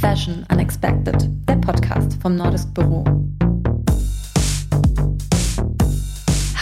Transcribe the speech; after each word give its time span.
Fashion 0.00 0.46
Unexpected, 0.52 1.28
der 1.48 1.56
Podcast 1.56 2.20
vom 2.22 2.36
Nordisk 2.36 2.72
Büro. 2.72 3.04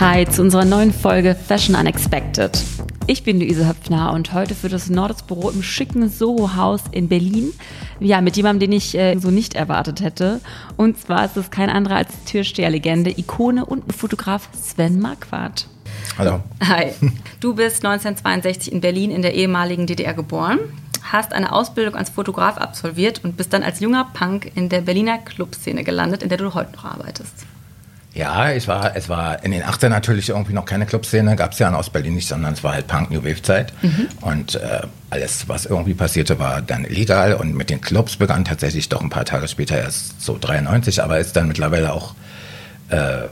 Hi 0.01 0.27
zu 0.27 0.41
unserer 0.41 0.65
neuen 0.65 0.91
Folge 0.91 1.35
Fashion 1.35 1.77
Unexpected. 1.77 2.59
Ich 3.07 3.25
bin 3.25 3.39
Luise 3.39 3.69
Höpfner 3.69 4.15
und 4.15 4.33
heute 4.33 4.55
für 4.55 4.71
das 4.71 4.89
Nordisk 4.89 5.27
Büro 5.27 5.51
im 5.51 5.63
schicken 5.63 6.09
Soho-Haus 6.09 6.85
in 6.93 7.09
Berlin. 7.09 7.53
Ja, 8.01 8.23
mit 8.23 8.39
jemandem, 8.39 8.71
den 8.71 8.77
ich 8.79 8.97
äh, 8.97 9.19
so 9.19 9.31
nicht 9.31 9.55
erwartet 9.55 10.01
hätte. 10.01 10.41
Und 10.79 10.99
zwar 10.99 11.27
ist 11.27 11.37
es 11.37 11.51
kein 11.51 11.69
anderer 11.69 11.97
als 11.97 12.25
Türsteherlegende, 12.25 13.11
Ikone 13.19 13.67
und 13.67 13.95
Fotograf 13.95 14.49
Sven 14.55 14.99
Marquardt. 14.99 15.69
Hallo. 16.19 16.41
Hi. 16.67 16.93
Du 17.41 17.55
bist 17.55 17.85
1962 17.85 18.73
in 18.73 18.81
Berlin 18.81 19.11
in 19.11 19.21
der 19.21 19.35
ehemaligen 19.35 19.87
DDR 19.87 20.15
geboren, 20.15 20.59
hast 21.13 21.33
eine 21.33 21.53
Ausbildung 21.53 21.97
als 21.97 22.11
Fotograf 22.11 22.59
absolviert 22.59 23.23
und 23.25 23.37
bist 23.37 23.53
dann 23.53 23.63
als 23.63 23.81
junger 23.81 24.09
Punk 24.13 24.51
in 24.55 24.69
der 24.69 24.81
Berliner 24.81 25.19
Clubszene 25.19 25.85
gelandet, 25.85 26.23
in 26.23 26.29
der 26.29 26.39
du 26.39 26.55
heute 26.55 26.73
noch 26.73 26.85
arbeitest. 26.85 27.47
Ja, 28.17 28.51
ich 28.51 28.67
war, 28.67 28.97
es 28.97 29.11
war 29.11 29.45
in 29.45 29.51
den 29.51 29.63
80ern 29.63 29.91
natürlich 29.91 30.31
irgendwie 30.31 30.55
noch 30.55 30.65
keine 30.65 30.87
Clubszene, 30.87 31.37
gab 31.37 31.53
es 31.53 31.59
ja 31.59 31.69
in 31.69 31.75
Ostberlin 31.75 32.15
nicht, 32.15 32.27
sondern 32.27 32.55
es 32.55 32.65
war 32.65 32.73
halt 32.73 32.87
Punk 32.87 33.11
New 33.11 33.23
Wave 33.23 33.43
Zeit. 33.43 33.75
Mhm. 33.83 34.09
Und 34.23 34.55
äh, 34.55 34.81
alles, 35.11 35.51
was 35.51 35.67
irgendwie 35.67 35.93
passierte, 35.93 36.39
war 36.39 36.63
dann 36.63 36.87
illegal. 36.87 37.35
Und 37.35 37.55
mit 37.55 37.69
den 37.69 37.83
Clubs 37.83 38.17
begann 38.17 38.47
tatsächlich 38.47 38.89
doch 38.89 39.03
ein 39.03 39.11
paar 39.11 39.27
Tage 39.27 39.49
später 39.49 39.77
erst 39.77 40.23
so 40.23 40.39
93, 40.41 41.03
aber 41.03 41.19
ist 41.19 41.37
dann 41.37 41.47
mittlerweile 41.47 41.93
auch 41.93 42.15
äh, 42.89 43.25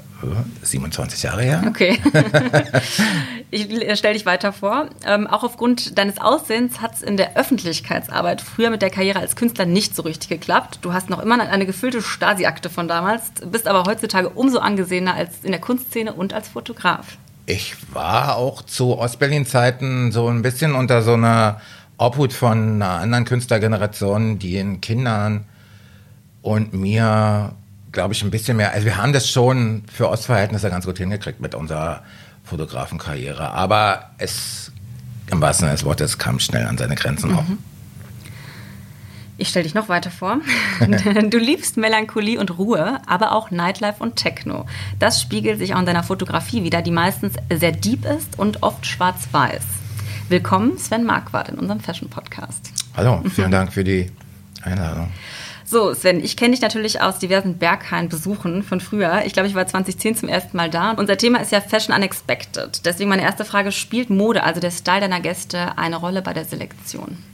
27 0.63 1.23
Jahre 1.23 1.43
her. 1.43 1.63
Okay. 1.67 1.99
ich 3.51 3.65
stelle 3.99 4.15
dich 4.15 4.27
weiter 4.27 4.53
vor. 4.53 4.89
Ähm, 5.07 5.27
auch 5.27 5.45
aufgrund 5.45 5.99
deines 5.99 6.21
Aussehens 6.21 6.81
hat 6.81 6.95
es 6.95 7.03
in 7.03 7.17
der 7.17 7.37
Öffentlichkeitsarbeit 7.37 8.41
früher 8.41 8.71
mit 8.71 8.83
der 8.83 8.91
Karriere 8.91 9.21
als 9.21 9.37
Künstler 9.37 9.67
nicht 9.67 9.95
so 9.95 10.03
richtig 10.03 10.29
geklappt. 10.29 10.79
Du 10.83 10.93
hast 10.93 11.11
noch 11.11 11.21
immer 11.21 11.41
eine 11.41 11.67
gefüllte 11.67 12.03
Stasi-Akte 12.03 12.71
von 12.71 12.89
damals, 12.89 13.31
bist 13.51 13.69
aber 13.69 13.85
heutzutage 13.85 14.29
umso 14.31 14.59
angesehener 14.59 15.15
als 15.15 15.43
in 15.43 15.53
der 15.53 15.61
Kunstszene 15.61 16.13
und 16.13 16.33
als 16.33 16.49
Fotograf. 16.49 17.17
Ich 17.47 17.77
war 17.93 18.37
auch 18.37 18.63
zu 18.63 18.99
Ostberlin-Zeiten 18.99 20.13
so 20.13 20.29
ein 20.29 20.43
bisschen 20.43 20.75
unter 20.75 21.03
so 21.03 21.13
einer 21.13 21.61
Obhut 21.99 22.33
von 22.33 22.83
einer 22.83 23.01
anderen 23.01 23.25
Künstlergeneration, 23.25 24.39
die 24.39 24.57
in 24.57 24.81
Kindern 24.81 25.45
und 26.43 26.73
mir 26.73 27.53
glaube 27.95 28.13
ich, 28.13 28.23
ein 28.23 28.31
bisschen 28.31 28.59
mehr. 28.59 28.73
Also 28.73 28.85
wir 28.85 28.99
haben 28.99 29.15
das 29.15 29.31
schon 29.31 29.85
für 29.91 30.11
Ostverhältnisse 30.11 30.69
ganz 30.69 30.85
gut 30.85 30.99
hingekriegt 30.99 31.41
mit 31.41 31.55
unserer 31.55 32.03
Fotografenkarriere. 32.45 33.51
Aber 33.51 34.11
es, 34.19 34.71
im 35.31 35.41
wahrsten 35.41 35.67
Sinne 35.67 35.77
des 35.77 35.85
Wortes, 35.87 36.19
kam 36.19 36.39
schnell 36.39 36.67
an 36.67 36.77
seine 36.77 36.97
Grenzen 36.97 37.31
mhm. 37.31 37.39
auch. 37.39 37.45
Ich 39.37 39.49
stelle 39.49 39.65
dich 39.65 39.75
noch 39.75 39.89
weiter 39.89 40.11
vor. 40.11 40.41
Du 41.31 41.39
liebst 41.39 41.77
Melancholie 41.77 42.39
und 42.39 42.57
Ruhe, 42.59 43.01
aber 43.07 43.33
auch 43.33 43.51
Nightlife 43.51 44.03
und 44.03 44.17
Techno. 44.17 44.67
Das 44.99 45.21
spiegelt 45.21 45.59
sich 45.59 45.75
auch 45.75 45.81
in 45.81 45.87
deiner 45.87 46.05
Fotografie 46.05 46.63
wieder, 46.63 46.83
die 46.83 46.91
meistens 46.91 47.35
sehr 47.53 47.73
deep 47.73 48.05
ist 48.05 48.39
und 48.39 48.63
oft 48.63 48.87
schwarz-weiß. 48.87 49.63
Willkommen, 50.29 50.79
Sven 50.79 51.05
Marquardt, 51.05 51.49
in 51.49 51.59
unserem 51.59 51.81
Fashion-Podcast. 51.81 52.71
Hallo, 52.97 53.23
vielen 53.35 53.51
Dank 53.51 53.73
für 53.73 53.83
die 53.83 54.11
Einladung. 54.63 55.11
So, 55.67 55.95
Sven, 55.95 56.23
ich 56.23 56.37
kenne 56.37 56.53
dich 56.53 56.61
natürlich 56.61 57.01
aus 57.01 57.19
diversen 57.19 57.57
Berghain-Besuchen 57.57 58.63
von 58.63 58.81
früher. 58.81 59.23
Ich 59.25 59.33
glaube, 59.33 59.49
ich 59.49 59.55
war 59.55 59.67
2010 59.67 60.17
zum 60.17 60.29
ersten 60.29 60.57
Mal 60.57 60.69
da. 60.69 60.93
Unser 60.93 61.17
Thema 61.17 61.41
ist 61.41 61.53
ja 61.53 61.61
Fashion 61.61 61.95
Unexpected. 61.95 62.85
Deswegen 62.85 63.09
meine 63.09 63.23
erste 63.23 63.45
Frage, 63.45 63.73
spielt 63.73 64.11
Mode, 64.11 64.43
also 64.43 64.61
der 64.61 64.71
Style 64.71 65.01
deiner 65.01 65.21
Gäste, 65.21 65.79
eine 65.79 65.97
Rolle 65.97 66.23
bei 66.23 66.33
der 66.33 66.45
Selektion? 66.45 67.19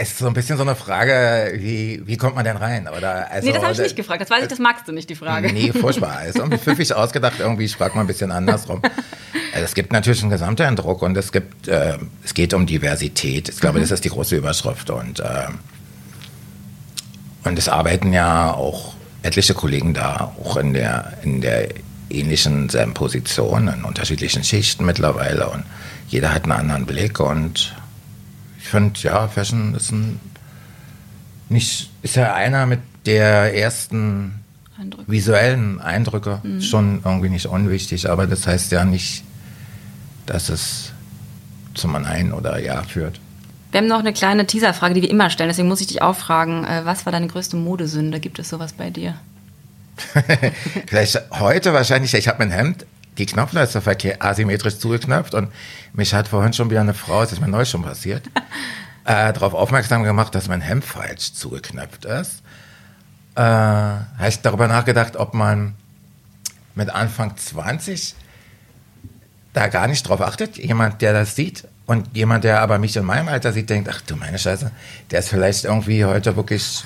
Es 0.00 0.10
ist 0.10 0.18
so 0.18 0.28
ein 0.28 0.32
bisschen 0.32 0.56
so 0.56 0.62
eine 0.62 0.76
Frage, 0.76 1.54
wie, 1.56 2.00
wie 2.06 2.16
kommt 2.16 2.36
man 2.36 2.44
denn 2.44 2.56
rein? 2.56 2.86
Oder, 2.86 3.28
also, 3.32 3.48
nee, 3.48 3.52
das 3.52 3.64
habe 3.64 3.72
ich 3.72 3.80
nicht 3.80 3.96
gefragt. 3.96 4.20
Das 4.20 4.30
weiß 4.30 4.44
ich, 4.44 4.48
das 4.48 4.60
magst 4.60 4.86
du 4.86 4.92
nicht, 4.92 5.10
die 5.10 5.16
Frage. 5.16 5.52
Nee, 5.52 5.72
furchtbar. 5.72 6.24
Ist 6.24 6.36
irgendwie 6.36 6.58
pfiffig 6.58 6.94
ausgedacht. 6.94 7.40
Irgendwie, 7.40 7.64
ich 7.64 7.74
frage 7.74 7.96
mal 7.96 8.02
ein 8.02 8.06
bisschen 8.06 8.30
andersrum. 8.30 8.80
Also, 9.52 9.64
es 9.64 9.74
gibt 9.74 9.92
natürlich 9.92 10.22
einen 10.22 10.30
Gesamteindruck 10.30 11.02
und 11.02 11.16
es 11.16 11.32
gibt, 11.32 11.68
äh, 11.68 11.98
es 12.24 12.34
geht 12.34 12.54
um 12.54 12.66
Diversität. 12.66 13.48
Ich 13.48 13.60
glaube, 13.60 13.78
mhm. 13.78 13.82
das 13.82 13.90
ist 13.90 14.04
die 14.04 14.10
große 14.10 14.36
Überschrift. 14.36 14.90
Und, 14.90 15.20
äh, 15.20 15.46
und 17.44 17.58
es 17.58 17.68
arbeiten 17.68 18.12
ja 18.12 18.52
auch 18.52 18.94
etliche 19.22 19.54
Kollegen 19.54 19.94
da, 19.94 20.32
auch 20.40 20.56
in 20.56 20.74
der, 20.74 21.18
in 21.22 21.40
der 21.40 21.68
ähnlichen 22.10 22.68
Position, 22.94 23.68
in 23.68 23.84
unterschiedlichen 23.84 24.44
Schichten 24.44 24.84
mittlerweile. 24.84 25.48
Und 25.48 25.64
jeder 26.08 26.32
hat 26.32 26.44
einen 26.44 26.52
anderen 26.52 26.86
Blick 26.86 27.20
und 27.20 27.74
ich 28.58 28.68
finde, 28.68 28.98
ja, 29.00 29.28
Fashion 29.28 29.74
ist 29.74 29.92
ein 29.92 30.20
nicht, 31.48 31.90
ist 32.02 32.16
ja 32.16 32.34
einer 32.34 32.66
mit 32.66 32.80
der 33.06 33.56
ersten 33.56 34.44
Eindrücke. 34.78 35.10
visuellen 35.10 35.80
Eindrücke 35.80 36.40
mhm. 36.42 36.60
schon 36.60 37.00
irgendwie 37.04 37.30
nicht 37.30 37.46
unwichtig, 37.46 38.08
aber 38.08 38.26
das 38.26 38.46
heißt 38.46 38.72
ja 38.72 38.84
nicht, 38.84 39.24
dass 40.30 40.48
es 40.48 40.92
zum 41.74 41.92
Nein 41.92 42.32
oder 42.32 42.58
Ja 42.58 42.82
führt. 42.82 43.20
Wir 43.70 43.80
haben 43.80 43.86
noch 43.86 43.98
eine 43.98 44.12
kleine 44.12 44.46
Teaserfrage, 44.46 44.94
die 44.94 45.02
wir 45.02 45.10
immer 45.10 45.30
stellen, 45.30 45.48
deswegen 45.48 45.68
muss 45.68 45.80
ich 45.80 45.88
dich 45.88 46.02
auch 46.02 46.16
fragen, 46.16 46.64
äh, 46.64 46.84
was 46.84 47.04
war 47.04 47.12
deine 47.12 47.28
größte 47.28 47.56
Modesünde? 47.56 48.18
Gibt 48.18 48.38
es 48.38 48.48
sowas 48.48 48.72
bei 48.72 48.90
dir? 48.90 49.14
Vielleicht 50.86 51.20
heute 51.32 51.72
wahrscheinlich, 51.72 52.14
ich 52.14 52.28
habe 52.28 52.38
mein 52.38 52.50
Hemd 52.50 52.86
die 53.18 53.26
Knopfleiste 53.26 53.82
asymmetrisch 54.20 54.78
zugeknöpft 54.78 55.34
und 55.34 55.52
mich 55.92 56.14
hat 56.14 56.28
vorhin 56.28 56.52
schon 56.52 56.70
wieder 56.70 56.80
eine 56.80 56.94
Frau, 56.94 57.20
das 57.20 57.32
ist 57.32 57.40
mir 57.40 57.48
neu 57.48 57.64
schon 57.64 57.82
passiert, 57.82 58.24
äh, 59.04 59.32
darauf 59.32 59.54
aufmerksam 59.54 60.04
gemacht, 60.04 60.34
dass 60.34 60.48
mein 60.48 60.60
Hemd 60.60 60.84
falsch 60.84 61.32
zugeknöpft 61.32 62.04
ist. 62.04 62.42
Äh, 63.34 63.42
habe 63.42 64.28
ich 64.28 64.40
darüber 64.40 64.68
nachgedacht, 64.68 65.16
ob 65.16 65.34
man 65.34 65.74
mit 66.74 66.90
Anfang 66.90 67.36
20 67.36 68.14
da 69.52 69.68
gar 69.68 69.88
nicht 69.88 70.08
drauf 70.08 70.20
achtet. 70.20 70.56
Jemand, 70.56 71.02
der 71.02 71.12
das 71.12 71.34
sieht 71.34 71.66
und 71.86 72.16
jemand, 72.16 72.44
der 72.44 72.60
aber 72.60 72.78
mich 72.78 72.96
in 72.96 73.04
meinem 73.04 73.28
Alter 73.28 73.52
sieht, 73.52 73.70
denkt, 73.70 73.88
ach 73.92 74.00
du 74.02 74.16
meine 74.16 74.38
Scheiße, 74.38 74.70
der 75.10 75.18
ist 75.18 75.28
vielleicht 75.28 75.64
irgendwie 75.64 76.04
heute 76.04 76.36
wirklich 76.36 76.84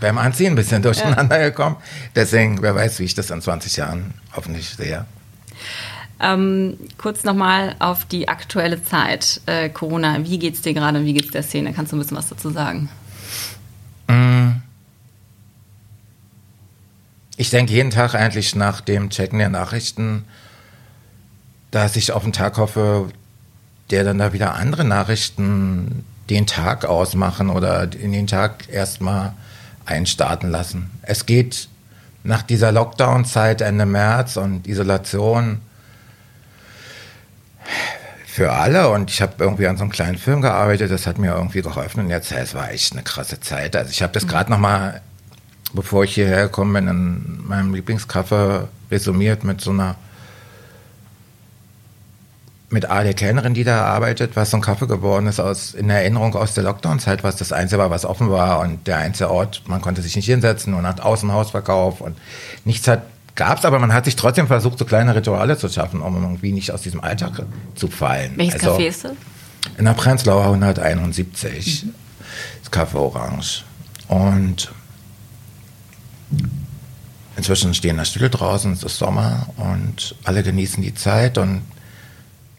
beim 0.00 0.18
Anziehen 0.18 0.52
ein 0.52 0.56
bisschen 0.56 0.82
durcheinander 0.82 1.38
ja. 1.38 1.48
gekommen. 1.48 1.76
Deswegen, 2.14 2.62
wer 2.62 2.74
weiß, 2.74 2.98
wie 2.98 3.04
ich 3.04 3.14
das 3.14 3.30
in 3.30 3.40
20 3.40 3.76
Jahren 3.76 4.14
hoffentlich 4.34 4.68
sehe. 4.70 5.04
Ähm, 6.20 6.78
kurz 6.98 7.24
nochmal 7.24 7.74
auf 7.80 8.04
die 8.04 8.28
aktuelle 8.28 8.82
Zeit. 8.82 9.40
Äh, 9.46 9.68
Corona, 9.70 10.24
wie 10.24 10.38
geht 10.38 10.54
es 10.54 10.62
dir 10.62 10.72
gerade 10.72 10.98
und 10.98 11.04
wie 11.04 11.14
geht 11.14 11.26
es 11.26 11.30
der 11.32 11.42
Szene? 11.42 11.72
Kannst 11.72 11.92
du 11.92 11.96
ein 11.96 11.98
bisschen 11.98 12.16
was 12.16 12.28
dazu 12.28 12.50
sagen? 12.50 12.88
Mm. 14.06 14.50
Ich 17.36 17.50
denke 17.50 17.72
jeden 17.72 17.90
Tag 17.90 18.14
eigentlich 18.14 18.54
nach 18.54 18.80
dem 18.80 19.10
Checken 19.10 19.38
der 19.40 19.48
Nachrichten, 19.48 20.24
dass 21.72 21.96
ich 21.96 22.12
auf 22.12 22.22
einen 22.22 22.32
Tag 22.32 22.58
hoffe, 22.58 23.08
der 23.90 24.04
dann 24.04 24.18
da 24.18 24.32
wieder 24.32 24.54
andere 24.54 24.84
Nachrichten 24.84 26.04
den 26.30 26.46
Tag 26.46 26.84
ausmachen 26.84 27.50
oder 27.50 27.92
in 27.92 28.12
den 28.12 28.28
Tag 28.28 28.68
erstmal 28.68 29.32
einstarten 29.84 30.50
lassen. 30.50 30.90
Es 31.02 31.26
geht 31.26 31.68
nach 32.22 32.42
dieser 32.42 32.70
Lockdown-Zeit 32.70 33.62
Ende 33.62 33.86
März 33.86 34.36
und 34.36 34.68
Isolation 34.68 35.60
für 38.26 38.52
alle 38.52 38.88
und 38.90 39.10
ich 39.10 39.20
habe 39.20 39.32
irgendwie 39.38 39.66
an 39.66 39.76
so 39.76 39.82
einem 39.82 39.92
kleinen 39.92 40.18
Film 40.18 40.40
gearbeitet, 40.40 40.90
das 40.90 41.06
hat 41.06 41.18
mir 41.18 41.34
irgendwie 41.34 41.62
geholfen 41.62 42.04
und 42.04 42.10
jetzt, 42.10 42.32
es 42.32 42.54
war 42.54 42.70
echt 42.70 42.92
eine 42.92 43.02
krasse 43.02 43.40
Zeit. 43.40 43.76
Also 43.76 43.90
ich 43.90 44.02
habe 44.02 44.12
das 44.12 44.26
gerade 44.26 44.50
noch 44.50 44.58
mal, 44.58 45.00
bevor 45.74 46.04
ich 46.04 46.14
hierher 46.14 46.44
gekommen 46.44 46.72
bin, 46.72 46.88
in 46.88 47.46
meinem 47.46 47.74
Lieblingskaffee 47.74 48.68
resümiert 48.90 49.44
mit 49.44 49.60
so 49.60 49.70
einer 49.70 49.96
mit 52.72 52.86
Ale 52.86 53.14
Kellnerin, 53.14 53.54
die 53.54 53.64
da 53.64 53.84
arbeitet, 53.84 54.34
was 54.34 54.50
so 54.50 54.56
ein 54.56 54.62
Kaffee 54.62 54.86
geworden 54.86 55.26
ist, 55.26 55.40
aus, 55.40 55.74
in 55.74 55.90
Erinnerung 55.90 56.34
aus 56.34 56.54
der 56.54 56.64
Lockdown-Zeit, 56.64 57.22
was 57.22 57.36
das 57.36 57.52
Einzige 57.52 57.80
war, 57.80 57.90
was 57.90 58.04
offen 58.04 58.30
war 58.30 58.60
und 58.60 58.86
der 58.86 58.98
einzige 58.98 59.30
Ort, 59.30 59.62
man 59.66 59.80
konnte 59.80 60.02
sich 60.02 60.16
nicht 60.16 60.26
hinsetzen 60.26 60.74
und 60.74 60.86
hat 60.86 61.00
Außenhausverkauf 61.00 62.00
und 62.00 62.16
nichts 62.64 62.88
hat, 62.88 63.02
gab's, 63.34 63.64
aber 63.64 63.78
man 63.78 63.92
hat 63.92 64.06
sich 64.06 64.16
trotzdem 64.16 64.46
versucht, 64.46 64.78
so 64.78 64.84
kleine 64.84 65.14
Rituale 65.14 65.56
zu 65.58 65.68
schaffen, 65.68 66.00
um 66.00 66.20
irgendwie 66.22 66.52
nicht 66.52 66.70
aus 66.70 66.82
diesem 66.82 67.00
Alltag 67.00 67.44
zu 67.74 67.88
fallen. 67.88 68.32
Welches 68.36 68.62
also, 68.62 68.76
Café 68.76 68.86
ist 68.86 69.04
das? 69.04 69.12
In 69.78 69.84
der 69.84 69.92
Prenzlauer 69.92 70.44
171. 70.44 71.84
Mhm. 71.84 71.94
Das 72.62 72.70
Kaffee 72.70 72.98
Orange. 72.98 73.64
Und 74.08 74.72
inzwischen 77.36 77.74
stehen 77.74 77.96
da 77.96 78.04
Stühle 78.04 78.30
draußen, 78.30 78.72
es 78.72 78.82
ist 78.82 78.98
Sommer 78.98 79.46
und 79.56 80.14
alle 80.24 80.42
genießen 80.42 80.82
die 80.82 80.94
Zeit 80.94 81.38
und 81.38 81.62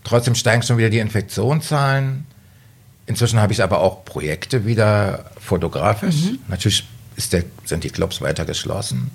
Trotzdem 0.03 0.35
steigen 0.35 0.63
schon 0.63 0.77
wieder 0.77 0.89
die 0.89 0.99
Infektionszahlen. 0.99 2.25
Inzwischen 3.05 3.39
habe 3.39 3.53
ich 3.53 3.63
aber 3.63 3.79
auch 3.81 4.05
Projekte 4.05 4.65
wieder 4.65 5.31
fotografisch. 5.39 6.23
Mhm. 6.23 6.39
Natürlich 6.47 6.87
der, 7.31 7.43
sind 7.65 7.83
die 7.83 7.89
Clubs 7.89 8.21
weiter 8.21 8.45
geschlossen. 8.45 9.11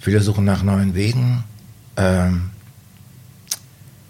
Viele 0.00 0.20
suchen 0.20 0.44
nach 0.44 0.62
neuen 0.62 0.94
Wegen. 0.94 1.44
Ähm, 1.96 2.50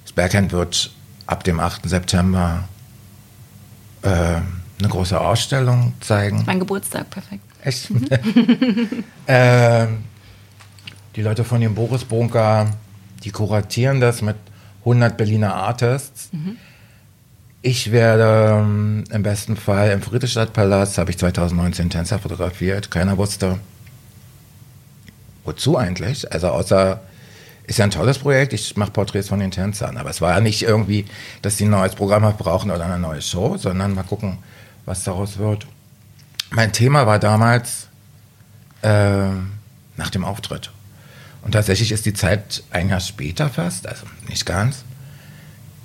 das 0.03 0.12
Berghain 0.12 0.50
wird 0.50 0.91
ab 1.26 1.44
dem 1.44 1.61
8. 1.61 1.88
September 1.88 2.69
äh, 4.03 4.09
eine 4.09 4.88
große 4.88 5.19
Ausstellung 5.20 5.94
zeigen. 6.00 6.43
Mein 6.47 6.59
Geburtstag, 6.59 7.09
perfekt. 7.11 7.44
Echt? 7.62 7.91
ähm, 9.29 10.05
die 11.17 11.23
Leute 11.23 11.44
von 11.44 11.61
dem 11.61 11.75
Boris 11.75 12.05
Bunker, 12.05 12.70
die 13.23 13.31
kuratieren 13.31 14.00
das 14.00 14.20
mit 14.20 14.37
100 14.84 15.16
Berliner 15.16 15.54
Artists. 15.54 16.31
Ich 17.62 17.90
werde 17.92 18.60
ähm, 18.60 19.04
im 19.10 19.22
besten 19.22 19.56
Fall 19.56 19.90
im 19.90 20.02
Friedrichstadtpalast, 20.02 20.98
habe 20.98 21.10
ich 21.10 21.19
2019 21.19 21.88
Tänzer 21.88 22.19
fotografiert. 22.19 22.90
Keiner 22.90 23.16
wusste, 23.16 23.58
wozu 25.44 25.78
eigentlich. 25.78 26.31
Also 26.31 26.48
außer, 26.48 27.00
ist 27.66 27.78
ja 27.78 27.84
ein 27.84 27.90
tolles 27.90 28.19
Projekt, 28.19 28.52
ich 28.52 28.76
mache 28.76 28.90
Porträts 28.90 29.28
von 29.28 29.40
den 29.40 29.50
Tänzern. 29.50 29.96
Aber 29.96 30.10
es 30.10 30.20
war 30.20 30.34
ja 30.34 30.40
nicht 30.40 30.62
irgendwie, 30.62 31.06
dass 31.40 31.56
die 31.56 31.64
ein 31.64 31.70
neues 31.70 31.94
Programm 31.94 32.31
brauchen 32.36 32.70
oder 32.70 32.84
eine 32.84 32.98
neue 32.98 33.22
Show, 33.22 33.56
sondern 33.56 33.94
mal 33.94 34.02
gucken, 34.02 34.38
was 34.84 35.04
daraus 35.04 35.38
wird. 35.38 35.66
Mein 36.50 36.72
Thema 36.72 37.06
war 37.06 37.19
damals 37.19 37.88
äh, 38.82 39.28
nach 39.96 40.10
dem 40.10 40.25
Auftritt. 40.25 40.70
Und 41.44 41.52
tatsächlich 41.52 41.93
ist 41.93 42.06
die 42.06 42.14
Zeit 42.14 42.64
ein 42.70 42.88
Jahr 42.88 43.00
später 43.00 43.50
fast, 43.50 43.87
also 43.87 44.06
nicht 44.29 44.46
ganz. 44.46 44.85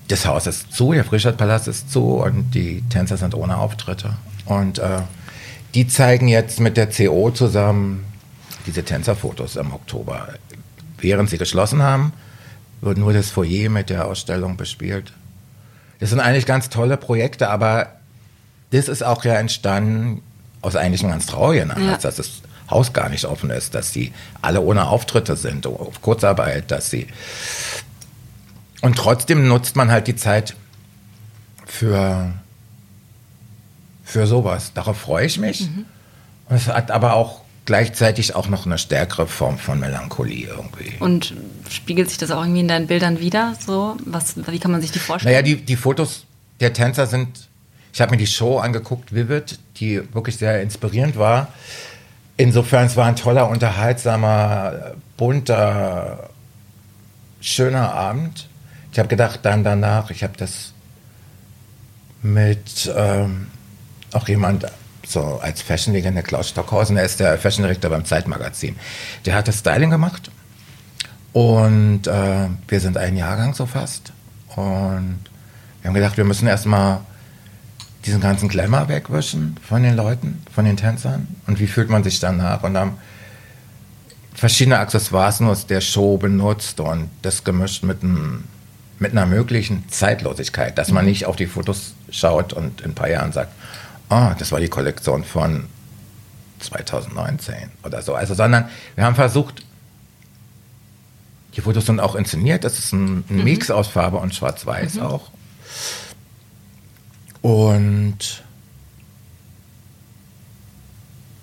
Das 0.07 0.25
Haus 0.25 0.47
ist 0.47 0.73
zu, 0.73 0.93
der 0.93 1.03
Frischstadtpalast 1.03 1.67
ist 1.67 1.91
zu 1.91 2.15
und 2.15 2.51
die 2.51 2.81
Tänzer 2.89 3.17
sind 3.17 3.35
ohne 3.35 3.57
Auftritte. 3.57 4.15
Und 4.45 4.79
äh, 4.79 5.01
die 5.75 5.87
zeigen 5.87 6.27
jetzt 6.27 6.59
mit 6.59 6.77
der 6.77 6.87
CO 6.87 7.29
zusammen 7.31 8.05
diese 8.65 8.83
Tänzerfotos 8.83 9.57
im 9.57 9.73
Oktober. 9.73 10.29
Während 10.97 11.29
sie 11.29 11.37
geschlossen 11.37 11.83
haben, 11.83 12.13
wird 12.81 12.97
nur 12.97 13.13
das 13.13 13.29
Foyer 13.29 13.69
mit 13.69 13.89
der 13.89 14.07
Ausstellung 14.07 14.57
bespielt. 14.57 15.13
Das 15.99 16.09
sind 16.09 16.21
eigentlich 16.21 16.45
ganz 16.45 16.69
tolle 16.69 16.97
Projekte, 16.97 17.49
aber 17.49 17.87
das 18.71 18.87
ist 18.87 19.03
auch 19.03 19.25
ja 19.25 19.33
entstanden 19.33 20.21
aus 20.61 20.75
eigentlich 20.75 21.01
einem 21.01 21.11
ganz 21.11 21.25
traurigen 21.25 21.71
Anlass, 21.71 22.03
ja. 22.03 22.09
dass 22.09 22.15
das 22.15 22.41
Haus 22.69 22.93
gar 22.93 23.09
nicht 23.09 23.25
offen 23.25 23.49
ist, 23.49 23.75
dass 23.75 23.93
sie 23.93 24.13
alle 24.41 24.61
ohne 24.61 24.87
Auftritte 24.87 25.35
sind, 25.35 25.65
auf 25.65 26.01
Kurzarbeit, 26.01 26.71
dass 26.71 26.89
sie. 26.89 27.07
Und 28.81 28.97
trotzdem 28.97 29.47
nutzt 29.47 29.75
man 29.75 29.91
halt 29.91 30.07
die 30.07 30.15
Zeit 30.15 30.55
für, 31.65 32.33
für 34.03 34.27
sowas. 34.27 34.71
Darauf 34.73 34.97
freue 34.97 35.25
ich 35.25 35.37
mich. 35.37 35.61
Mhm. 35.61 35.85
Und 36.49 36.55
es 36.55 36.67
hat 36.67 36.91
aber 36.91 37.13
auch 37.13 37.41
gleichzeitig 37.65 38.35
auch 38.35 38.47
noch 38.47 38.65
eine 38.65 38.77
stärkere 38.77 39.27
Form 39.27 39.59
von 39.59 39.79
Melancholie 39.79 40.47
irgendwie. 40.47 40.93
Und 40.99 41.35
spiegelt 41.69 42.09
sich 42.09 42.17
das 42.17 42.31
auch 42.31 42.41
irgendwie 42.41 42.61
in 42.61 42.67
deinen 42.67 42.87
Bildern 42.87 43.19
wieder? 43.19 43.55
So? 43.63 43.97
Was, 44.05 44.35
wie 44.47 44.59
kann 44.59 44.71
man 44.71 44.81
sich 44.81 44.91
die 44.91 44.99
vorstellen? 44.99 45.33
Naja, 45.33 45.43
die, 45.43 45.57
die 45.57 45.75
Fotos 45.75 46.25
der 46.59 46.73
Tänzer 46.73 47.05
sind 47.05 47.49
ich 47.93 48.01
habe 48.01 48.11
mir 48.11 48.17
die 48.17 48.27
Show 48.27 48.59
angeguckt, 48.59 49.13
Vivid, 49.13 49.59
die 49.77 50.01
wirklich 50.13 50.37
sehr 50.37 50.61
inspirierend 50.61 51.17
war. 51.17 51.47
Insofern, 52.39 52.85
es 52.85 52.95
war 52.95 53.05
ein 53.05 53.17
toller, 53.17 53.49
unterhaltsamer, 53.49 54.93
bunter, 55.17 56.29
schöner 57.41 57.93
Abend. 57.93 58.47
Ich 58.93 58.97
habe 58.97 59.09
gedacht, 59.09 59.41
dann 59.43 59.65
danach, 59.65 60.09
ich 60.09 60.23
habe 60.23 60.37
das 60.37 60.71
mit 62.21 62.89
ähm, 62.95 63.47
auch 64.13 64.25
jemand, 64.29 64.67
so 65.05 65.41
als 65.43 65.61
Fashion-Legende, 65.61 66.23
Klaus 66.23 66.47
Stockhausen, 66.47 66.95
der 66.95 67.03
ist 67.03 67.19
der 67.19 67.37
Fashion-Direktor 67.37 67.91
beim 67.91 68.05
Zeitmagazin. 68.05 68.77
Der 69.25 69.35
hat 69.35 69.49
das 69.49 69.59
Styling 69.59 69.89
gemacht 69.89 70.31
und 71.33 72.07
äh, 72.07 72.47
wir 72.69 72.79
sind 72.79 72.95
ein 72.95 73.17
Jahrgang 73.17 73.53
so 73.53 73.65
fast. 73.65 74.13
Und 74.55 75.19
wir 75.81 75.89
haben 75.89 75.93
gedacht, 75.93 76.15
wir 76.15 76.23
müssen 76.23 76.47
erstmal 76.47 77.01
diesen 78.09 78.21
ganzen 78.21 78.49
Glamour 78.49 78.89
wegwischen 78.89 79.55
von 79.61 79.83
den 79.83 79.95
Leuten, 79.95 80.41
von 80.51 80.65
den 80.65 80.77
Tänzern? 80.77 81.27
Und 81.45 81.59
wie 81.59 81.67
fühlt 81.67 81.91
man 81.91 82.03
sich 82.03 82.19
danach? 82.19 82.63
Und 82.63 82.75
haben 82.75 82.97
verschiedene 84.33 84.79
Accessoires 84.79 85.39
nur 85.39 85.51
aus 85.51 85.67
der 85.67 85.79
Show 85.79 86.17
benutzt 86.17 86.79
und 86.79 87.11
das 87.21 87.43
gemischt 87.43 87.83
mit, 87.83 88.01
einem, 88.01 88.45
mit 88.97 89.11
einer 89.11 89.27
möglichen 89.27 89.87
Zeitlosigkeit, 89.89 90.75
dass 90.79 90.91
man 90.91 91.05
mhm. 91.05 91.11
nicht 91.11 91.25
auf 91.27 91.35
die 91.35 91.45
Fotos 91.45 91.93
schaut 92.09 92.51
und 92.51 92.81
in 92.81 92.91
ein 92.91 92.95
paar 92.95 93.09
Jahren 93.09 93.31
sagt, 93.31 93.51
oh, 94.09 94.31
das 94.39 94.51
war 94.51 94.59
die 94.59 94.69
Kollektion 94.69 95.23
von 95.23 95.65
2019 96.61 97.55
oder 97.83 98.01
so. 98.01 98.15
Also, 98.15 98.33
sondern 98.33 98.69
wir 98.95 99.03
haben 99.03 99.15
versucht, 99.15 99.63
die 101.55 101.61
Fotos 101.61 101.85
sind 101.85 101.99
auch 101.99 102.15
inszeniert, 102.15 102.63
das 102.63 102.79
ist 102.79 102.91
ein, 102.91 103.23
ein 103.29 103.37
mhm. 103.37 103.43
Mix 103.43 103.69
aus 103.69 103.87
Farbe 103.87 104.17
und 104.17 104.33
Schwarz-Weiß 104.33 104.95
mhm. 104.95 105.01
auch. 105.03 105.29
Und 107.41 108.43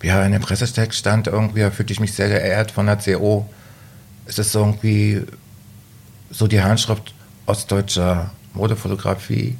ja, 0.02 0.24
in 0.24 0.32
dem 0.32 0.42
Pressestext 0.42 0.98
stand 0.98 1.26
irgendwie, 1.26 1.60
da 1.60 1.70
fühlte 1.70 1.92
ich 1.92 2.00
mich 2.00 2.12
sehr 2.12 2.28
geehrt 2.28 2.70
von 2.70 2.86
der 2.86 2.96
CO. 2.96 3.48
Es 4.26 4.38
ist 4.38 4.54
irgendwie 4.54 5.22
so 6.30 6.46
die 6.46 6.62
Handschrift 6.62 7.14
ostdeutscher 7.46 8.30
Modefotografie, 8.54 9.56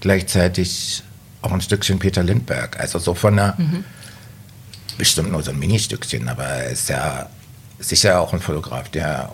gleichzeitig 0.00 1.02
auch 1.42 1.52
ein 1.52 1.60
Stückchen 1.60 1.98
Peter 1.98 2.22
Lindberg. 2.22 2.78
Also 2.78 2.98
so 2.98 3.14
von 3.14 3.38
einer, 3.38 3.54
mhm. 3.56 3.84
bestimmt 4.98 5.32
nur 5.32 5.42
so 5.42 5.50
ein 5.50 5.58
Ministückchen, 5.58 6.28
aber 6.28 6.44
er 6.44 6.70
ist 6.70 6.88
ja 6.88 7.28
sicher 7.78 8.20
auch 8.20 8.32
ein 8.32 8.40
Fotograf, 8.40 8.88
der 8.90 9.32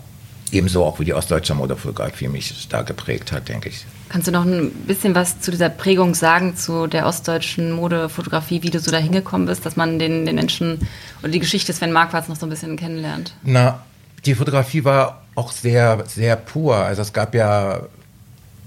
ebenso 0.52 0.84
auch 0.84 1.00
wie 1.00 1.04
die 1.04 1.14
ostdeutsche 1.14 1.54
Modefotografie 1.54 2.28
mich 2.28 2.62
stark 2.62 2.87
geprägt 2.87 3.32
hat, 3.32 3.49
denke 3.49 3.70
ich. 3.70 3.84
Kannst 4.08 4.28
du 4.28 4.32
noch 4.32 4.44
ein 4.44 4.70
bisschen 4.70 5.14
was 5.14 5.40
zu 5.40 5.50
dieser 5.50 5.68
Prägung 5.68 6.14
sagen, 6.14 6.56
zu 6.56 6.86
der 6.86 7.06
ostdeutschen 7.06 7.72
Modefotografie, 7.72 8.62
wie 8.62 8.70
du 8.70 8.78
so 8.78 8.90
da 8.90 8.98
hingekommen 8.98 9.46
bist, 9.46 9.66
dass 9.66 9.76
man 9.76 9.98
den, 9.98 10.26
den 10.26 10.36
Menschen 10.36 10.86
oder 11.22 11.30
die 11.30 11.40
Geschichte 11.40 11.72
Sven 11.72 11.92
Marquardt 11.92 12.28
noch 12.28 12.36
so 12.36 12.46
ein 12.46 12.50
bisschen 12.50 12.76
kennenlernt? 12.76 13.34
Na, 13.42 13.82
die 14.24 14.34
Fotografie 14.34 14.84
war 14.84 15.22
auch 15.34 15.50
sehr, 15.50 16.04
sehr 16.06 16.36
pur. 16.36 16.76
Also 16.76 17.02
es 17.02 17.12
gab 17.12 17.34
ja, 17.34 17.80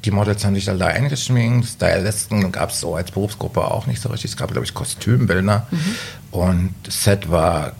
die 0.03 0.11
Models 0.11 0.43
haben 0.43 0.55
sich 0.55 0.69
alle 0.69 0.85
eingeschminkt, 0.85 1.67
Stylisten 1.67 2.51
gab 2.51 2.71
es 2.71 2.81
so 2.81 2.95
als 2.95 3.11
Berufsgruppe 3.11 3.61
auch 3.63 3.87
nicht 3.87 4.01
so 4.01 4.09
richtig. 4.09 4.31
Es 4.31 4.37
gab, 4.37 4.51
glaube 4.51 4.65
ich, 4.65 4.73
Kostümbildner. 4.73 5.67
Mhm. 5.71 5.95
Und 6.31 6.75
Set 6.87 7.31
war 7.31 7.73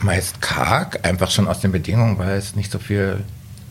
meist 0.00 0.42
karg, 0.42 1.06
einfach 1.06 1.30
schon 1.30 1.48
aus 1.48 1.60
den 1.60 1.72
Bedingungen, 1.72 2.18
weil 2.18 2.36
es 2.36 2.54
nicht 2.54 2.70
so 2.70 2.78
viel 2.78 3.24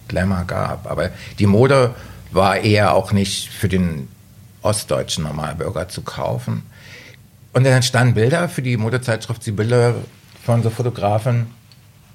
Glamour 0.07 0.44
gab. 0.45 0.89
Aber 0.89 1.09
die 1.39 1.45
Mode 1.45 1.94
war 2.31 2.57
eher 2.57 2.94
auch 2.94 3.12
nicht 3.12 3.50
für 3.50 3.69
den 3.69 4.07
ostdeutschen 4.62 5.23
Normalbürger 5.23 5.88
zu 5.88 6.02
kaufen. 6.02 6.64
Und 7.54 7.64
dann 7.64 7.73
entstanden 7.73 8.16
Bilder 8.16 8.50
für 8.50 8.61
die 8.61 8.76
Modezeitschrift 8.76 9.44
Sibylle 9.44 9.95
von 10.44 10.61
so 10.61 10.69
Fotografen, 10.69 11.47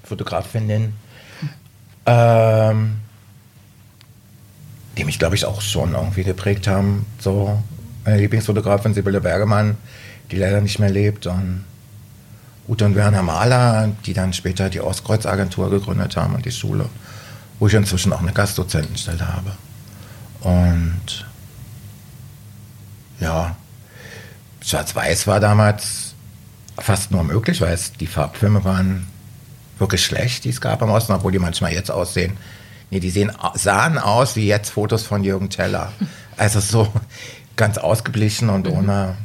Fotografinnen, 0.04 0.92
ähm, 2.06 2.96
die 4.98 5.04
mich, 5.04 5.18
glaube 5.18 5.36
ich, 5.36 5.46
auch 5.46 5.62
schon 5.62 5.94
irgendwie 5.94 6.24
geprägt 6.24 6.66
haben. 6.66 7.06
So 7.18 7.58
meine 8.04 8.18
Lieblingsfotografin 8.18 8.92
Sibylle 8.92 9.20
Bergemann, 9.20 9.78
die 10.30 10.36
leider 10.36 10.60
nicht 10.60 10.78
mehr 10.78 10.90
lebt, 10.90 11.26
und 11.26 11.64
Ute 12.68 12.84
und 12.84 12.94
Werner 12.94 13.22
Mahler, 13.22 13.90
die 14.04 14.12
dann 14.12 14.32
später 14.32 14.70
die 14.70 14.80
Ostkreuz-Agentur 14.80 15.70
gegründet 15.70 16.16
haben 16.16 16.34
und 16.34 16.44
die 16.44 16.52
Schule, 16.52 16.86
wo 17.58 17.66
ich 17.66 17.74
inzwischen 17.74 18.12
auch 18.12 18.20
eine 18.20 18.32
Gastdozentenstelle 18.32 19.26
habe. 19.26 19.52
Und 20.40 21.26
ja, 23.20 23.56
Schwarz-Weiß 24.62 25.26
war 25.26 25.40
damals 25.40 26.14
fast 26.78 27.10
nur 27.10 27.24
möglich, 27.24 27.60
weil 27.60 27.74
es, 27.74 27.92
die 27.92 28.06
Farbfilme 28.06 28.64
waren 28.64 29.06
wirklich 29.78 30.04
schlecht, 30.04 30.44
die 30.44 30.50
es 30.50 30.60
gab 30.60 30.82
am 30.82 30.90
Osten, 30.90 31.12
obwohl 31.12 31.32
die 31.32 31.38
manchmal 31.38 31.72
jetzt 31.72 31.90
aussehen. 31.90 32.36
Nee, 32.90 33.00
die 33.00 33.10
sehen, 33.10 33.32
sahen 33.54 33.98
aus 33.98 34.36
wie 34.36 34.46
jetzt 34.46 34.70
Fotos 34.70 35.04
von 35.04 35.22
Jürgen 35.24 35.50
Teller. 35.50 35.92
Also 36.36 36.60
so 36.60 36.90
ganz 37.54 37.76
ausgeblichen 37.76 38.48
und 38.48 38.66
mhm. 38.66 38.72
ohne, 38.72 39.16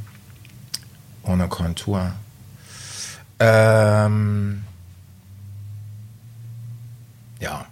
ohne 1.24 1.48
Kontur. 1.48 2.12
Ähm, 3.40 4.64
ja. 7.40 7.66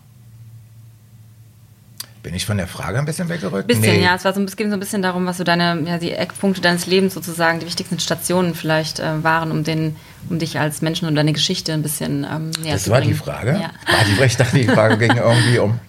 Bin 2.23 2.33
ich 2.33 2.45
von 2.45 2.55
der 2.55 2.67
Frage 2.67 2.99
ein 2.99 3.05
bisschen 3.05 3.27
weggerückt? 3.27 3.67
Bisschen, 3.67 3.97
nee. 3.97 4.01
ja. 4.01 4.15
Es, 4.15 4.23
war 4.23 4.33
so, 4.33 4.41
es 4.41 4.55
ging 4.55 4.69
so 4.69 4.75
ein 4.75 4.79
bisschen 4.79 5.01
darum, 5.01 5.25
was 5.25 5.37
so 5.37 5.43
deine, 5.43 5.81
ja, 5.85 5.97
die 5.97 6.13
Eckpunkte 6.13 6.61
deines 6.61 6.87
Lebens 6.87 7.13
sozusagen, 7.13 7.59
die 7.59 7.65
wichtigsten 7.65 7.99
Stationen 7.99 8.55
vielleicht 8.55 9.01
äh, 9.01 9.21
waren, 9.23 9.51
um, 9.51 9.65
den, 9.65 9.97
um 10.29 10.39
dich 10.39 10.57
als 10.57 10.81
Menschen 10.81 11.09
und 11.09 11.15
deine 11.15 11.33
Geschichte 11.33 11.73
ein 11.73 11.81
bisschen 11.81 12.23
ähm, 12.23 12.51
näher 12.61 12.73
Das 12.73 12.89
war 12.89 12.99
bringen. 12.99 13.11
die 13.11 13.19
Frage? 13.19 13.51
Ja. 13.51 13.71
War 13.91 14.05
die, 14.05 14.23
ich 14.23 14.37
dachte, 14.37 14.57
die 14.57 14.67
Frage 14.69 14.97
ging 14.97 15.17
irgendwie 15.17 15.59
um, 15.59 15.79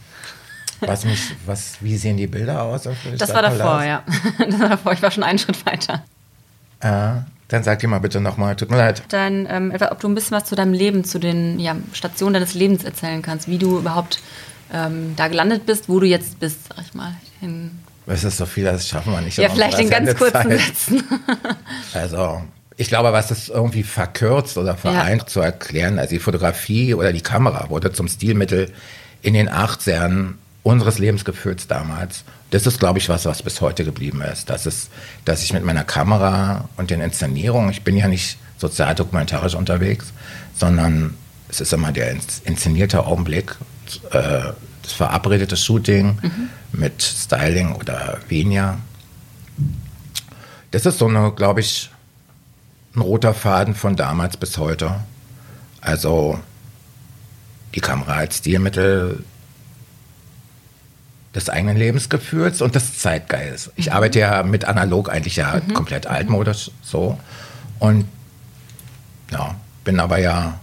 was 0.80 1.04
mich, 1.04 1.20
was, 1.46 1.76
wie 1.80 1.96
sehen 1.96 2.16
die 2.16 2.26
Bilder 2.26 2.62
aus? 2.62 2.88
Das 3.16 3.32
war 3.32 3.42
davor, 3.42 3.84
ja. 3.84 4.02
Das 4.38 4.58
war 4.58 4.68
davor, 4.70 4.92
ich 4.92 5.02
war 5.02 5.12
schon 5.12 5.22
einen 5.22 5.38
Schritt 5.38 5.64
weiter. 5.64 6.02
Äh, 6.80 7.22
dann 7.46 7.62
sag 7.62 7.78
dir 7.78 7.86
mal 7.86 8.00
bitte 8.00 8.20
nochmal, 8.20 8.56
tut 8.56 8.70
mir 8.72 8.78
leid. 8.78 9.04
Dann, 9.08 9.46
ähm, 9.48 9.72
ob 9.88 10.00
du 10.00 10.08
ein 10.08 10.16
bisschen 10.16 10.36
was 10.36 10.46
zu 10.46 10.56
deinem 10.56 10.72
Leben, 10.72 11.04
zu 11.04 11.20
den 11.20 11.60
ja, 11.60 11.76
Stationen 11.92 12.34
deines 12.34 12.54
Lebens 12.54 12.82
erzählen 12.82 13.22
kannst, 13.22 13.46
wie 13.46 13.58
du 13.58 13.78
überhaupt 13.78 14.18
ähm, 14.72 15.14
da 15.16 15.28
gelandet 15.28 15.66
bist, 15.66 15.88
wo 15.88 16.00
du 16.00 16.06
jetzt 16.06 16.40
bist, 16.40 16.58
sag 16.68 16.84
ich 16.84 16.94
mal. 16.94 17.14
Es 18.06 18.24
ist 18.24 18.36
so 18.36 18.46
viel, 18.46 18.64
das 18.64 18.88
schaffen 18.88 19.12
wir 19.12 19.20
nicht. 19.20 19.38
Ja, 19.38 19.48
vielleicht 19.48 19.78
in 19.78 19.90
ganz 19.90 20.14
kurzen 20.14 20.50
Sätzen. 20.50 21.02
Also 21.94 22.42
ich 22.76 22.88
glaube, 22.88 23.12
was 23.12 23.30
es 23.30 23.48
irgendwie 23.48 23.84
verkürzt 23.84 24.58
oder 24.58 24.76
vereint 24.76 25.22
ja. 25.22 25.26
zu 25.28 25.40
erklären, 25.40 25.98
also 25.98 26.10
die 26.10 26.18
Fotografie 26.18 26.94
oder 26.94 27.12
die 27.12 27.20
Kamera 27.20 27.70
wurde 27.70 27.92
zum 27.92 28.08
Stilmittel 28.08 28.72
in 29.22 29.34
den 29.34 29.48
80ern 29.48 30.34
unseres 30.64 30.98
Lebensgefühls 30.98 31.68
damals. 31.68 32.24
Das 32.50 32.66
ist, 32.66 32.80
glaube 32.80 32.98
ich, 32.98 33.08
was, 33.08 33.26
was 33.26 33.42
bis 33.42 33.60
heute 33.60 33.84
geblieben 33.84 34.22
ist. 34.22 34.50
Das 34.50 34.66
ist, 34.66 34.90
dass 35.24 35.42
ich 35.42 35.52
mit 35.52 35.64
meiner 35.64 35.84
Kamera 35.84 36.68
und 36.76 36.90
den 36.90 37.00
Inszenierungen, 37.00 37.70
ich 37.70 37.82
bin 37.82 37.96
ja 37.96 38.08
nicht 38.08 38.38
sozialdokumentarisch 38.58 39.54
unterwegs, 39.54 40.12
sondern 40.54 41.14
es 41.48 41.60
ist 41.60 41.72
immer 41.72 41.92
der 41.92 42.16
inszenierte 42.44 43.06
Augenblick, 43.06 43.56
äh, 44.10 44.52
das 44.82 44.92
verabredete 44.92 45.56
Shooting 45.56 46.18
mhm. 46.20 46.50
mit 46.72 47.02
Styling 47.02 47.74
oder 47.74 48.18
weniger. 48.28 48.78
Das 50.70 50.86
ist 50.86 50.98
so 50.98 51.06
eine, 51.06 51.32
glaube 51.32 51.60
ich, 51.60 51.90
ein 52.94 53.00
roter 53.00 53.34
Faden 53.34 53.74
von 53.74 53.96
damals 53.96 54.36
bis 54.36 54.58
heute. 54.58 55.00
Also 55.80 56.38
die 57.74 57.80
Kamera 57.80 58.14
als 58.14 58.38
Stilmittel 58.38 59.24
des 61.34 61.48
eigenen 61.48 61.76
Lebensgefühls 61.76 62.62
und 62.62 62.74
des 62.74 62.98
Zeitgeistes. 62.98 63.72
Ich 63.76 63.86
mhm. 63.86 63.92
arbeite 63.92 64.18
ja 64.20 64.42
mit 64.42 64.64
analog 64.64 65.10
eigentlich 65.10 65.36
ja 65.36 65.56
mhm. 65.56 65.74
komplett 65.74 66.06
altmodisch 66.06 66.70
so 66.82 67.18
und 67.80 68.06
ja, 69.30 69.56
bin 69.82 69.98
aber 69.98 70.18
ja 70.18 70.60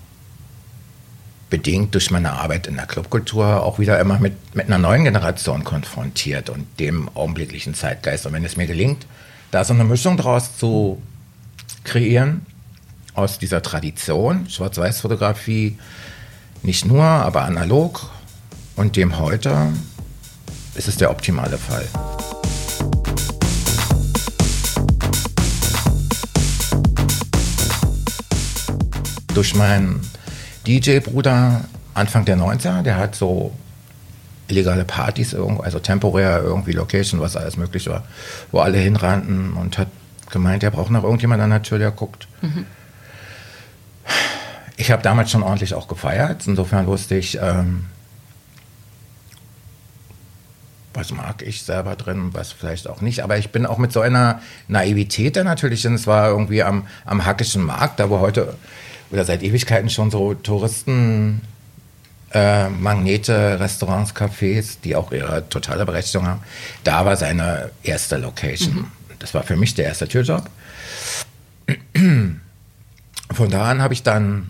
bedingt 1.51 1.93
durch 1.93 2.09
meine 2.09 2.31
Arbeit 2.31 2.65
in 2.65 2.77
der 2.77 2.87
Clubkultur 2.87 3.61
auch 3.61 3.77
wieder 3.77 3.99
immer 3.99 4.17
mit, 4.17 4.55
mit 4.55 4.65
einer 4.65 4.79
neuen 4.79 5.03
Generation 5.03 5.63
konfrontiert 5.63 6.49
und 6.49 6.65
dem 6.79 7.09
augenblicklichen 7.13 7.75
Zeitgeist. 7.75 8.25
Und 8.25 8.33
wenn 8.33 8.45
es 8.45 8.57
mir 8.57 8.65
gelingt, 8.65 9.05
da 9.51 9.63
so 9.63 9.73
eine 9.73 9.83
Mischung 9.83 10.17
draus 10.17 10.57
zu 10.57 10.99
kreieren, 11.83 12.45
aus 13.13 13.37
dieser 13.37 13.61
Tradition, 13.61 14.49
Schwarz-Weiß-Fotografie, 14.49 15.77
nicht 16.63 16.85
nur, 16.85 17.03
aber 17.03 17.41
analog 17.43 18.09
und 18.77 18.95
dem 18.95 19.19
heute, 19.19 19.67
ist 20.75 20.87
es 20.87 20.95
der 20.95 21.11
optimale 21.11 21.57
Fall. 21.57 21.85
Durch 29.33 29.53
meinen 29.53 30.01
DJ-Bruder 30.67 31.61
Anfang 31.93 32.25
der 32.25 32.37
90er, 32.37 32.83
der 32.83 32.97
hat 32.97 33.15
so 33.15 33.53
illegale 34.47 34.85
Partys 34.85 35.33
also 35.33 35.79
temporär 35.79 36.41
irgendwie 36.43 36.73
Location, 36.73 37.19
was 37.19 37.35
alles 37.35 37.57
möglich 37.57 37.87
war, 37.87 38.03
wo 38.51 38.59
alle 38.59 38.77
hinrannten 38.77 39.53
und 39.53 39.77
hat 39.77 39.87
gemeint, 40.29 40.63
er 40.63 40.71
braucht 40.71 40.91
noch 40.91 41.03
irgendjemand 41.03 41.41
an 41.41 41.49
der 41.49 41.63
Tür, 41.63 41.79
der 41.79 41.91
guckt. 41.91 42.27
Mhm. 42.41 42.65
Ich 44.77 44.91
habe 44.91 45.03
damals 45.03 45.31
schon 45.31 45.43
ordentlich 45.43 45.73
auch 45.73 45.87
gefeiert, 45.87 46.47
insofern 46.47 46.87
wusste 46.87 47.15
ich, 47.15 47.37
ähm, 47.41 47.85
was 50.93 51.11
mag 51.11 51.41
ich 51.41 51.63
selber 51.63 51.95
drin, 51.95 52.29
was 52.33 52.51
vielleicht 52.51 52.89
auch 52.89 53.01
nicht. 53.01 53.23
Aber 53.23 53.37
ich 53.37 53.51
bin 53.51 53.65
auch 53.65 53.77
mit 53.77 53.93
so 53.93 54.01
einer 54.01 54.41
Naivität 54.67 55.35
da 55.35 55.43
natürlich, 55.43 55.81
denn 55.83 55.93
es 55.93 56.07
war 56.07 56.29
irgendwie 56.29 56.63
am, 56.63 56.87
am 57.05 57.25
Hackischen 57.25 57.63
Markt, 57.63 57.99
da 57.99 58.09
wo 58.09 58.19
heute 58.19 58.55
oder 59.11 59.25
seit 59.25 59.43
Ewigkeiten 59.43 59.89
schon 59.89 60.11
so 60.11 60.33
Touristen 60.33 61.41
äh, 62.33 62.69
Magnete, 62.69 63.59
Restaurants, 63.59 64.15
Cafés, 64.15 64.77
die 64.83 64.95
auch 64.95 65.11
ihre 65.11 65.47
totale 65.49 65.85
Berechtigung 65.85 66.27
haben. 66.27 66.41
Da 66.83 67.05
war 67.05 67.17
seine 67.17 67.71
erste 67.83 68.17
Location. 68.17 68.73
Mhm. 68.75 68.87
Das 69.19 69.33
war 69.33 69.43
für 69.43 69.55
mich 69.55 69.75
der 69.75 69.85
erste 69.85 70.07
Türjob. 70.07 70.49
Von 73.31 73.49
da 73.49 73.69
an 73.69 73.81
habe 73.81 73.93
ich 73.93 74.03
dann 74.03 74.49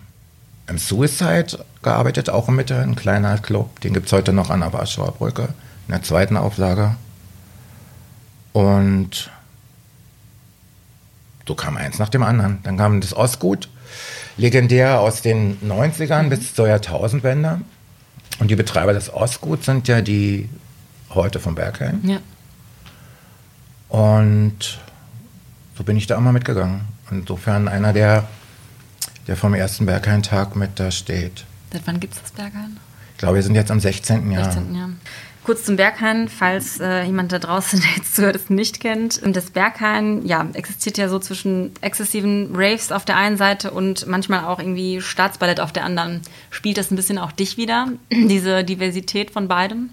im 0.68 0.78
Suicide 0.78 1.64
gearbeitet, 1.82 2.30
auch 2.30 2.48
in 2.48 2.56
Mitte, 2.56 2.78
ein 2.78 2.96
kleiner 2.96 3.38
Club. 3.38 3.80
Den 3.80 3.92
gibt 3.92 4.06
es 4.06 4.12
heute 4.12 4.32
noch 4.32 4.50
an 4.50 4.60
der 4.60 4.72
Warschauer 4.72 5.12
Brücke 5.12 5.48
in 5.88 5.92
der 5.92 6.02
zweiten 6.02 6.36
Auflage. 6.36 6.96
Und 8.52 9.30
so 11.46 11.54
kam 11.54 11.76
eins 11.76 11.98
nach 11.98 12.08
dem 12.08 12.22
anderen. 12.22 12.60
Dann 12.62 12.76
kam 12.76 13.00
das 13.00 13.14
Ostgut, 13.14 13.68
legendär 14.36 15.00
aus 15.00 15.22
den 15.22 15.58
90ern 15.60 16.28
bis 16.28 16.54
zur 16.54 16.68
Jahrtausendwende. 16.68 17.60
Und 18.38 18.50
die 18.50 18.56
Betreiber 18.56 18.92
des 18.92 19.12
Ostguts 19.12 19.66
sind 19.66 19.88
ja 19.88 20.00
die 20.00 20.48
heute 21.10 21.38
vom 21.38 21.54
Berghain. 21.54 22.00
Ja. 22.04 22.18
Und 23.88 24.80
so 25.76 25.84
bin 25.84 25.96
ich 25.96 26.06
da 26.06 26.16
immer 26.16 26.32
mitgegangen. 26.32 26.82
Insofern 27.10 27.68
einer, 27.68 27.92
der, 27.92 28.24
der 29.26 29.36
vom 29.36 29.54
ersten 29.54 29.86
Berghain-Tag 29.86 30.56
mit 30.56 30.80
da 30.80 30.90
steht. 30.90 31.44
Seit 31.72 31.86
wann 31.86 32.00
gibt 32.00 32.14
es 32.14 32.22
das 32.22 32.32
Berghain? 32.32 32.78
Ich 33.12 33.18
glaube, 33.18 33.36
wir 33.36 33.42
sind 33.42 33.54
jetzt 33.54 33.70
am 33.70 33.80
16. 33.80 34.30
Jahr. 34.32 34.44
16. 34.44 34.74
Jahr. 34.74 34.88
Kurz 35.44 35.64
zum 35.64 35.74
Berghain, 35.74 36.28
falls 36.28 36.78
äh, 36.78 37.02
jemand 37.02 37.32
da 37.32 37.40
draußen, 37.40 37.82
jetzt 37.96 38.14
zuhört, 38.14 38.36
es 38.36 38.48
nicht 38.48 38.80
kennt. 38.80 39.20
Das 39.24 39.50
Berghain, 39.50 40.24
ja, 40.24 40.46
existiert 40.52 40.98
ja 40.98 41.08
so 41.08 41.18
zwischen 41.18 41.72
exzessiven 41.80 42.50
Raves 42.54 42.92
auf 42.92 43.04
der 43.04 43.16
einen 43.16 43.36
Seite 43.36 43.72
und 43.72 44.06
manchmal 44.06 44.44
auch 44.44 44.60
irgendwie 44.60 45.00
Staatsballett 45.00 45.58
auf 45.58 45.72
der 45.72 45.84
anderen. 45.84 46.22
Spielt 46.50 46.78
das 46.78 46.90
ein 46.90 46.96
bisschen 46.96 47.18
auch 47.18 47.32
dich 47.32 47.56
wieder, 47.56 47.88
diese 48.12 48.62
Diversität 48.62 49.32
von 49.32 49.48
beidem? 49.48 49.90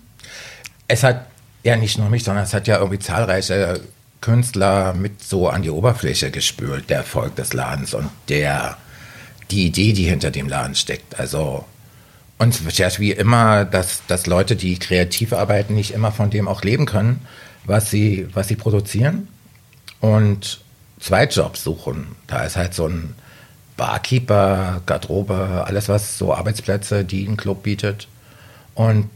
Es 0.87 1.03
hat 1.03 1.25
ja 1.63 1.75
nicht 1.75 1.97
nur 1.97 2.09
mich, 2.09 2.23
sondern 2.23 2.43
es 2.43 2.53
hat 2.53 2.67
ja 2.67 2.77
irgendwie 2.77 2.99
zahlreiche 2.99 3.81
Künstler 4.21 4.93
mit 4.93 5.23
so 5.23 5.49
an 5.49 5.63
die 5.63 5.69
Oberfläche 5.71 6.29
gespült, 6.29 6.89
der 6.89 6.97
Erfolg 6.97 7.35
des 7.35 7.53
Ladens 7.53 7.95
und 7.95 8.09
der, 8.27 8.77
die 9.49 9.65
Idee, 9.65 9.93
die 9.93 10.03
hinter 10.03 10.29
dem 10.29 10.47
Laden 10.47 10.75
steckt. 10.75 11.19
Also 11.19 11.65
und 12.39 12.55
es 12.55 12.61
ist 12.61 12.77
ja 12.77 12.89
wie 12.97 13.11
immer, 13.11 13.65
dass, 13.65 14.01
dass 14.07 14.25
Leute, 14.25 14.55
die 14.55 14.79
kreativ 14.79 15.33
arbeiten, 15.33 15.75
nicht 15.75 15.93
immer 15.93 16.13
von 16.13 16.29
dem 16.29 16.47
auch 16.47 16.63
leben 16.63 16.85
können, 16.85 17.25
was 17.65 17.91
sie, 17.91 18.27
was 18.33 18.47
sie 18.47 18.55
produzieren. 18.55 19.27
Und 19.99 20.61
Zweitjobs 21.01 21.63
suchen. 21.63 22.15
Da 22.27 22.43
ist 22.45 22.55
halt 22.55 22.73
so 22.73 22.87
ein 22.87 23.13
Barkeeper, 23.75 24.81
Garderobe, 24.85 25.65
alles 25.67 25.89
was 25.89 26.17
so 26.17 26.33
Arbeitsplätze, 26.33 27.03
die 27.03 27.25
ein 27.25 27.35
Club 27.35 27.63
bietet. 27.63 28.07
Und 28.73 29.09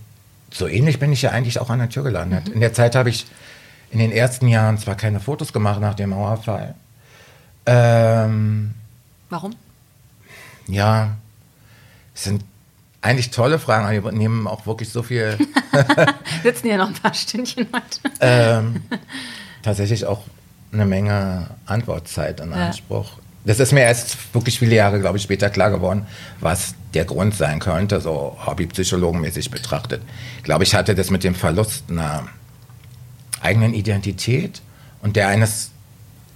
so 0.52 0.68
ähnlich 0.68 1.00
bin 1.00 1.14
ich 1.14 1.22
ja 1.22 1.32
eigentlich 1.32 1.60
auch 1.60 1.70
an 1.70 1.80
der 1.80 1.90
Tür 1.90 2.04
gelandet. 2.04 2.50
Mhm. 2.50 2.56
In 2.56 2.60
der 2.60 2.74
Zeit 2.74 2.96
habe 2.96 3.10
ich 3.10 3.26
in 3.92 4.00
den 4.00 4.12
ersten 4.12 4.48
Jahren 4.50 4.78
zwar 4.78 4.96
keine 4.96 5.22
Fotos 5.22 5.54
gemacht 5.54 5.80
nach 5.80 5.94
dem 5.94 6.10
Mauerfall. 6.10 6.76
Ähm, 7.66 8.74
Warum? 9.30 9.56
Ja, 10.68 11.16
es 12.14 12.26
sind 12.26 12.44
eigentlich 13.04 13.32
tolle 13.32 13.60
Fragen, 13.60 13.86
aber 13.86 14.12
die 14.12 14.18
nehmen 14.18 14.48
auch 14.48 14.66
wirklich 14.66 14.90
so 14.90 15.04
viel. 15.04 15.38
Sitzen 16.44 16.68
ja 16.68 16.78
noch 16.78 16.88
ein 16.88 16.94
paar 16.94 17.14
Stündchen 17.14 17.68
heute. 17.74 18.16
ähm, 18.22 18.82
tatsächlich 19.62 20.06
auch 20.06 20.22
eine 20.72 20.86
Menge 20.86 21.48
Antwortzeit 21.66 22.40
in 22.40 22.54
Anspruch. 22.54 23.18
Ja. 23.18 23.24
Das 23.46 23.60
ist 23.60 23.74
mir 23.74 23.82
erst 23.82 24.34
wirklich 24.34 24.58
viele 24.58 24.76
Jahre, 24.76 25.02
glaube 25.02 25.18
ich, 25.18 25.24
später 25.24 25.50
klar 25.50 25.70
geworden, 25.70 26.08
was 26.40 26.76
der 26.94 27.04
Grund 27.04 27.36
sein 27.36 27.60
könnte, 27.60 28.00
so 28.00 28.38
hobbypsychologenmäßig 28.46 29.52
betrachtet. 29.52 30.02
Ich 30.38 30.44
glaube, 30.44 30.64
ich 30.64 30.74
hatte 30.74 30.96
das 30.96 31.10
mit 31.10 31.26
dem 31.26 31.36
Verlust 31.36 31.84
einer 31.90 32.28
eigenen 33.42 33.74
Identität 33.74 34.62
und 35.02 35.18
der 35.18 35.28
eines 35.28 35.72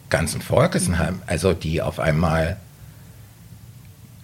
ganzen 0.10 0.42
Volkes, 0.42 0.90
also 1.28 1.54
die 1.54 1.82
auf 1.82 2.00
einmal 2.00 2.58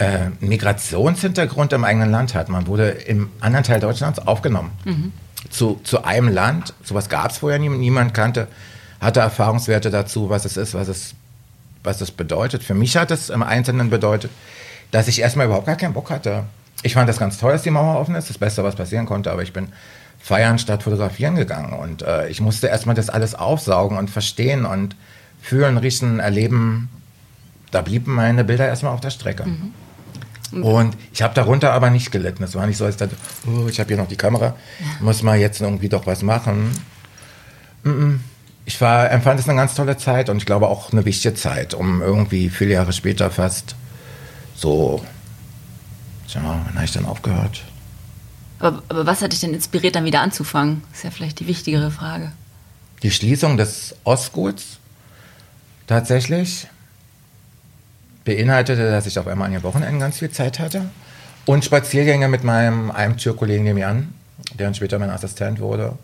äh, 0.03 0.29
Migrationshintergrund 0.39 1.73
im 1.73 1.83
eigenen 1.83 2.11
Land 2.11 2.35
hat. 2.35 2.49
Man 2.49 2.67
wurde 2.67 2.89
im 2.89 3.29
anderen 3.39 3.63
Teil 3.63 3.79
Deutschlands 3.79 4.19
aufgenommen. 4.19 4.71
Mhm. 4.85 5.13
Zu, 5.49 5.79
zu 5.83 6.03
einem 6.03 6.29
Land, 6.29 6.73
sowas 6.83 7.09
gab 7.09 7.31
es 7.31 7.37
vorher 7.37 7.59
nie, 7.59 7.69
niemand 7.69 8.13
kannte, 8.13 8.47
hatte 8.99 9.19
Erfahrungswerte 9.19 9.89
dazu, 9.89 10.29
was 10.29 10.45
es 10.45 10.57
ist, 10.57 10.73
was 10.73 10.87
es, 10.87 11.15
was 11.83 12.01
es 12.01 12.11
bedeutet. 12.11 12.63
Für 12.63 12.73
mich 12.73 12.95
hat 12.95 13.11
es 13.11 13.29
im 13.29 13.43
Einzelnen 13.43 13.89
bedeutet, 13.89 14.31
dass 14.91 15.07
ich 15.07 15.19
erstmal 15.19 15.47
überhaupt 15.47 15.67
gar 15.67 15.75
keinen 15.75 15.93
Bock 15.93 16.09
hatte. 16.09 16.45
Ich 16.81 16.93
fand 16.93 17.07
das 17.07 17.17
ganz 17.17 17.37
toll, 17.37 17.53
dass 17.53 17.63
die 17.63 17.71
Mauer 17.71 17.99
offen 17.99 18.15
ist, 18.15 18.29
das 18.29 18.37
Beste, 18.37 18.63
was 18.63 18.75
passieren 18.75 19.05
konnte, 19.05 19.31
aber 19.31 19.43
ich 19.43 19.53
bin 19.53 19.69
feiern 20.19 20.57
statt 20.57 20.83
fotografieren 20.83 21.35
gegangen 21.35 21.73
und 21.73 22.01
äh, 22.01 22.29
ich 22.29 22.39
musste 22.39 22.67
erstmal 22.67 22.95
das 22.95 23.09
alles 23.09 23.35
aufsaugen 23.35 23.97
und 23.97 24.09
verstehen 24.09 24.65
und 24.65 24.95
fühlen, 25.41 25.77
riechen, 25.77 26.19
erleben. 26.19 26.89
Da 27.71 27.81
blieben 27.81 28.13
meine 28.13 28.45
Bilder 28.45 28.67
erstmal 28.67 28.93
auf 28.93 29.01
der 29.01 29.09
Strecke. 29.09 29.45
Mhm. 29.45 29.73
Und 30.61 30.97
ich 31.13 31.21
habe 31.21 31.33
darunter 31.33 31.73
aber 31.73 31.89
nicht 31.89 32.11
gelitten. 32.11 32.43
Es 32.43 32.55
war 32.55 32.67
nicht 32.67 32.77
so, 32.77 32.85
als 32.85 32.95
ich 32.95 32.99
dachte, 32.99 33.15
oh, 33.47 33.67
ich 33.67 33.79
habe 33.79 33.87
hier 33.87 33.97
noch 33.97 34.07
die 34.07 34.15
Kamera, 34.15 34.55
muss 34.99 35.23
mal 35.23 35.37
jetzt 35.37 35.61
irgendwie 35.61 35.89
doch 35.89 36.05
was 36.05 36.21
machen. 36.21 36.71
Ich 38.65 38.79
war, 38.79 39.09
empfand 39.11 39.39
es 39.39 39.49
eine 39.49 39.57
ganz 39.57 39.75
tolle 39.75 39.97
Zeit 39.97 40.29
und 40.29 40.37
ich 40.37 40.45
glaube 40.45 40.67
auch 40.67 40.91
eine 40.91 41.05
wichtige 41.05 41.35
Zeit, 41.35 41.73
um 41.73 42.01
irgendwie 42.01 42.49
viele 42.49 42.73
Jahre 42.73 42.93
später 42.93 43.29
fast 43.31 43.75
so, 44.55 45.03
tja, 46.27 46.41
wann 46.43 46.75
habe 46.75 46.85
ich 46.85 46.91
dann 46.91 47.05
aufgehört? 47.05 47.63
Aber, 48.59 48.81
aber 48.87 49.05
was 49.05 49.21
hat 49.21 49.33
dich 49.33 49.41
denn 49.41 49.53
inspiriert, 49.53 49.95
dann 49.95 50.05
wieder 50.05 50.21
anzufangen? 50.21 50.83
Ist 50.93 51.03
ja 51.03 51.11
vielleicht 51.11 51.39
die 51.39 51.47
wichtigere 51.47 51.91
Frage. 51.91 52.31
Die 53.01 53.11
Schließung 53.11 53.57
des 53.57 53.95
Ostguts 54.05 54.77
tatsächlich. 55.87 56.67
Beinhaltete, 58.25 58.89
dass 58.89 59.05
ich 59.05 59.19
auf 59.19 59.27
einmal 59.27 59.47
an 59.47 59.53
den 59.53 59.63
Wochenenden 59.63 59.99
ganz 59.99 60.19
viel 60.19 60.31
Zeit 60.31 60.59
hatte. 60.59 60.89
Und 61.45 61.65
Spaziergänge 61.65 62.27
mit 62.27 62.43
meinem 62.43 62.89
einem 62.91 63.17
Türkollegen, 63.17 63.77
Jan, 63.77 64.13
der 64.57 64.67
dann 64.67 64.75
später 64.75 64.97
mein 64.99 65.09
Assistent 65.09 65.59
wurde. 65.59 65.97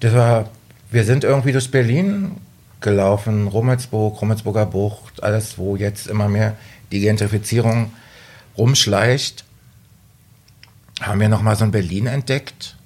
Das 0.00 0.14
war, 0.14 0.48
wir 0.90 1.04
sind 1.04 1.24
irgendwie 1.24 1.52
durch 1.52 1.70
Berlin 1.70 2.36
gelaufen, 2.80 3.46
Rummelsburg, 3.46 4.20
Rummelsburger 4.20 4.66
Bucht, 4.66 5.22
alles, 5.22 5.58
wo 5.58 5.76
jetzt 5.76 6.06
immer 6.06 6.28
mehr 6.28 6.56
die 6.90 7.00
Gentrifizierung 7.00 7.92
rumschleicht. 8.56 9.44
Haben 11.00 11.20
wir 11.20 11.28
nochmal 11.28 11.56
so 11.56 11.64
ein 11.64 11.70
Berlin 11.70 12.06
entdeckt 12.06 12.76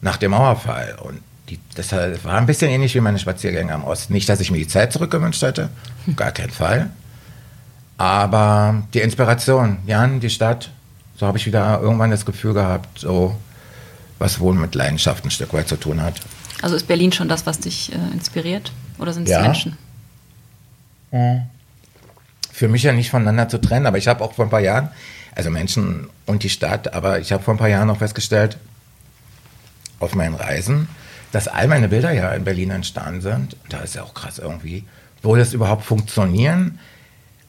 nach 0.00 0.16
dem 0.16 0.32
Mauerfall. 0.32 0.96
Und 1.02 1.20
die, 1.48 1.58
das 1.74 1.92
war 1.92 2.34
ein 2.34 2.46
bisschen 2.46 2.70
ähnlich 2.70 2.94
wie 2.94 3.00
meine 3.00 3.18
Spaziergänge 3.18 3.72
am 3.72 3.84
Osten. 3.84 4.12
Nicht, 4.12 4.28
dass 4.28 4.40
ich 4.40 4.50
mir 4.50 4.58
die 4.58 4.68
Zeit 4.68 4.92
zurückgewünscht 4.92 5.42
hätte, 5.42 5.70
gar 6.16 6.32
keinen 6.32 6.50
Fall. 6.50 6.90
Aber 7.98 8.84
die 8.94 9.00
Inspiration, 9.00 9.78
Jan, 9.86 10.20
die 10.20 10.30
Stadt, 10.30 10.70
so 11.16 11.26
habe 11.26 11.36
ich 11.36 11.46
wieder 11.46 11.80
irgendwann 11.80 12.10
das 12.10 12.24
Gefühl 12.24 12.54
gehabt, 12.54 13.00
so 13.00 13.36
was 14.20 14.40
wohl 14.40 14.54
mit 14.54 14.74
Leidenschaft 14.74 15.24
ein 15.24 15.30
Stück 15.30 15.52
weit 15.52 15.68
zu 15.68 15.76
tun 15.76 16.00
hat. 16.00 16.14
Also 16.62 16.76
ist 16.76 16.88
Berlin 16.88 17.12
schon 17.12 17.28
das, 17.28 17.44
was 17.44 17.58
dich 17.60 17.92
äh, 17.92 17.96
inspiriert? 18.12 18.72
Oder 18.98 19.12
sind 19.12 19.24
es 19.24 19.30
ja. 19.30 19.42
Menschen? 19.42 19.76
Für 22.52 22.68
mich 22.68 22.82
ja 22.82 22.92
nicht 22.92 23.10
voneinander 23.10 23.48
zu 23.48 23.58
trennen, 23.60 23.86
aber 23.86 23.98
ich 23.98 24.08
habe 24.08 24.22
auch 24.24 24.32
vor 24.32 24.44
ein 24.44 24.50
paar 24.50 24.60
Jahren, 24.60 24.88
also 25.34 25.50
Menschen 25.50 26.08
und 26.26 26.42
die 26.42 26.50
Stadt, 26.50 26.94
aber 26.94 27.20
ich 27.20 27.32
habe 27.32 27.42
vor 27.42 27.54
ein 27.54 27.58
paar 27.58 27.68
Jahren 27.68 27.90
auch 27.90 27.98
festgestellt, 27.98 28.58
auf 30.00 30.14
meinen 30.14 30.34
Reisen, 30.34 30.88
dass 31.32 31.48
all 31.48 31.66
meine 31.66 31.88
Bilder 31.88 32.12
ja 32.12 32.32
in 32.32 32.44
Berlin 32.44 32.70
entstanden 32.70 33.20
sind. 33.20 33.56
Da 33.68 33.78
ist 33.78 33.94
ja 33.94 34.02
auch 34.02 34.14
krass 34.14 34.38
irgendwie. 34.38 34.84
Würde 35.22 35.42
es 35.42 35.52
überhaupt 35.52 35.84
funktionieren? 35.84 36.78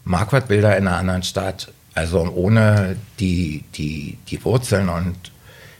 Marquardt-Bilder 0.04 0.78
in 0.78 0.88
einer 0.88 0.98
anderen 0.98 1.24
Stadt, 1.24 1.72
also 1.94 2.22
ohne 2.22 2.96
die, 3.20 3.64
die, 3.76 4.18
die 4.28 4.44
Wurzeln. 4.44 4.90
Und 4.90 5.32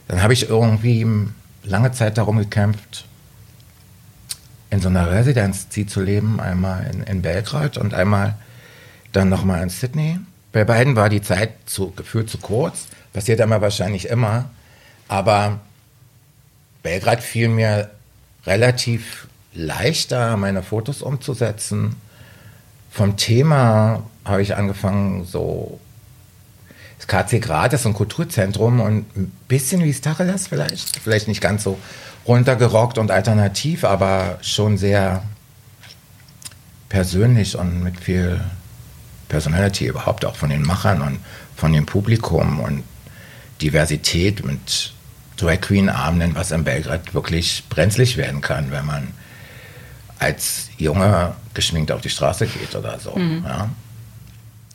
dann 0.08 0.22
habe 0.22 0.32
ich 0.32 0.48
irgendwie 0.48 1.06
lange 1.64 1.92
Zeit 1.92 2.18
darum 2.18 2.38
gekämpft, 2.38 3.06
in 4.70 4.80
so 4.80 4.88
einer 4.88 5.10
Residenz 5.10 5.68
zu 5.68 6.00
leben, 6.00 6.40
einmal 6.40 6.88
in, 6.92 7.02
in 7.02 7.22
Belgrad 7.22 7.76
und 7.76 7.92
einmal 7.92 8.36
dann 9.12 9.28
nochmal 9.28 9.62
in 9.62 9.68
Sydney. 9.68 10.18
Bei 10.52 10.64
beiden 10.64 10.96
war 10.96 11.08
die 11.08 11.22
Zeit 11.22 11.52
zu, 11.66 11.90
gefühlt 11.90 12.30
zu 12.30 12.38
kurz, 12.38 12.86
passiert 13.12 13.40
einmal 13.40 13.60
wahrscheinlich 13.60 14.08
immer, 14.08 14.50
aber 15.08 15.60
Belgrad 16.82 17.20
fiel 17.22 17.48
mir 17.48 17.90
relativ 18.46 19.26
leichter, 19.52 20.36
meine 20.36 20.62
Fotos 20.62 21.02
umzusetzen. 21.02 21.96
Vom 22.90 23.16
Thema 23.16 24.02
habe 24.24 24.42
ich 24.42 24.56
angefangen, 24.56 25.24
so 25.24 25.78
das 26.98 27.06
KC 27.06 27.40
Grad 27.40 27.72
ist 27.72 27.86
ein 27.86 27.94
Kulturzentrum 27.94 28.80
und 28.80 29.16
ein 29.16 29.32
bisschen 29.48 29.82
wie 29.82 29.94
Stacheles 29.94 30.48
vielleicht, 30.48 30.98
vielleicht 30.98 31.28
nicht 31.28 31.40
ganz 31.40 31.64
so 31.64 31.78
runtergerockt 32.26 32.98
und 32.98 33.10
alternativ, 33.10 33.84
aber 33.84 34.38
schon 34.42 34.76
sehr 34.76 35.22
persönlich 36.90 37.56
und 37.56 37.82
mit 37.82 37.98
viel 37.98 38.40
Personality 39.28 39.86
überhaupt 39.86 40.26
auch 40.26 40.36
von 40.36 40.50
den 40.50 40.62
Machern 40.62 41.00
und 41.00 41.20
von 41.56 41.72
dem 41.72 41.86
Publikum 41.86 42.60
und 42.60 42.82
Diversität 43.62 44.44
mit 44.44 44.92
Drag 45.36 45.60
Queen 45.62 45.88
Abenden, 45.88 46.34
was 46.34 46.50
in 46.50 46.64
Belgrad 46.64 47.14
wirklich 47.14 47.64
brenzlig 47.70 48.18
werden 48.18 48.42
kann, 48.42 48.70
wenn 48.70 48.84
man 48.84 49.08
als 50.20 50.68
Junge 50.76 51.34
geschminkt 51.54 51.90
auf 51.90 52.02
die 52.02 52.10
Straße 52.10 52.46
geht 52.46 52.76
oder 52.76 53.00
so. 53.00 53.16
Mhm. 53.16 53.44
Ja. 53.44 53.70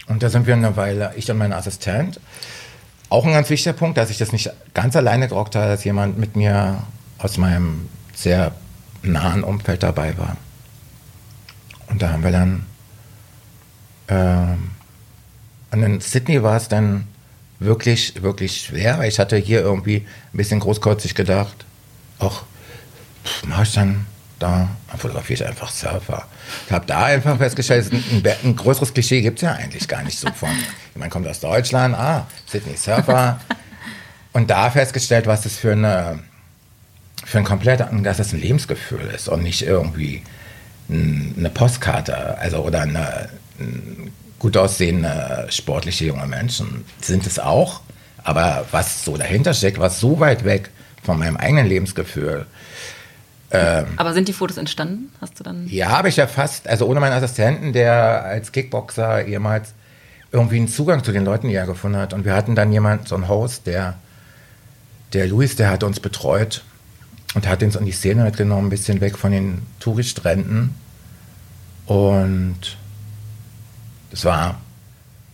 Und 0.08 0.22
da 0.24 0.30
sind 0.30 0.48
wir 0.48 0.56
eine 0.56 0.76
Weile, 0.76 1.14
ich 1.16 1.30
und 1.32 1.38
mein 1.38 1.54
Assistent. 1.54 2.20
Auch 3.10 3.26
ein 3.26 3.32
ganz 3.32 3.50
wichtiger 3.50 3.74
Punkt, 3.74 3.98
dass 3.98 4.10
ich 4.10 4.18
das 4.18 4.32
nicht 4.32 4.52
ganz 4.74 4.96
alleine 4.96 5.28
gerockt 5.28 5.56
habe, 5.56 5.68
dass 5.68 5.84
jemand 5.84 6.18
mit 6.18 6.36
mir 6.36 6.84
aus 7.20 7.38
meinem 7.38 7.88
sehr 8.16 8.54
nahen 9.04 9.44
Umfeld 9.44 9.84
dabei 9.84 10.18
war. 10.18 10.36
Und 11.88 12.02
da 12.02 12.12
haben 12.12 12.24
wir 12.24 12.32
dann, 12.32 12.66
äh, 14.08 15.76
und 15.76 15.84
in 15.84 16.02
Sydney 16.02 16.42
war 16.42 16.58
es 16.58 16.68
dann 16.68 17.08
wirklich, 17.60 18.22
wirklich 18.24 18.62
schwer, 18.62 18.98
weil 18.98 19.10
ich 19.10 19.20
hatte 19.20 19.38
hier 19.38 19.62
irgendwie 19.62 19.98
ein 20.34 20.38
bisschen 20.38 20.60
großkotzig 20.60 21.14
gedacht, 21.14 21.66
ach, 22.20 22.44
mach 23.46 23.62
ich 23.62 23.74
dann 23.74 24.08
da, 24.40 24.70
fotografiere 24.98 25.44
ich 25.44 25.48
einfach 25.48 25.72
Surfer. 25.72 26.28
Ich 26.66 26.72
habe 26.72 26.86
da 26.86 27.06
einfach 27.06 27.38
festgestellt, 27.38 27.92
ein, 27.92 28.24
ein, 28.44 28.56
größeres 28.56 28.94
Klischee 28.94 29.22
gibt 29.22 29.40
es 29.40 29.44
ja 29.44 29.54
eigentlich 29.54 29.88
gar 29.88 30.04
nicht 30.04 30.20
so 30.20 30.28
von. 30.34 30.50
Jemand 30.94 31.12
kommt 31.12 31.28
aus 31.28 31.40
Deutschland, 31.40 31.96
ah, 31.96 32.28
Sydney 32.46 32.76
Surfer. 32.76 33.40
Und 34.34 34.50
da 34.50 34.70
festgestellt, 34.70 35.28
was 35.28 35.44
das 35.44 35.56
für 35.56 35.72
eine, 35.72 36.20
für 37.24 37.38
ein 37.38 37.46
komplett, 37.46 37.86
dass 38.04 38.18
das 38.18 38.34
ein 38.34 38.42
Lebensgefühl 38.42 39.10
ist 39.16 39.30
und 39.30 39.44
nicht 39.44 39.62
irgendwie 39.62 40.24
eine 40.90 41.50
Postkarte, 41.50 42.38
also 42.38 42.58
oder 42.60 42.82
eine, 42.82 43.30
gut 44.40 44.58
aussehende, 44.58 45.48
sportliche 45.50 46.06
junge 46.06 46.28
Menschen 46.28 46.86
sind 47.02 47.26
es 47.26 47.40
auch. 47.40 47.82
Aber 48.24 48.66
was 48.72 49.06
so 49.06 49.18
dahinter 49.18 49.54
steckt, 49.54 49.80
was 49.80 50.00
so 50.00 50.20
weit 50.20 50.46
weg 50.46 50.70
von 51.04 51.20
meinem 51.20 51.38
eigenen 51.38 51.68
Lebensgefühl. 51.68 52.46
Ähm, 53.56 53.86
Aber 53.98 54.14
sind 54.14 54.28
die 54.28 54.34
Fotos 54.34 54.58
entstanden? 54.58 55.12
Hast 55.22 55.40
du 55.40 55.44
dann? 55.44 55.68
Ja, 55.68 55.90
habe 55.90 56.10
ich 56.10 56.18
ja 56.18 56.28
fast, 56.28 56.68
also 56.68 56.86
ohne 56.86 57.00
meinen 57.00 57.14
Assistenten, 57.14 57.74
der 57.74 58.24
als 58.26 58.52
Kickboxer 58.52 59.26
ehemals 59.26 59.74
irgendwie 60.32 60.58
einen 60.58 60.68
Zugang 60.68 61.04
zu 61.04 61.12
den 61.12 61.26
Leuten 61.26 61.50
eher 61.50 61.66
gefunden 61.66 61.98
hat. 61.98 62.14
Und 62.14 62.26
wir 62.26 62.36
hatten 62.36 62.56
dann 62.56 62.72
jemanden, 62.72 63.06
so 63.06 63.16
einen 63.16 63.28
Host, 63.28 63.68
der, 63.68 63.96
der 65.14 65.28
Luis, 65.28 65.56
der 65.56 65.70
hat 65.70 65.84
uns 65.84 66.00
betreut 66.00 66.64
und 67.36 67.48
hat 67.48 67.64
uns 67.64 67.76
in 67.76 67.86
die 67.86 67.92
Szene 67.92 68.24
mitgenommen, 68.24 68.68
ein 68.68 68.70
bisschen 68.70 69.02
weg 69.02 69.18
von 69.18 69.32
den 69.32 69.62
Touriststränden. 69.80 70.76
Und 71.86 72.78
das 74.12 74.26
war, 74.26 74.60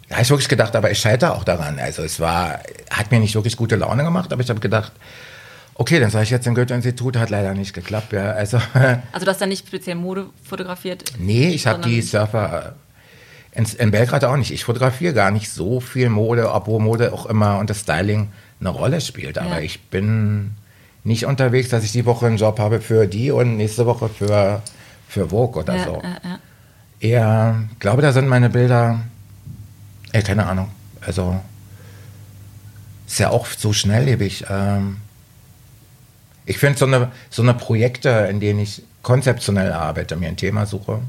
da 0.09 0.15
habe 0.15 0.23
ich 0.23 0.29
wirklich 0.29 0.49
gedacht, 0.49 0.75
aber 0.75 0.91
ich 0.91 0.99
scheitere 0.99 1.33
auch 1.33 1.43
daran. 1.43 1.79
Also 1.79 2.03
es 2.03 2.19
war, 2.19 2.59
hat 2.89 3.11
mir 3.11 3.19
nicht 3.19 3.35
wirklich 3.35 3.57
gute 3.57 3.75
Laune 3.75 4.03
gemacht, 4.03 4.33
aber 4.33 4.41
ich 4.41 4.49
habe 4.49 4.59
gedacht, 4.59 4.91
okay, 5.75 5.99
dann 5.99 6.09
sage 6.09 6.23
ich 6.23 6.29
jetzt 6.29 6.47
im 6.47 6.55
Goethe-Institut, 6.55 7.17
hat 7.17 7.29
leider 7.29 7.53
nicht 7.53 7.73
geklappt. 7.73 8.13
Ja. 8.13 8.31
Also, 8.31 8.57
also 9.11 9.25
du 9.25 9.31
hast 9.31 9.41
dann 9.41 9.49
nicht 9.49 9.67
speziell 9.67 9.95
Mode 9.95 10.27
fotografiert? 10.43 11.03
Nee, 11.19 11.49
ich 11.49 11.67
habe 11.67 11.81
die 11.81 12.01
Surfer 12.01 12.75
äh, 13.53 13.59
in, 13.59 13.65
in, 13.77 13.91
Belgrad 13.91 14.23
auch 14.23 14.37
nicht. 14.37 14.51
Ich 14.51 14.63
fotografiere 14.63 15.13
gar 15.13 15.31
nicht 15.31 15.49
so 15.49 15.79
viel 15.79 16.09
Mode, 16.09 16.51
obwohl 16.51 16.81
Mode 16.81 17.13
auch 17.13 17.25
immer 17.25 17.57
und 17.59 17.69
das 17.69 17.81
Styling 17.81 18.29
eine 18.59 18.69
Rolle 18.69 19.01
spielt. 19.01 19.37
Aber 19.37 19.57
ja. 19.57 19.59
ich 19.59 19.81
bin 19.89 20.51
nicht 21.03 21.25
unterwegs, 21.25 21.69
dass 21.69 21.83
ich 21.83 21.91
die 21.91 22.05
Woche 22.05 22.27
einen 22.27 22.37
Job 22.37 22.59
habe 22.59 22.79
für 22.79 23.07
die 23.07 23.31
und 23.31 23.57
nächste 23.57 23.85
Woche 23.85 24.09
für, 24.09 24.61
für 25.07 25.29
Vogue 25.29 25.63
oder 25.63 25.75
ja, 25.75 25.83
so. 25.83 26.01
Ja, 26.03 26.39
eher, 26.99 27.63
glaube, 27.79 28.01
da 28.01 28.11
sind 28.11 28.27
meine 28.27 28.49
Bilder, 28.49 28.99
ey, 30.11 30.21
keine 30.21 30.45
Ahnung, 30.45 30.69
also 31.01 31.39
ist 33.07 33.19
ja 33.19 33.29
auch 33.29 33.47
so 33.47 33.73
schnelllebig. 33.73 34.45
Ähm, 34.49 34.97
ich 36.45 36.57
finde 36.57 36.79
so 36.79 36.85
eine, 36.85 37.11
so 37.29 37.41
eine 37.41 37.53
Projekte, 37.53 38.09
in 38.29 38.39
denen 38.39 38.59
ich 38.59 38.83
konzeptionell 39.01 39.71
arbeite, 39.71 40.15
mir 40.15 40.27
ein 40.27 40.37
Thema 40.37 40.65
suche, 40.65 40.99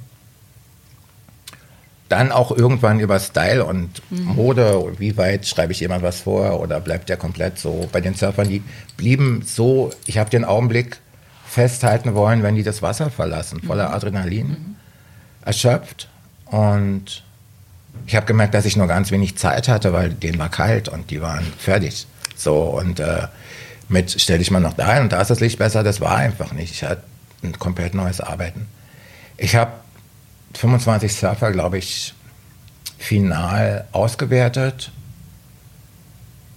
dann 2.08 2.30
auch 2.30 2.50
irgendwann 2.50 3.00
über 3.00 3.18
Style 3.18 3.64
und 3.64 4.02
mhm. 4.10 4.24
Mode, 4.24 4.94
wie 4.98 5.16
weit 5.16 5.46
schreibe 5.46 5.72
ich 5.72 5.80
jemand 5.80 6.02
was 6.02 6.20
vor 6.20 6.60
oder 6.60 6.80
bleibt 6.80 7.08
der 7.08 7.16
komplett 7.16 7.58
so. 7.58 7.88
Bei 7.90 8.00
den 8.00 8.14
Surfern, 8.14 8.48
die 8.48 8.62
blieben 8.96 9.42
so, 9.44 9.90
ich 10.06 10.18
habe 10.18 10.28
den 10.28 10.44
Augenblick 10.44 10.98
festhalten 11.46 12.14
wollen, 12.14 12.42
wenn 12.42 12.54
die 12.54 12.62
das 12.62 12.82
Wasser 12.82 13.10
verlassen, 13.10 13.62
voller 13.62 13.88
mhm. 13.88 13.94
Adrenalin. 13.94 14.48
Mhm 14.48 14.76
erschöpft 15.44 16.08
und 16.46 17.22
ich 18.06 18.16
habe 18.16 18.26
gemerkt, 18.26 18.54
dass 18.54 18.64
ich 18.64 18.76
nur 18.76 18.86
ganz 18.86 19.10
wenig 19.10 19.36
Zeit 19.36 19.68
hatte, 19.68 19.92
weil 19.92 20.10
denen 20.10 20.38
war 20.38 20.48
kalt 20.48 20.88
und 20.88 21.10
die 21.10 21.20
waren 21.20 21.44
fertig. 21.58 22.06
So 22.36 22.62
und 22.62 23.00
äh, 23.00 23.28
mit 23.92 24.20
stell 24.20 24.38
dich 24.38 24.50
mal 24.50 24.60
noch 24.60 24.72
da 24.74 25.00
und 25.00 25.12
da 25.12 25.20
ist 25.20 25.28
das 25.28 25.40
Licht 25.40 25.58
besser, 25.58 25.82
das 25.82 26.00
war 26.00 26.16
einfach 26.16 26.52
nicht. 26.52 26.72
Ich 26.72 26.82
hatte 26.82 27.02
ein 27.42 27.58
komplett 27.58 27.94
neues 27.94 28.20
Arbeiten. 28.20 28.66
Ich 29.36 29.54
habe 29.54 29.72
25 30.54 31.14
Surfer, 31.14 31.52
glaube 31.52 31.78
ich, 31.78 32.14
final 32.98 33.86
ausgewertet. 33.92 34.90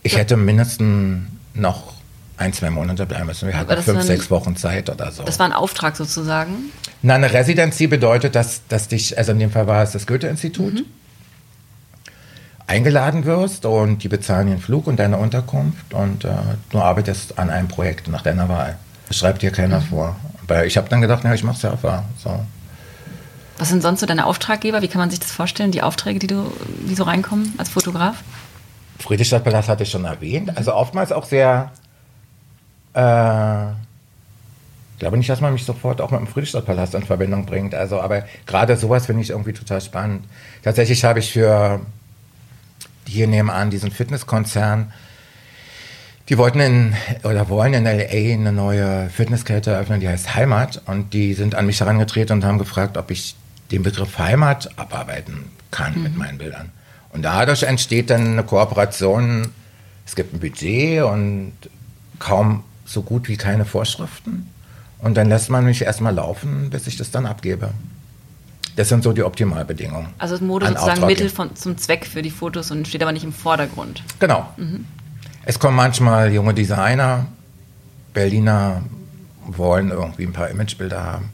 Ich 0.03 0.13
ja. 0.13 0.19
hätte 0.19 0.37
mindestens 0.37 1.27
noch 1.53 1.93
ein, 2.37 2.53
zwei 2.53 2.69
Monate 2.69 3.05
bleiben 3.05 3.27
müssen. 3.27 3.47
Wir 3.47 3.57
hatten 3.57 3.81
fünf, 3.81 4.03
sechs 4.03 4.29
Wochen 4.29 4.55
Zeit 4.55 4.89
oder 4.89 5.11
so. 5.11 5.23
Das 5.23 5.39
war 5.39 5.45
ein 5.45 5.53
Auftrag 5.53 5.95
sozusagen? 5.95 6.71
Na, 7.01 7.15
eine 7.15 7.31
Residency 7.31 7.87
bedeutet, 7.87 8.35
dass, 8.35 8.61
dass 8.67 8.87
dich, 8.87 9.17
also 9.17 9.31
in 9.31 9.39
dem 9.39 9.51
Fall 9.51 9.67
war 9.67 9.83
es 9.83 9.91
das 9.91 10.05
Goethe-Institut, 10.05 10.73
mhm. 10.73 10.85
Eingeladen 12.67 13.25
wirst 13.25 13.65
und 13.65 14.03
die 14.03 14.07
bezahlen 14.07 14.47
den 14.47 14.59
Flug 14.59 14.87
und 14.87 14.97
deine 14.97 15.17
Unterkunft 15.17 15.93
und 15.93 16.25
äh, 16.25 16.29
du 16.69 16.79
arbeitest 16.79 17.37
an 17.37 17.49
einem 17.49 17.67
Projekt 17.67 18.07
nach 18.07 18.21
deiner 18.21 18.49
Wahl. 18.49 18.77
Das 19.07 19.17
schreibt 19.17 19.41
dir 19.41 19.51
keiner 19.51 19.79
mhm. 19.79 19.85
vor. 19.85 20.15
Aber 20.43 20.65
ich 20.65 20.77
habe 20.77 20.89
dann 20.89 21.01
gedacht, 21.01 21.23
ja, 21.23 21.33
ich 21.33 21.43
mache 21.43 21.59
Surfer. 21.59 22.03
So. 22.23 22.39
Was 23.57 23.69
sind 23.69 23.81
sonst 23.81 23.99
so 23.99 24.05
deine 24.05 24.25
Auftraggeber? 24.25 24.81
Wie 24.81 24.87
kann 24.87 24.99
man 24.99 25.09
sich 25.09 25.19
das 25.19 25.31
vorstellen, 25.31 25.71
die 25.71 25.81
Aufträge, 25.81 26.19
die, 26.19 26.27
du, 26.27 26.51
die 26.87 26.95
so 26.95 27.03
reinkommen 27.03 27.53
als 27.57 27.69
Fotograf? 27.69 28.17
Friedrichstadtpalast 28.99 29.69
hatte 29.69 29.83
ich 29.83 29.91
schon 29.91 30.05
erwähnt. 30.05 30.57
Also 30.57 30.73
oftmals 30.73 31.11
auch 31.11 31.25
sehr. 31.25 31.71
Äh, 32.93 33.71
ich 34.93 34.99
glaube 34.99 35.17
nicht, 35.17 35.29
dass 35.29 35.41
man 35.41 35.51
mich 35.53 35.65
sofort 35.65 35.99
auch 35.99 36.11
mit 36.11 36.21
dem 36.21 36.27
Friedrichstadtpalast 36.27 36.95
in 36.95 37.03
Verbindung 37.03 37.45
bringt. 37.45 37.75
Also, 37.75 37.99
aber 37.99 38.23
gerade 38.45 38.77
sowas 38.77 39.05
finde 39.05 39.21
ich 39.21 39.29
irgendwie 39.29 39.53
total 39.53 39.81
spannend. 39.81 40.25
Tatsächlich 40.63 41.03
habe 41.03 41.19
ich 41.19 41.31
für 41.33 41.81
hier 43.07 43.27
nebenan 43.27 43.69
diesen 43.69 43.91
Fitnesskonzern, 43.91 44.91
die 46.29 46.37
wollten 46.37 46.59
in 46.59 46.95
oder 47.23 47.49
wollen 47.49 47.73
in 47.73 47.83
LA 47.83 48.33
eine 48.33 48.51
neue 48.51 49.09
Fitnesskette 49.09 49.71
eröffnen, 49.71 49.99
die 49.99 50.09
heißt 50.09 50.35
Heimat. 50.35 50.81
Und 50.87 51.13
die 51.13 51.33
sind 51.33 51.53
an 51.53 51.67
mich 51.67 51.79
herangetreten 51.79 52.37
und 52.37 52.45
haben 52.45 52.57
gefragt, 52.57 52.97
ob 52.97 53.11
ich 53.11 53.35
den 53.71 53.83
Begriff 53.83 54.17
Heimat 54.17 54.77
abarbeiten 54.77 55.45
kann 55.71 55.95
mhm. 55.95 56.03
mit 56.03 56.17
meinen 56.17 56.37
Bildern. 56.37 56.71
Und 57.09 57.21
dadurch 57.21 57.63
entsteht 57.63 58.09
dann 58.09 58.25
eine 58.33 58.43
Kooperation. 58.43 59.49
Es 60.05 60.15
gibt 60.15 60.33
ein 60.33 60.39
Budget 60.39 61.03
und 61.03 61.53
kaum 62.19 62.63
so 62.85 63.03
gut 63.03 63.27
wie 63.27 63.37
keine 63.37 63.65
Vorschriften. 63.65 64.49
Und 64.99 65.15
dann 65.15 65.29
lässt 65.29 65.49
man 65.49 65.65
mich 65.65 65.81
erstmal 65.83 66.13
laufen, 66.13 66.69
bis 66.71 66.87
ich 66.87 66.97
das 66.97 67.11
dann 67.11 67.25
abgebe. 67.25 67.69
Das 68.75 68.89
sind 68.89 69.03
so 69.03 69.13
die 69.13 69.23
Optimalbedingungen. 69.23 70.07
Also 70.17 70.37
Mode 70.43 70.67
sozusagen 70.67 71.05
Mittel 71.05 71.29
von, 71.29 71.55
zum 71.55 71.77
Zweck 71.77 72.05
für 72.05 72.21
die 72.21 72.29
Fotos 72.29 72.71
und 72.71 72.87
steht 72.87 73.01
aber 73.01 73.11
nicht 73.11 73.23
im 73.23 73.33
Vordergrund. 73.33 74.03
Genau. 74.19 74.47
Mhm. 74.57 74.85
Es 75.45 75.59
kommen 75.59 75.75
manchmal 75.75 76.33
junge 76.33 76.53
Designer, 76.53 77.27
Berliner 78.13 78.81
wollen 79.45 79.91
irgendwie 79.91 80.23
ein 80.23 80.33
paar 80.33 80.49
Imagebilder 80.49 81.03
haben. 81.03 81.29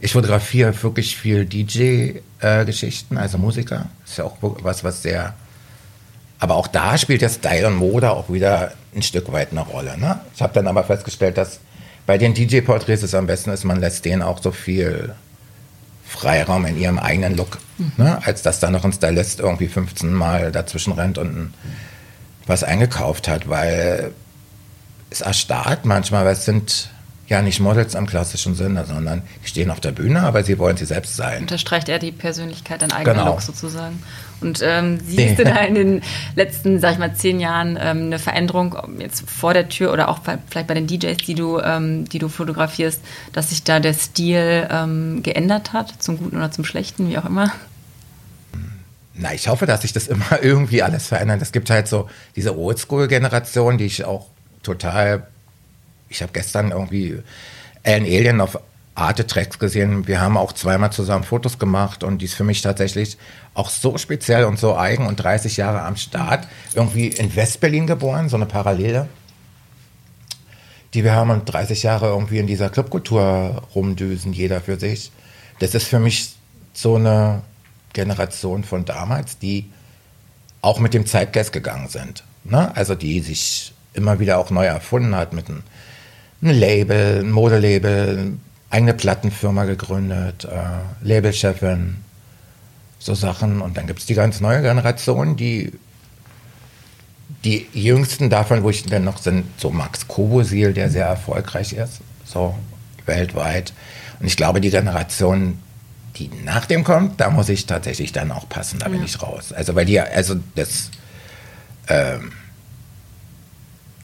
Ich 0.00 0.12
fotografiere 0.12 0.80
wirklich 0.82 1.16
viel 1.16 1.44
DJ-Geschichten, 1.44 3.16
äh, 3.16 3.20
also 3.20 3.38
Musiker. 3.38 3.86
Das 4.02 4.12
ist 4.12 4.18
ja 4.18 4.24
auch 4.24 4.36
was, 4.40 4.84
was 4.84 5.02
sehr. 5.02 5.34
Aber 6.38 6.54
auch 6.54 6.68
da 6.68 6.96
spielt 6.98 7.22
der 7.22 7.30
Style 7.30 7.66
und 7.66 7.76
Mode 7.76 8.10
auch 8.10 8.30
wieder 8.30 8.72
ein 8.94 9.02
Stück 9.02 9.32
weit 9.32 9.50
eine 9.50 9.62
Rolle. 9.62 9.98
Ne? 9.98 10.20
Ich 10.34 10.42
habe 10.42 10.52
dann 10.52 10.68
aber 10.68 10.84
festgestellt, 10.84 11.36
dass 11.36 11.58
bei 12.06 12.16
den 12.16 12.32
DJ-Porträts 12.32 13.02
es 13.02 13.14
am 13.14 13.26
besten 13.26 13.50
ist, 13.50 13.64
man 13.64 13.80
lässt 13.80 14.04
denen 14.04 14.22
auch 14.22 14.40
so 14.40 14.52
viel 14.52 15.14
Freiraum 16.08 16.64
in 16.64 16.78
ihrem 16.78 16.98
eigenen 16.98 17.36
Look, 17.36 17.58
mhm. 17.76 17.92
ne? 17.98 18.18
als 18.24 18.42
dass 18.42 18.60
da 18.60 18.70
noch 18.70 18.84
ein 18.84 18.92
Stylist 18.92 19.40
irgendwie 19.40 19.68
15 19.68 20.12
Mal 20.12 20.50
dazwischen 20.50 20.94
rennt 20.94 21.18
und 21.18 21.52
was 22.46 22.64
eingekauft 22.64 23.28
hat, 23.28 23.48
weil 23.48 24.12
es 25.10 25.20
erstarrt 25.20 25.84
manchmal, 25.84 26.24
weil 26.24 26.32
es 26.32 26.46
sind 26.46 26.90
ja 27.28 27.42
nicht 27.42 27.60
Models 27.60 27.94
am 27.94 28.06
klassischen 28.06 28.54
Sinne, 28.54 28.84
sondern 28.86 29.22
die 29.44 29.48
stehen 29.48 29.70
auf 29.70 29.80
der 29.80 29.92
Bühne, 29.92 30.22
aber 30.22 30.42
sie 30.42 30.58
wollen 30.58 30.76
sie 30.76 30.86
selbst 30.86 31.16
sein. 31.16 31.42
Unterstreicht 31.42 31.88
er 31.88 31.98
die 31.98 32.10
Persönlichkeit, 32.10 32.82
dein 32.82 32.90
eigener 32.90 33.14
genau. 33.14 33.30
Look 33.32 33.42
sozusagen. 33.42 34.02
Und 34.40 34.60
ähm, 34.62 34.98
siehst 35.04 35.38
du 35.38 35.44
da 35.44 35.56
in 35.56 35.74
den 35.74 36.02
letzten, 36.36 36.80
sag 36.80 36.92
ich 36.92 36.98
mal, 36.98 37.14
zehn 37.14 37.38
Jahren 37.38 37.78
ähm, 37.80 38.06
eine 38.06 38.18
Veränderung 38.18 38.76
jetzt 38.98 39.28
vor 39.28 39.52
der 39.52 39.68
Tür 39.68 39.92
oder 39.92 40.08
auch 40.08 40.20
bei, 40.20 40.38
vielleicht 40.48 40.68
bei 40.68 40.74
den 40.74 40.86
DJs, 40.86 41.18
die 41.18 41.34
du, 41.34 41.58
ähm, 41.58 42.08
die 42.08 42.18
du 42.18 42.28
fotografierst, 42.28 43.00
dass 43.32 43.50
sich 43.50 43.62
da 43.62 43.78
der 43.78 43.94
Stil 43.94 44.66
ähm, 44.70 45.22
geändert 45.22 45.72
hat, 45.72 45.94
zum 46.02 46.18
Guten 46.18 46.36
oder 46.36 46.50
zum 46.50 46.64
Schlechten, 46.64 47.10
wie 47.10 47.18
auch 47.18 47.26
immer? 47.26 47.52
Na, 49.14 49.34
ich 49.34 49.48
hoffe, 49.48 49.66
dass 49.66 49.82
sich 49.82 49.92
das 49.92 50.06
immer 50.06 50.24
irgendwie 50.42 50.82
alles 50.82 51.08
verändert. 51.08 51.42
Es 51.42 51.52
gibt 51.52 51.68
halt 51.68 51.88
so 51.88 52.08
diese 52.36 52.56
Oldschool-Generation, 52.56 53.76
die 53.76 53.84
ich 53.84 54.04
auch 54.04 54.28
total 54.62 55.26
ich 56.08 56.22
habe 56.22 56.32
gestern 56.32 56.70
irgendwie 56.70 57.22
Alan 57.84 58.04
Alien 58.04 58.40
auf 58.40 58.58
Arte 58.98 59.26
Tracks 59.26 59.58
gesehen. 59.58 60.08
Wir 60.08 60.20
haben 60.20 60.36
auch 60.36 60.52
zweimal 60.52 60.90
zusammen 60.90 61.22
Fotos 61.22 61.58
gemacht 61.58 62.02
und 62.02 62.18
die 62.18 62.24
ist 62.24 62.34
für 62.34 62.44
mich 62.44 62.62
tatsächlich 62.62 63.16
auch 63.54 63.70
so 63.70 63.96
speziell 63.96 64.44
und 64.44 64.58
so 64.58 64.76
eigen 64.76 65.06
und 65.06 65.16
30 65.16 65.56
Jahre 65.56 65.82
am 65.82 65.96
Start. 65.96 66.48
Irgendwie 66.74 67.08
in 67.08 67.34
Westberlin 67.34 67.86
geboren, 67.86 68.28
so 68.28 68.36
eine 68.36 68.46
Parallele. 68.46 69.08
Die 70.94 71.04
wir 71.04 71.12
haben 71.12 71.30
und 71.30 71.44
30 71.44 71.84
Jahre 71.84 72.06
irgendwie 72.06 72.38
in 72.38 72.46
dieser 72.46 72.70
Clubkultur 72.70 73.62
rumdüsen, 73.74 74.32
jeder 74.32 74.60
für 74.60 74.80
sich. 74.80 75.12
Das 75.60 75.74
ist 75.74 75.86
für 75.86 76.00
mich 76.00 76.34
so 76.72 76.96
eine 76.96 77.42
Generation 77.92 78.64
von 78.64 78.84
damals, 78.84 79.38
die 79.38 79.70
auch 80.60 80.80
mit 80.80 80.94
dem 80.94 81.06
Zeitgeist 81.06 81.52
gegangen 81.52 81.88
sind. 81.88 82.24
Ne? 82.44 82.74
Also 82.74 82.94
die 82.94 83.20
sich 83.20 83.74
immer 83.92 84.18
wieder 84.18 84.38
auch 84.38 84.50
neu 84.50 84.64
erfunden 84.64 85.14
hat 85.14 85.32
mit 85.32 85.48
einem 85.48 85.62
ein 86.42 86.50
Label, 86.50 87.20
ein 87.20 87.30
Modelabel, 87.30 88.32
eigene 88.70 88.94
Plattenfirma 88.94 89.64
gegründet, 89.64 90.44
äh, 90.44 91.06
Labelchefin, 91.06 91.96
so 92.98 93.14
Sachen. 93.14 93.60
Und 93.60 93.76
dann 93.76 93.86
gibt 93.86 94.00
es 94.00 94.06
die 94.06 94.14
ganz 94.14 94.40
neue 94.40 94.62
Generation, 94.62 95.36
die 95.36 95.72
die 97.44 97.68
jüngsten 97.72 98.30
davon, 98.30 98.62
wo 98.62 98.70
ich 98.70 98.84
dann 98.84 99.04
noch 99.04 99.18
sind, 99.18 99.44
so 99.58 99.70
Max 99.70 100.08
Kobosil, 100.08 100.72
der 100.72 100.90
sehr 100.90 101.06
erfolgreich 101.06 101.72
ist, 101.72 102.00
so 102.24 102.54
weltweit. 103.06 103.72
Und 104.18 104.26
ich 104.26 104.36
glaube, 104.36 104.60
die 104.60 104.70
Generation, 104.70 105.58
die 106.16 106.30
nach 106.44 106.66
dem 106.66 106.84
kommt, 106.84 107.20
da 107.20 107.30
muss 107.30 107.48
ich 107.48 107.66
tatsächlich 107.66 108.12
dann 108.12 108.32
auch 108.32 108.48
passen, 108.48 108.78
da 108.78 108.86
ja. 108.86 108.92
bin 108.92 109.04
ich 109.04 109.22
raus. 109.22 109.52
Also 109.52 109.74
weil 109.74 109.84
die, 109.84 110.00
also 110.00 110.36
das, 110.54 110.90
ähm, 111.88 112.32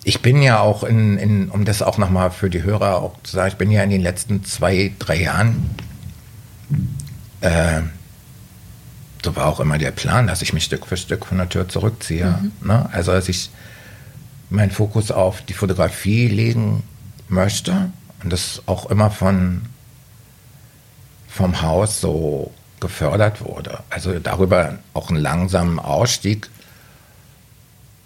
ich 0.04 0.20
bin 0.20 0.42
ja 0.42 0.60
auch 0.60 0.84
in, 0.84 1.18
in 1.18 1.50
um 1.50 1.64
das 1.64 1.82
auch 1.82 1.96
nochmal 1.98 2.30
für 2.30 2.50
die 2.50 2.62
Hörer 2.62 2.98
auch 2.98 3.14
zu 3.22 3.36
sagen, 3.36 3.48
ich 3.48 3.56
bin 3.56 3.70
ja 3.70 3.82
in 3.82 3.90
den 3.90 4.02
letzten 4.02 4.44
zwei, 4.44 4.92
drei 4.98 5.22
Jahren, 5.22 5.70
äh, 7.40 7.80
so 9.24 9.34
war 9.34 9.46
auch 9.46 9.60
immer 9.60 9.78
der 9.78 9.90
Plan, 9.90 10.26
dass 10.26 10.42
ich 10.42 10.52
mich 10.52 10.64
Stück 10.64 10.86
für 10.86 10.98
Stück 10.98 11.24
von 11.24 11.38
der 11.38 11.48
Tür 11.48 11.68
zurückziehe. 11.68 12.38
Mhm. 12.60 12.68
Ne? 12.68 12.88
Also, 12.92 13.12
dass 13.12 13.30
ich 13.30 13.50
meinen 14.50 14.70
Fokus 14.70 15.10
auf 15.10 15.40
die 15.40 15.54
Fotografie 15.54 16.28
legen 16.28 16.82
möchte 17.28 17.90
und 18.22 18.30
das 18.30 18.62
auch 18.66 18.90
immer 18.90 19.10
von, 19.10 19.62
vom 21.28 21.62
Haus 21.62 22.02
so 22.02 22.52
gefördert 22.80 23.42
wurde. 23.42 23.78
Also 23.88 24.18
darüber 24.18 24.78
auch 24.92 25.08
einen 25.08 25.20
langsamen 25.20 25.78
Ausstieg 25.78 26.50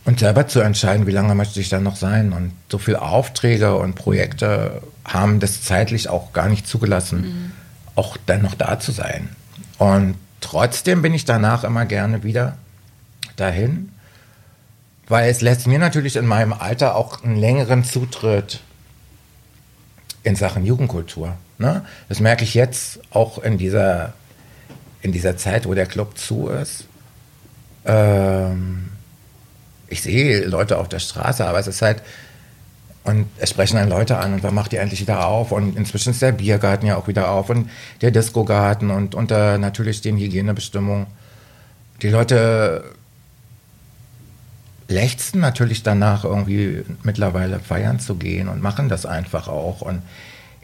und 0.08 0.20
selber 0.20 0.48
zu 0.48 0.60
entscheiden, 0.60 1.06
wie 1.06 1.12
lange 1.12 1.34
möchte 1.34 1.60
ich 1.60 1.68
da 1.68 1.80
noch 1.80 1.96
sein. 1.96 2.32
Und 2.32 2.52
so 2.70 2.78
viele 2.78 3.02
Aufträge 3.02 3.76
und 3.76 3.94
Projekte 3.94 4.80
haben 5.04 5.38
das 5.38 5.62
zeitlich 5.62 6.08
auch 6.08 6.32
gar 6.32 6.48
nicht 6.48 6.66
zugelassen, 6.66 7.20
mhm. 7.20 7.52
auch 7.94 8.16
dann 8.24 8.40
noch 8.40 8.54
da 8.54 8.80
zu 8.80 8.90
sein. 8.90 9.28
Und 9.76 10.14
trotzdem 10.40 11.02
bin 11.02 11.12
ich 11.12 11.26
danach 11.26 11.62
immer 11.62 11.84
gerne 11.84 12.22
wieder 12.22 12.56
dahin, 13.36 13.92
weil 15.08 15.28
es 15.28 15.42
lässt 15.42 15.66
mir 15.66 15.78
natürlich 15.78 16.16
in 16.16 16.24
meinem 16.24 16.54
Alter 16.54 16.96
auch 16.96 17.22
einen 17.22 17.36
längeren 17.36 17.84
Zutritt 17.84 18.60
in 20.22 20.36
Sachen 20.36 20.64
Jugendkultur. 20.64 21.36
Ne? 21.58 21.84
Das 22.08 22.18
merke 22.18 22.44
ich 22.44 22.54
jetzt 22.54 23.00
auch 23.10 23.36
in 23.36 23.58
dieser, 23.58 24.14
in 25.02 25.12
dieser 25.12 25.36
Zeit, 25.36 25.66
wo 25.66 25.74
der 25.74 25.84
Club 25.84 26.16
zu 26.16 26.48
ist. 26.48 26.86
Ähm, 27.84 28.88
ich 29.88 30.02
sehe 30.02 30.44
Leute 30.44 30.78
auf 30.78 30.88
der 30.88 30.98
Straße, 30.98 31.46
aber 31.46 31.58
es 31.58 31.66
ist 31.66 31.82
halt, 31.82 32.02
und 33.04 33.26
es 33.38 33.50
sprechen 33.50 33.76
dann 33.76 33.88
Leute 33.88 34.18
an 34.18 34.34
und 34.34 34.42
wann 34.42 34.54
macht 34.54 34.72
die 34.72 34.76
endlich 34.76 35.00
wieder 35.00 35.26
auf? 35.26 35.50
Und 35.50 35.76
inzwischen 35.76 36.10
ist 36.10 36.20
der 36.20 36.32
Biergarten 36.32 36.86
ja 36.86 36.96
auch 36.96 37.08
wieder 37.08 37.30
auf 37.30 37.48
und 37.48 37.70
der 38.02 38.10
Discogarten 38.10 38.90
und 38.90 39.14
unter 39.14 39.56
natürlich 39.56 40.02
den 40.02 40.18
Hygienebestimmungen. 40.18 41.06
Die 42.02 42.10
Leute 42.10 42.84
lechzen 44.88 45.40
natürlich 45.40 45.82
danach, 45.82 46.24
irgendwie 46.24 46.84
mittlerweile 47.02 47.60
feiern 47.60 47.98
zu 47.98 48.16
gehen 48.16 48.48
und 48.48 48.62
machen 48.62 48.88
das 48.88 49.06
einfach 49.06 49.48
auch. 49.48 49.80
Und 49.80 50.02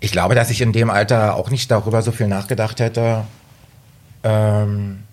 ich 0.01 0.13
glaube, 0.13 0.35
dass 0.35 0.51
ich 0.51 0.61
in 0.61 0.73
dem 0.73 0.91
Alter 0.91 1.37
auch 1.37 1.51
nicht 1.51 1.71
darüber 1.71 2.03
so 2.03 2.13
viel 2.13 2.29
nachgedacht 2.29 2.81
hätte, 2.81 3.25
ähm, 4.23 5.05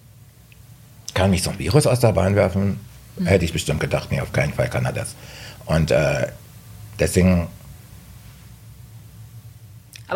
kann 1.13 1.29
mich 1.29 1.43
so 1.43 1.49
ein 1.51 1.59
Virus 1.59 1.87
aus 1.87 1.99
der 1.99 2.13
Bahn 2.13 2.35
werfen. 2.35 2.79
Hätte 3.25 3.45
ich 3.45 3.53
bestimmt 3.53 3.79
gedacht, 3.79 4.09
nee, 4.11 4.21
auf 4.21 4.31
keinen 4.31 4.53
Fall 4.53 4.69
kann 4.69 4.85
er 4.85 4.93
das. 4.93 5.15
Und 5.65 5.91
äh, 5.91 6.27
deswegen 6.99 7.47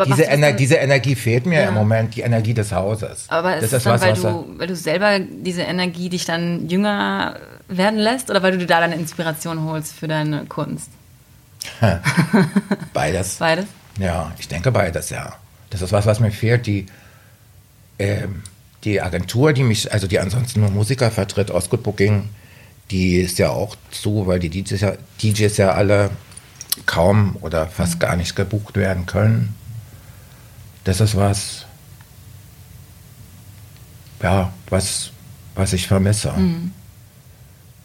diese, 0.04 0.26
Ener 0.26 0.52
diese, 0.52 0.74
Energie 0.74 1.14
fehlt 1.14 1.46
mir 1.46 1.62
ja. 1.62 1.68
im 1.68 1.74
Moment, 1.74 2.16
die 2.16 2.20
Energie 2.20 2.52
des 2.52 2.72
Hauses. 2.72 3.24
Aber 3.28 3.56
ist 3.56 3.72
das 3.72 3.72
ist 3.72 3.86
dann, 3.86 3.94
was, 3.94 4.02
weil, 4.02 4.14
du, 4.14 4.58
weil 4.58 4.66
du 4.66 4.76
selber 4.76 5.18
diese 5.20 5.62
Energie 5.62 6.10
dich 6.10 6.26
dann 6.26 6.68
jünger 6.68 7.36
werden 7.68 7.98
lässt 7.98 8.30
oder 8.30 8.42
weil 8.42 8.52
du 8.52 8.58
dir 8.58 8.66
da 8.66 8.80
deine 8.80 8.96
Inspiration 8.96 9.64
holst 9.64 9.94
für 9.94 10.06
deine 10.06 10.44
Kunst? 10.46 10.90
beides. 12.92 13.36
Beides? 13.36 13.66
Ja, 13.98 14.32
ich 14.38 14.48
denke 14.48 14.70
beides, 14.70 15.10
ja. 15.10 15.34
Das 15.70 15.82
ist 15.82 15.92
was, 15.92 16.06
was 16.06 16.20
mir 16.20 16.30
fehlt. 16.30 16.66
Die, 16.66 16.86
äh, 17.98 18.26
die 18.84 19.00
Agentur, 19.00 19.52
die 19.52 19.62
mich, 19.62 19.92
also 19.92 20.06
die 20.06 20.20
ansonsten 20.20 20.60
nur 20.60 20.70
Musiker 20.70 21.10
vertritt, 21.10 21.50
aus 21.50 21.70
Good 21.70 21.82
Booking, 21.82 22.28
die 22.90 23.16
ist 23.16 23.38
ja 23.38 23.50
auch 23.50 23.76
zu, 23.90 24.26
weil 24.26 24.38
die 24.38 24.50
DJs 24.50 24.80
ja, 24.80 24.92
DJs 25.22 25.56
ja 25.56 25.72
alle 25.72 26.10
kaum 26.84 27.36
oder 27.40 27.66
fast 27.66 27.98
gar 27.98 28.16
nicht 28.16 28.36
gebucht 28.36 28.76
werden 28.76 29.06
können. 29.06 29.54
Das 30.84 31.00
ist 31.00 31.16
was, 31.16 31.66
ja, 34.22 34.52
was, 34.68 35.10
was 35.54 35.72
ich 35.72 35.86
vermisse. 35.86 36.32
Mhm. 36.32 36.72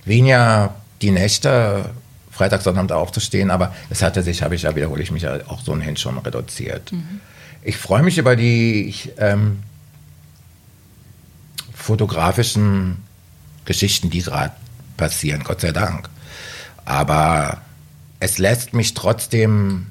Weniger 0.06 0.76
die 1.02 1.12
Nächte, 1.12 1.90
Freitag, 2.30 2.62
Sonnabend 2.62 2.92
aufzustehen, 2.92 3.50
aber 3.50 3.74
es 3.90 4.02
hatte 4.02 4.22
sich, 4.24 4.44
habe 4.44 4.56
ich 4.56 4.64
ja, 4.64 4.76
wiederhole 4.76 5.02
ich 5.02 5.12
mich 5.12 5.24
ja 5.24 5.40
auch 5.48 5.62
so 5.62 5.72
ohnehin 5.72 5.98
schon 5.98 6.18
reduziert. 6.20 6.92
Mhm. 6.92 7.22
Ich 7.64 7.78
freue 7.78 8.04
mich 8.04 8.18
über 8.18 8.36
die 8.36 8.86
ich, 8.86 9.12
ähm, 9.18 9.64
fotografischen 11.74 12.98
Geschichten, 13.66 14.10
die 14.10 14.22
gerade 14.22 14.54
passieren, 15.02 15.44
Gott 15.44 15.62
sei 15.62 15.72
Dank. 15.72 16.10
Aber 16.86 17.58
es 18.20 18.38
lässt 18.38 18.74
mich 18.74 18.94
trotzdem 18.94 19.88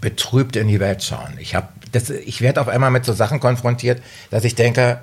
betrübt 0.00 0.56
in 0.56 0.66
die 0.66 0.80
Welt 0.80 1.04
schauen. 1.04 1.34
Ich, 1.38 1.54
ich 2.24 2.40
werde 2.40 2.62
auf 2.62 2.68
einmal 2.68 2.90
mit 2.90 3.04
so 3.04 3.12
Sachen 3.12 3.40
konfrontiert, 3.40 4.02
dass 4.30 4.44
ich 4.44 4.54
denke, 4.54 5.02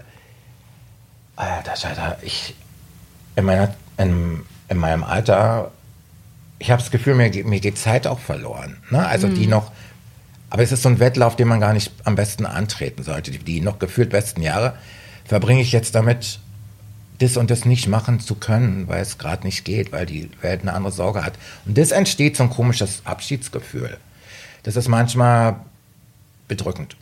Alter, 1.36 1.74
Alter, 1.88 2.18
ich 2.24 2.56
in, 3.36 3.46
meiner, 3.46 3.76
in, 3.98 4.42
in 4.68 4.78
meinem 4.78 5.04
Alter, 5.04 5.70
ich 6.58 6.72
habe 6.72 6.82
das 6.82 6.90
Gefühl, 6.90 7.14
mir, 7.14 7.30
mir 7.46 7.60
geht 7.60 7.78
Zeit 7.78 8.08
auch 8.08 8.20
verloren. 8.20 8.78
Ne? 8.90 9.06
Also 9.06 9.28
mhm. 9.28 9.36
die 9.36 9.46
noch, 9.46 9.72
aber 10.50 10.64
es 10.64 10.72
ist 10.72 10.82
so 10.82 10.90
ein 10.90 11.00
Wettlauf, 11.00 11.36
den 11.36 11.48
man 11.48 11.60
gar 11.60 11.74
nicht 11.74 11.92
am 12.04 12.16
besten 12.16 12.48
antreten 12.48 13.04
sollte. 13.04 13.30
Die, 13.30 13.38
die 13.38 13.62
noch 13.62 13.78
gefühlt 13.78 14.10
besten 14.10 14.42
Jahre 14.42 14.74
verbringe 15.24 15.62
ich 15.62 15.72
jetzt 15.72 15.94
damit, 15.94 16.40
das 17.20 17.38
und 17.38 17.50
das 17.50 17.66
nicht 17.66 17.88
machen 17.88 18.20
zu 18.20 18.36
können, 18.36 18.88
weil 18.88 19.02
es 19.02 19.18
gerade 19.18 19.46
nicht 19.46 19.66
geht, 19.66 19.92
weil 19.92 20.06
die 20.06 20.30
Welt 20.42 20.62
eine 20.62 20.74
andere 20.74 20.94
Sorge 20.94 21.26
hat. 21.26 21.34
Und 21.66 21.78
das 21.78 21.92
entsteht 21.92 22.38
so 22.38 22.44
ein 22.44 22.50
komisches 22.50 23.02
Abschiedsgefühl. 23.06 23.98
Das 24.64 24.76
ist 24.76 24.88
manchmal 24.88 25.58
bedrückend. 26.48 26.96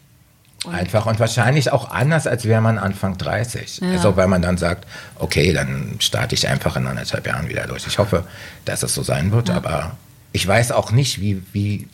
Und 0.64 0.74
Einfach 0.74 1.06
und 1.06 1.20
wahrscheinlich 1.20 1.72
auch 1.72 1.92
anders, 1.92 2.28
als 2.28 2.46
wäre 2.46 2.62
man 2.62 2.78
Anfang 2.78 3.18
30. 3.18 3.82
Ja. 3.82 3.92
Also 3.92 4.16
weil 4.18 4.28
man 4.28 4.42
dann 4.42 4.58
sagt, 4.58 4.88
okay, 5.20 5.54
dann 5.54 5.98
starte 6.00 6.34
ich 6.34 6.48
einfach 6.48 6.76
in 6.76 6.88
anderthalb 6.88 7.28
Jahren 7.28 7.50
wieder 7.50 7.68
durch. 7.68 7.86
Ich 7.86 8.00
hoffe, 8.00 8.26
dass 8.64 8.82
es 8.84 8.96
so 8.96 9.04
sein 9.04 9.32
wird, 9.32 9.50
ja. 9.50 9.56
aber 9.56 9.98
ich 10.32 10.48
weiß 10.48 10.72
auch 10.72 10.92
nicht, 10.92 11.22
wie, 11.22 11.44
wie 11.54 11.88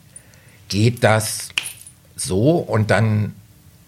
geht 0.68 1.04
das 1.04 1.48
so 2.16 2.56
und 2.56 2.90
dann 2.90 3.34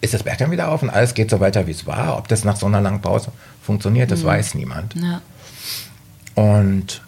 ist 0.01 0.13
das 0.13 0.23
Berg 0.23 0.37
dann 0.37 0.51
wieder 0.51 0.69
auf 0.69 0.83
und 0.83 0.89
alles 0.89 1.13
geht 1.13 1.29
so 1.29 1.39
weiter, 1.39 1.67
wie 1.67 1.71
es 1.71 1.85
war. 1.85 2.17
Ob 2.17 2.27
das 2.27 2.43
nach 2.43 2.55
so 2.55 2.65
einer 2.65 2.81
langen 2.81 3.01
Pause 3.01 3.31
funktioniert, 3.61 4.11
das 4.11 4.21
mhm. 4.21 4.27
weiß 4.27 4.55
niemand. 4.55 4.95
Ja. 4.95 5.21
Und 6.35 7.01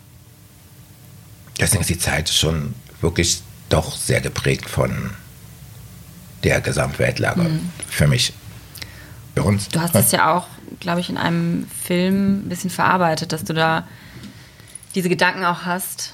deswegen 1.59 1.81
ist 1.81 1.89
die 1.89 1.99
Zeit 1.99 2.29
schon 2.29 2.73
wirklich 3.01 3.41
doch 3.69 3.95
sehr 3.95 4.21
geprägt 4.21 4.69
von 4.69 5.11
der 6.43 6.61
Gesamtweltlage 6.61 7.41
mhm. 7.41 7.71
für 7.89 8.07
mich. 8.07 8.33
Für 9.35 9.43
uns. 9.43 9.67
Du 9.69 9.79
hast 9.79 9.93
es 9.93 10.11
ja 10.11 10.35
auch, 10.35 10.47
glaube 10.79 10.99
ich, 10.99 11.09
in 11.09 11.17
einem 11.17 11.67
Film 11.83 12.45
ein 12.45 12.49
bisschen 12.49 12.71
verarbeitet, 12.71 13.33
dass 13.33 13.43
du 13.43 13.53
da 13.53 13.87
diese 14.95 15.09
Gedanken 15.09 15.45
auch 15.45 15.63
hast. 15.63 16.13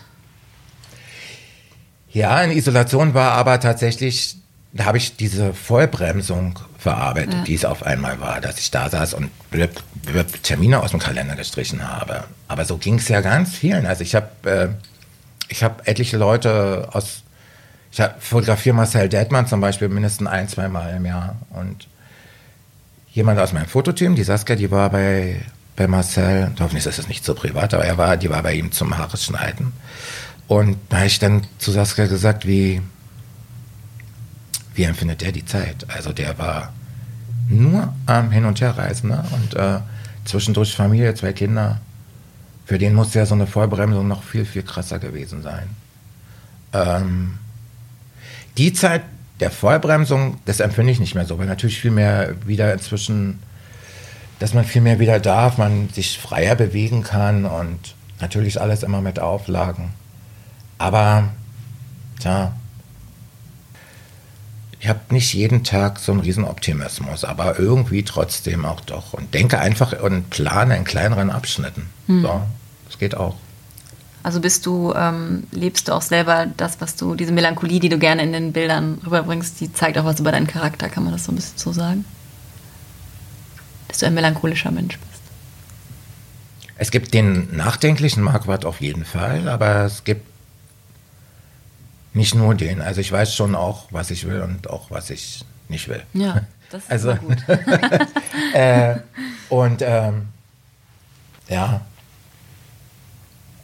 Ja, 2.12 2.42
in 2.44 2.52
Isolation 2.52 3.14
war 3.14 3.32
aber 3.32 3.60
tatsächlich, 3.60 4.38
da 4.74 4.86
habe 4.86 4.98
ich 4.98 5.16
diese 5.16 5.54
Vollbremsung 5.54 6.60
verarbeitet, 6.80 7.34
ja. 7.34 7.44
die 7.44 7.54
es 7.54 7.64
auf 7.64 7.84
einmal 7.84 8.20
war, 8.20 8.42
dass 8.42 8.60
ich 8.60 8.72
da 8.72 8.90
saß 8.90 9.14
und 9.14 9.30
Termine 10.42 10.82
aus 10.82 10.92
dem 10.92 11.00
Kalender 11.00 11.36
gestrichen 11.36 11.88
habe. 11.88 12.24
Aber 12.48 12.66
so 12.66 12.78
ging 12.78 12.96
es 12.96 13.08
ja 13.08 13.22
ganz 13.22 13.56
vielen. 13.56 13.86
Also 13.86 14.02
ich 14.02 14.16
habe 14.16 14.28
äh, 14.50 14.70
ich 15.48 15.64
hab 15.64 15.88
etliche 15.88 16.18
Leute 16.18 16.90
aus 16.92 17.22
ich 17.92 18.04
fotografiere 18.20 18.76
Marcel 18.76 19.08
Detmann 19.08 19.46
zum 19.46 19.62
Beispiel 19.62 19.88
mindestens 19.88 20.28
ein, 20.28 20.50
zwei 20.50 20.68
Mal 20.68 20.96
im 20.96 21.06
Jahr. 21.06 21.36
Und 21.52 21.88
jemand 23.12 23.40
aus 23.40 23.54
meinem 23.54 23.68
Fototeam, 23.68 24.16
die 24.16 24.24
Saskia, 24.24 24.56
die 24.56 24.72
war 24.72 24.90
bei, 24.90 25.40
bei 25.76 25.88
Marcel, 25.88 26.52
hoffentlich 26.60 26.88
ist 26.88 26.98
es 26.98 27.08
nicht 27.08 27.24
so 27.24 27.36
privat, 27.36 27.76
aber 27.76 27.86
er 27.86 28.00
war, 28.00 28.18
die 28.18 28.32
war 28.32 28.42
bei 28.42 28.54
ihm 28.54 28.72
zum 28.72 28.98
Haare 28.98 29.16
schneiden. 29.18 29.74
Und 30.48 30.78
da 30.90 30.98
habe 30.98 31.06
ich 31.06 31.20
dann 31.20 31.46
zu 31.60 31.72
Saskia 31.72 32.08
gesagt, 32.08 32.48
wie, 32.48 32.82
wie 34.76 34.84
empfindet 34.84 35.22
der 35.22 35.32
die 35.32 35.46
Zeit? 35.46 35.86
Also 35.90 36.14
der 36.14 36.38
war 36.38 36.74
nur 37.50 37.94
am 38.06 38.32
Hin- 38.32 38.46
und 38.46 38.60
Herreisen 38.62 39.10
ne? 39.10 39.24
und 39.32 39.56
äh, 39.56 39.80
zwischendurch 40.26 40.76
Familie, 40.76 41.14
zwei 41.16 41.34
Kinder. 41.34 41.80
Für 42.66 42.78
den 42.78 42.94
muss 42.94 43.14
ja 43.14 43.26
so 43.26 43.36
eine 43.36 43.48
Vollbremsung 43.48 44.08
noch 44.08 44.24
viel, 44.24 44.46
viel 44.46 44.64
krasser 44.64 45.00
gewesen 45.00 45.42
sein. 45.42 45.70
Ähm, 46.72 47.38
die 48.58 48.74
Zeit 48.74 49.04
der 49.40 49.52
Vollbremsung, 49.52 50.38
das 50.46 50.60
empfinde 50.60 50.92
ich 50.92 51.00
nicht 51.00 51.16
mehr 51.16 51.26
so, 51.26 51.38
weil 51.38 51.48
natürlich 51.48 51.80
viel 51.80 51.92
mehr 51.92 52.36
wieder 52.46 52.72
inzwischen, 52.72 53.40
dass 54.40 54.54
man 54.54 54.64
viel 54.64 54.82
mehr 54.82 55.00
wieder 55.00 55.20
darf, 55.20 55.58
man 55.58 55.90
sich 55.90 56.18
freier 56.18 56.56
bewegen 56.56 57.04
kann 57.04 57.46
und 57.46 57.96
natürlich 58.22 58.62
alles 58.62 58.84
immer 58.84 59.02
mit 59.02 59.20
Auflagen. 59.20 59.92
Aber, 60.78 61.30
tja, 62.20 62.54
ich 64.84 64.89
habe 64.89 65.00
nicht 65.12 65.34
jeden 65.34 65.63
Tag 65.63 65.98
so 65.98 66.12
einen 66.12 66.19
Riesenoptimismus, 66.19 67.24
aber 67.24 67.58
irgendwie 67.58 68.04
trotzdem 68.04 68.65
auch 68.65 68.82
doch. 68.82 69.13
Und 69.13 69.34
denke 69.34 69.60
einfach 69.60 69.98
und 70.02 70.30
plane 70.30 70.76
in 70.76 70.84
kleineren 70.84 71.30
Abschnitten. 71.30 71.89
Hm. 72.08 72.22
So, 72.22 72.41
das 72.88 73.00
geht 73.00 73.15
auch. 73.15 73.38
Also 74.24 74.41
bist 74.41 74.65
du, 74.65 74.93
ähm, 74.93 75.48
lebst 75.52 75.88
du 75.88 75.93
auch 75.93 76.02
selber 76.02 76.48
das, 76.58 76.82
was 76.82 76.98
du, 76.98 77.15
diese 77.15 77.32
Melancholie, 77.32 77.80
die 77.80 77.88
du 77.88 77.98
gerne 77.98 78.24
in 78.24 78.34
den 78.34 78.52
Bildern 78.52 79.00
rüberbringst, 79.06 79.62
die 79.62 79.72
zeigt 79.72 79.98
auch 79.98 80.04
was 80.04 80.19
über 80.19 80.34
deinen 80.34 80.48
Charakter, 80.48 80.89
kann 80.89 81.06
man 81.06 81.13
das 81.13 81.24
so 81.24 81.32
ein 81.32 81.36
bisschen 81.36 81.58
so 81.58 81.72
sagen? 81.72 82.04
Dass 83.88 84.00
du 84.00 84.06
ein 84.06 84.13
melancholischer 84.13 84.72
Mensch 84.72 85.00
bist. 85.00 85.22
Es 86.76 86.91
gibt 86.91 87.13
den 87.13 87.56
nachdenklichen 87.56 88.22
Marquardt 88.22 88.65
auf 88.65 88.82
jeden 88.82 89.06
Fall, 89.06 89.48
aber 89.48 89.86
es 89.86 90.04
gibt 90.04 90.33
nicht 92.13 92.36
nur 92.36 92.56
den. 92.56 92.82
Also 92.82 93.02
ich 93.02 93.12
weiß 93.12 93.36
schon 93.36 93.56
auch, 93.56 93.88
was 93.91 94.12
ich 94.12 94.28
will 94.28 94.41
und 94.41 94.69
auch, 94.69 94.91
was 94.91 95.10
ich 95.10 95.43
nicht 95.69 95.88
will. 95.89 96.04
Ja, 96.13 96.41
das 96.69 96.84
ist 96.84 96.91
also, 96.91 97.15
gut. 97.15 97.38
äh, 98.54 98.95
und 99.49 99.82
ähm, 99.82 100.28
ja, 101.49 101.82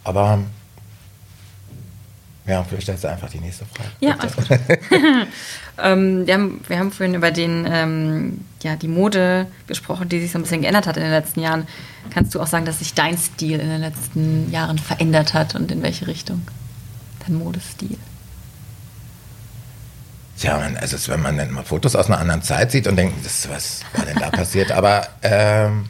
aber 0.04 0.40
ja, 2.50 2.64
vielleicht 2.64 2.90
ist 2.90 3.06
einfach 3.06 3.30
die 3.30 3.40
nächste 3.40 3.64
Frage. 3.66 3.90
Ja, 4.00 4.16
also. 4.18 4.42
ähm, 5.84 6.26
wir, 6.26 6.34
haben, 6.34 6.62
wir 6.68 6.80
haben 6.80 6.92
vorhin 6.92 7.14
über 7.14 7.30
den, 7.30 7.68
ähm, 7.70 8.46
ja, 8.64 8.76
die 8.76 8.88
Mode 8.88 9.46
gesprochen, 9.68 10.10
die 10.10 10.20
sich 10.20 10.32
so 10.32 10.40
ein 10.40 10.42
bisschen 10.42 10.62
geändert 10.62 10.88
hat 10.88 10.98
in 10.98 11.04
den 11.04 11.12
letzten 11.12 11.42
Jahren. 11.42 11.68
Kannst 12.12 12.34
du 12.34 12.42
auch 12.42 12.48
sagen, 12.48 12.66
dass 12.66 12.80
sich 12.80 12.96
dein 12.96 13.20
Stil 13.20 13.60
in 13.60 13.70
den 13.70 13.82
letzten 13.82 14.52
Jahren 14.52 14.80
verändert 14.80 15.36
hat 15.36 15.54
und 15.54 15.72
in 15.72 15.84
welche 15.84 16.08
Richtung? 16.08 16.42
Dein 17.20 17.36
Modestil? 17.36 18.00
Ja, 20.42 20.58
man, 20.58 20.78
also 20.78 21.12
wenn 21.12 21.22
man 21.22 21.38
dann 21.38 21.52
mal 21.52 21.64
Fotos 21.64 21.96
aus 21.96 22.08
einer 22.08 22.20
anderen 22.20 22.42
Zeit 22.42 22.72
sieht 22.72 22.88
und 22.88 22.96
denkt, 22.96 23.26
das, 23.26 23.50
was 23.50 23.82
war 23.94 24.06
denn 24.06 24.18
da 24.18 24.30
passiert? 24.32 24.72
Aber 24.72 25.08
ähm, 25.22 25.90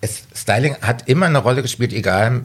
es, 0.00 0.24
Styling 0.34 0.76
hat 0.82 1.08
immer 1.08 1.26
eine 1.26 1.38
Rolle 1.38 1.62
gespielt, 1.62 1.92
egal 1.92 2.42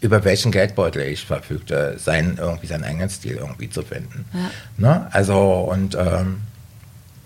über 0.00 0.24
welchen 0.24 0.52
Geldbeutel 0.52 1.02
ich 1.02 1.24
verfügte, 1.24 1.98
seinen, 1.98 2.38
irgendwie 2.38 2.66
seinen 2.66 2.84
eigenen 2.84 3.10
Stil 3.10 3.36
irgendwie 3.36 3.68
zu 3.68 3.82
finden. 3.82 4.24
Ja. 4.32 4.50
Ne? 4.76 5.08
Also, 5.10 5.40
und 5.40 5.96
ähm, 5.96 6.42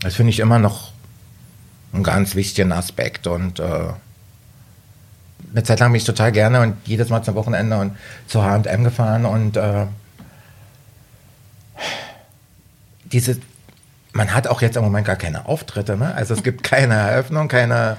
das 0.00 0.14
finde 0.14 0.30
ich 0.30 0.40
immer 0.40 0.58
noch 0.58 0.92
einen 1.92 2.02
ganz 2.02 2.34
wichtigen 2.34 2.72
Aspekt. 2.72 3.26
Und 3.26 3.60
äh, 3.60 3.88
eine 5.52 5.62
Zeit 5.64 5.80
lang 5.80 5.92
bin 5.92 5.98
ich 5.98 6.04
total 6.04 6.32
gerne 6.32 6.60
und 6.62 6.76
jedes 6.86 7.10
Mal 7.10 7.22
zum 7.22 7.34
Wochenende 7.34 7.78
und 7.78 7.96
zu 8.26 8.42
HM 8.42 8.84
gefahren 8.84 9.26
und 9.26 9.56
äh, 9.56 9.86
diese, 13.04 13.38
man 14.12 14.34
hat 14.34 14.46
auch 14.46 14.62
jetzt 14.62 14.76
im 14.76 14.84
Moment 14.84 15.06
gar 15.06 15.16
keine 15.16 15.46
Auftritte, 15.46 15.96
ne? 15.96 16.14
Also 16.14 16.34
es 16.34 16.42
gibt 16.42 16.62
keine 16.72 16.94
Eröffnung, 16.94 17.48
keine 17.48 17.96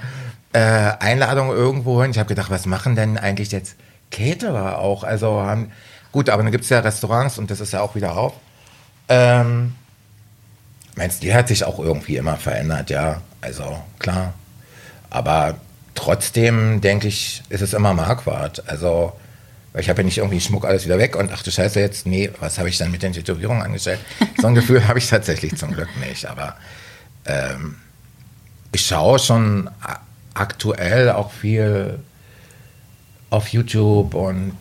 äh, 0.52 0.58
Einladung 0.58 1.50
irgendwo 1.50 2.02
hin. 2.02 2.10
Ich 2.10 2.18
habe 2.18 2.28
gedacht, 2.28 2.50
was 2.50 2.66
machen 2.66 2.96
denn 2.96 3.18
eigentlich 3.18 3.52
jetzt 3.52 3.76
Caterer 4.10 4.78
auch? 4.78 5.04
Also 5.04 5.40
haben, 5.40 5.72
gut, 6.12 6.30
aber 6.30 6.42
dann 6.42 6.52
gibt 6.52 6.64
es 6.64 6.70
ja 6.70 6.80
Restaurants 6.80 7.38
und 7.38 7.50
das 7.50 7.60
ist 7.60 7.72
ja 7.72 7.80
auch 7.80 7.94
wieder 7.94 8.16
auf. 8.16 8.34
Ähm, 9.08 9.74
mein 10.96 11.10
Stil 11.10 11.34
hat 11.34 11.48
sich 11.48 11.64
auch 11.64 11.78
irgendwie 11.78 12.16
immer 12.16 12.36
verändert, 12.36 12.90
ja. 12.90 13.20
Also 13.40 13.82
klar. 13.98 14.32
Aber 15.10 15.56
trotzdem 15.94 16.80
denke 16.80 17.08
ich, 17.08 17.42
ist 17.48 17.60
es 17.60 17.74
immer 17.74 17.94
Marquardt. 17.94 18.68
Also 18.68 19.12
weil 19.74 19.82
ich 19.82 19.88
habe 19.88 20.00
ja 20.00 20.04
nicht 20.04 20.18
irgendwie 20.18 20.40
Schmuck 20.40 20.64
alles 20.64 20.84
wieder 20.84 20.98
weg 20.98 21.16
und 21.16 21.32
ach 21.32 21.42
du 21.42 21.50
Scheiße 21.50 21.80
jetzt, 21.80 22.06
nee, 22.06 22.30
was 22.38 22.58
habe 22.58 22.68
ich 22.68 22.78
dann 22.78 22.92
mit 22.92 23.02
den 23.02 23.12
Tätowierungen 23.12 23.62
angestellt? 23.62 23.98
So 24.40 24.46
ein 24.46 24.54
Gefühl 24.54 24.86
habe 24.86 24.98
ich 24.98 25.08
tatsächlich 25.08 25.56
zum 25.56 25.72
Glück 25.72 25.88
nicht. 25.98 26.26
Aber 26.26 26.56
ähm, 27.26 27.76
ich 28.72 28.86
schaue 28.86 29.18
schon 29.18 29.68
aktuell 30.34 31.10
auch 31.10 31.32
viel 31.32 31.98
auf 33.30 33.48
YouTube 33.48 34.14
und 34.14 34.52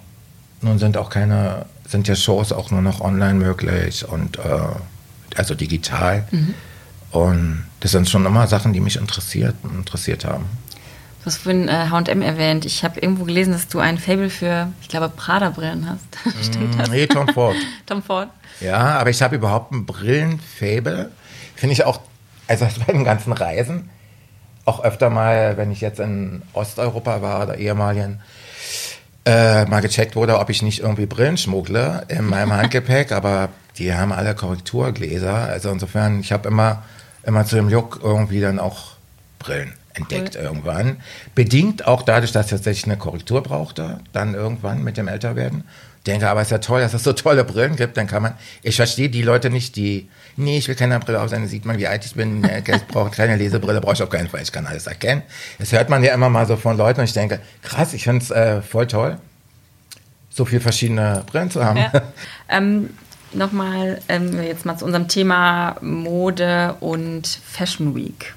nun 0.62 0.80
sind 0.80 0.98
auch 0.98 1.10
keine, 1.10 1.66
sind 1.88 2.08
ja 2.08 2.16
Shows 2.16 2.52
auch 2.52 2.72
nur 2.72 2.82
noch 2.82 3.02
online 3.02 3.36
möglich 3.36 4.08
und 4.08 4.40
äh, 4.40 4.42
also 5.36 5.54
digital. 5.54 6.26
Mhm. 6.32 6.54
Und 7.12 7.66
das 7.82 7.92
sind 7.92 8.10
schon 8.10 8.26
immer 8.26 8.48
Sachen, 8.48 8.74
die 8.74 8.80
mich 8.80 8.96
interessiert, 8.96 9.56
interessiert 9.64 10.26
haben. 10.26 10.46
Du 11.24 11.28
hast 11.28 11.38
vorhin 11.38 11.70
äh, 11.70 11.88
H&M 11.90 12.22
erwähnt. 12.22 12.66
Ich 12.66 12.84
habe 12.84 13.00
irgendwo 13.00 13.24
gelesen, 13.24 13.54
dass 13.54 13.70
du 13.70 13.80
ein 13.80 13.98
Fable 13.98 14.30
für, 14.30 14.68
ich 14.82 14.90
glaube, 14.90 15.08
Prada-Brillen 15.08 15.90
hast. 15.90 16.36
Stimmt 16.46 16.78
das? 16.78 16.90
Nee, 16.90 17.08
Tom 17.08 17.30
Ford. 17.30 17.56
Tom 17.86 18.04
Ford. 18.04 18.28
Ja, 18.60 19.00
aber 19.00 19.10
ich 19.10 19.22
habe 19.22 19.38
überhaupt 19.38 19.72
ein 19.72 19.86
Brillenfable. 19.86 21.12
Finde 21.56 21.74
ich 21.74 21.86
auch, 21.86 22.02
also 22.48 22.68
bei 22.86 22.92
den 22.92 23.06
ganzen 23.06 23.32
Reisen, 23.32 23.90
auch 24.66 24.84
öfter 24.84 25.10
mal, 25.10 25.56
wenn 25.56 25.72
ich 25.72 25.80
jetzt 25.80 26.02
in 26.02 26.42
Osteuropa 26.52 27.22
war 27.22 27.44
oder 27.44 27.58
ehemaligen, 27.58 28.20
äh, 29.26 29.64
mal 29.64 29.80
gecheckt 29.80 30.18
wurde, 30.18 30.40
ob 30.40 30.50
ich 30.50 30.62
nicht 30.62 30.82
irgendwie 30.82 31.06
Brillen 31.06 31.38
schmuggle 31.38 32.04
in 32.10 32.26
meinem 32.26 32.52
Handgepäck, 32.52 33.14
aber 33.14 33.48
die 33.78 33.94
haben 33.94 34.12
alle 34.12 34.36
Korrekturgläser. 34.36 35.34
Also 35.34 35.70
insofern, 35.70 36.20
ich 36.20 36.34
habe 36.34 36.50
immer, 36.50 36.84
immer 37.26 37.46
zu 37.46 37.56
dem 37.56 37.70
Look 37.70 38.02
irgendwie 38.04 38.42
dann 38.42 38.60
auch 38.60 38.98
Brillen 39.40 39.74
entdeckt 39.94 40.36
cool. 40.36 40.44
irgendwann. 40.44 40.98
Bedingt 41.36 41.88
auch 41.88 42.02
dadurch, 42.02 42.32
dass 42.32 42.46
ich 42.46 42.52
tatsächlich 42.52 42.86
eine 42.86 42.98
Korrektur 42.98 43.44
brauchte, 43.44 44.00
dann 44.12 44.34
irgendwann 44.34 44.84
mit 44.84 44.98
dem 44.98 45.08
Älterwerden. 45.08 45.64
Denke 46.06 46.30
aber, 46.30 46.42
es 46.42 46.48
ist 46.48 46.52
ja 46.52 46.58
toll, 46.58 46.82
dass 46.82 46.94
es 46.94 47.04
so 47.04 47.14
tolle 47.14 47.46
Brillen 47.46 47.78
gibt, 47.78 47.96
dann 47.96 48.08
kann 48.08 48.24
man, 48.24 48.34
ich 48.62 48.76
verstehe 48.76 49.10
die 49.10 49.22
Leute 49.22 49.50
nicht, 49.50 49.78
die, 49.78 50.10
nee, 50.36 50.58
ich 50.58 50.68
will 50.68 50.76
keine 50.76 51.00
Brille 51.00 51.22
auf 51.22 51.32
dann 51.32 51.48
sieht 51.48 51.64
man, 51.64 51.78
wie 51.78 51.88
alt 51.88 52.06
ich 52.06 52.14
bin, 52.14 52.44
ich 52.44 52.88
brauche 52.88 53.10
keine 53.10 53.38
Lesebrille, 53.38 53.80
brauche 53.80 53.94
ich 53.94 54.04
auf 54.04 54.10
keinen 54.10 54.28
Fall, 54.28 54.42
ich 54.42 54.52
kann 54.52 54.66
alles 54.66 54.88
erkennen. 54.88 55.22
Das 55.60 55.72
hört 55.72 55.90
man 55.90 56.04
ja 56.04 56.14
immer 56.14 56.30
mal 56.30 56.46
so 56.46 56.58
von 56.58 56.76
Leuten 56.76 57.00
und 57.00 57.06
ich 57.06 57.14
denke, 57.14 57.40
krass, 57.62 57.94
ich 57.94 58.04
finde 58.04 58.22
es 58.22 58.32
äh, 58.32 58.62
voll 58.62 58.88
toll, 58.88 59.18
so 60.30 60.44
viele 60.44 60.60
verschiedene 60.60 61.24
Brillen 61.26 61.52
zu 61.52 61.64
haben. 61.64 61.78
Ja. 61.78 61.92
Ähm, 62.50 62.90
Nochmal 63.34 64.00
ähm, 64.10 64.44
jetzt 64.44 64.66
mal 64.66 64.78
zu 64.78 64.86
unserem 64.86 65.08
Thema 65.08 65.78
Mode 65.82 66.76
und 66.80 67.28
Fashion 67.28 67.96
Week. 67.96 68.36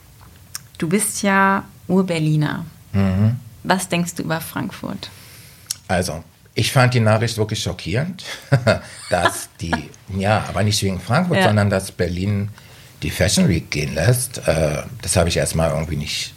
Du 0.78 0.88
bist 0.88 1.22
ja 1.22 1.64
Ur-Berliner. 1.88 2.64
Mhm. 2.92 3.36
Was 3.62 3.88
denkst 3.88 4.14
du 4.14 4.22
über 4.22 4.40
Frankfurt? 4.40 5.10
Also, 5.88 6.22
ich 6.54 6.72
fand 6.72 6.94
die 6.94 7.00
Nachricht 7.00 7.36
wirklich 7.38 7.62
schockierend, 7.62 8.24
dass 9.10 9.48
die, 9.60 9.90
ja, 10.16 10.44
aber 10.48 10.62
nicht 10.62 10.82
wegen 10.82 11.00
Frankfurt, 11.00 11.38
ja. 11.38 11.44
sondern 11.44 11.70
dass 11.70 11.92
Berlin 11.92 12.48
die 13.02 13.10
Fashion 13.10 13.48
Week 13.48 13.70
gehen 13.70 13.94
lässt. 13.94 14.38
Äh, 14.46 14.82
das 15.02 15.16
habe 15.16 15.28
ich 15.28 15.36
erstmal 15.36 15.70
irgendwie 15.70 15.96
nicht 15.96 16.34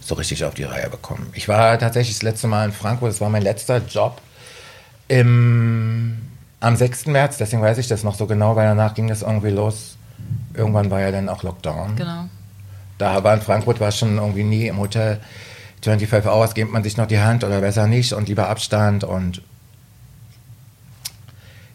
so 0.00 0.14
richtig 0.14 0.44
auf 0.44 0.54
die 0.54 0.64
Reihe 0.64 0.88
bekommen. 0.88 1.30
Ich 1.34 1.48
war 1.48 1.78
tatsächlich 1.78 2.16
das 2.16 2.22
letzte 2.22 2.48
Mal 2.48 2.64
in 2.64 2.72
Frankfurt, 2.72 3.10
das 3.10 3.20
war 3.20 3.28
mein 3.28 3.42
letzter 3.42 3.78
Job 3.78 4.20
im, 5.08 6.16
am 6.60 6.76
6. 6.76 7.06
März, 7.06 7.36
deswegen 7.38 7.62
weiß 7.62 7.78
ich 7.78 7.88
das 7.88 8.02
noch 8.02 8.14
so 8.14 8.26
genau, 8.26 8.56
weil 8.56 8.66
danach 8.66 8.94
ging 8.94 9.08
das 9.08 9.22
irgendwie 9.22 9.50
los. 9.50 9.96
Irgendwann 10.54 10.90
war 10.90 11.00
ja 11.00 11.12
dann 11.12 11.28
auch 11.28 11.42
Lockdown. 11.42 11.96
Genau 11.96 12.28
da 13.00 13.24
war 13.24 13.34
in 13.34 13.40
Frankfurt 13.40 13.80
war 13.80 13.92
schon 13.92 14.16
irgendwie 14.16 14.44
nie 14.44 14.66
im 14.66 14.78
Hotel 14.78 15.20
25 15.82 16.30
Hours 16.30 16.54
gibt 16.54 16.72
man 16.72 16.82
sich 16.82 16.96
noch 16.96 17.06
die 17.06 17.20
Hand 17.20 17.44
oder 17.44 17.60
besser 17.60 17.86
nicht 17.86 18.12
und 18.12 18.28
lieber 18.28 18.48
Abstand 18.48 19.04
und 19.04 19.42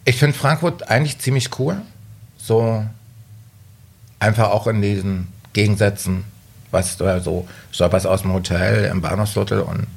ich 0.08 0.18
finde 0.18 0.38
Frankfurt 0.38 0.88
eigentlich 0.88 1.18
ziemlich 1.18 1.60
cool. 1.60 1.82
So 2.38 2.86
einfach 4.20 4.52
auch 4.52 4.68
in 4.68 4.82
diesen 4.82 5.28
Gegensätzen, 5.54 6.26
was 6.70 6.98
du 6.98 7.20
so 7.22 7.48
stolperst 7.72 8.06
aus 8.06 8.22
dem 8.22 8.34
Hotel 8.34 8.86
im 8.86 9.02
Bahnhofsviertel 9.02 9.62
und 9.62 9.88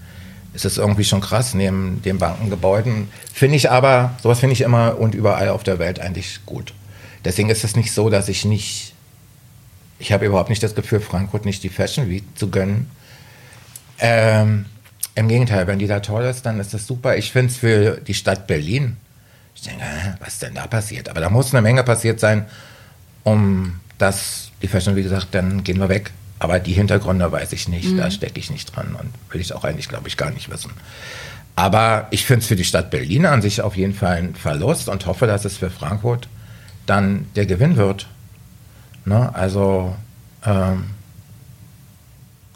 es 0.54 0.64
ist 0.64 0.78
irgendwie 0.78 1.04
schon 1.04 1.20
krass 1.20 1.52
neben 1.52 2.00
den 2.00 2.18
Bankengebäuden. 2.18 3.08
Finde 3.34 3.56
ich 3.56 3.70
aber, 3.70 4.12
sowas 4.22 4.40
finde 4.40 4.54
ich 4.54 4.62
immer 4.62 4.98
und 4.98 5.14
überall 5.14 5.50
auf 5.50 5.62
der 5.62 5.78
Welt 5.78 6.00
eigentlich 6.00 6.40
gut. 6.46 6.72
Deswegen 7.26 7.50
ist 7.50 7.64
es 7.64 7.76
nicht 7.76 7.92
so, 7.92 8.08
dass 8.08 8.30
ich 8.30 8.46
nicht 8.46 8.94
ich 9.98 10.12
habe 10.12 10.26
überhaupt 10.26 10.50
nicht 10.50 10.62
das 10.62 10.74
Gefühl, 10.74 11.00
Frankfurt 11.00 11.44
nicht 11.44 11.62
die 11.62 11.68
Fashion 11.68 12.08
Week 12.08 12.24
zu 12.36 12.50
gönnen. 12.50 12.90
Ähm, 13.98 14.66
Im 15.14 15.28
Gegenteil, 15.28 15.66
wenn 15.66 15.78
die 15.78 15.86
da 15.86 16.00
toll 16.00 16.24
ist, 16.24 16.46
dann 16.46 16.60
ist 16.60 16.72
das 16.72 16.86
super. 16.86 17.16
Ich 17.16 17.32
finde 17.32 17.52
es 17.52 17.58
für 17.58 18.00
die 18.00 18.14
Stadt 18.14 18.46
Berlin, 18.46 18.96
ich 19.54 19.62
denke, 19.62 19.84
was 20.20 20.34
ist 20.34 20.42
denn 20.42 20.54
da 20.54 20.66
passiert? 20.68 21.08
Aber 21.08 21.20
da 21.20 21.30
muss 21.30 21.52
eine 21.52 21.62
Menge 21.62 21.82
passiert 21.82 22.20
sein, 22.20 22.46
um 23.24 23.80
das, 23.98 24.52
die 24.62 24.68
Fashion 24.68 24.94
Week 24.94 25.02
gesagt, 25.02 25.28
dann 25.32 25.64
gehen 25.64 25.78
wir 25.78 25.88
weg. 25.88 26.12
Aber 26.38 26.60
die 26.60 26.72
Hintergründe 26.72 27.30
weiß 27.30 27.52
ich 27.52 27.66
nicht, 27.66 27.90
mhm. 27.90 27.96
da 27.96 28.10
stecke 28.12 28.38
ich 28.38 28.50
nicht 28.50 28.74
dran 28.74 28.94
und 28.94 29.12
will 29.32 29.40
ich 29.40 29.52
auch 29.52 29.64
eigentlich, 29.64 29.88
glaube 29.88 30.06
ich, 30.06 30.16
gar 30.16 30.30
nicht 30.30 30.50
wissen. 30.50 30.70
Aber 31.56 32.06
ich 32.10 32.24
finde 32.24 32.42
es 32.42 32.46
für 32.46 32.54
die 32.54 32.62
Stadt 32.62 32.92
Berlin 32.92 33.26
an 33.26 33.42
sich 33.42 33.60
auf 33.60 33.76
jeden 33.76 33.94
Fall 33.94 34.18
ein 34.18 34.34
Verlust 34.36 34.88
und 34.88 35.06
hoffe, 35.06 35.26
dass 35.26 35.44
es 35.44 35.56
für 35.56 35.70
Frankfurt 35.70 36.28
dann 36.86 37.26
der 37.34 37.46
Gewinn 37.46 37.76
wird. 37.76 38.06
Ne? 39.08 39.34
Also, 39.34 39.96
ähm, 40.44 40.84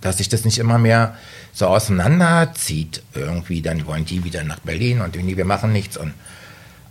dass 0.01 0.19
sich 0.19 0.29
das 0.29 0.45
nicht 0.45 0.59
immer 0.59 0.79
mehr 0.79 1.17
so 1.53 1.67
auseinanderzieht 1.67 3.03
irgendwie, 3.15 3.63
dann 3.63 3.87
wollen 3.87 4.05
die 4.05 4.25
wieder 4.25 4.43
nach 4.45 4.61
Berlin 4.61 5.01
und 5.01 5.15
die, 5.15 5.37
wir 5.37 5.45
machen 5.45 5.73
nichts. 5.73 5.97
Und, 5.97 6.15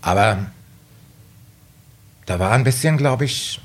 aber 0.01 0.45
da 2.25 2.39
war 2.39 2.51
ein 2.51 2.63
bisschen, 2.63 2.97
glaube 2.97 3.25
ich, 3.25 3.59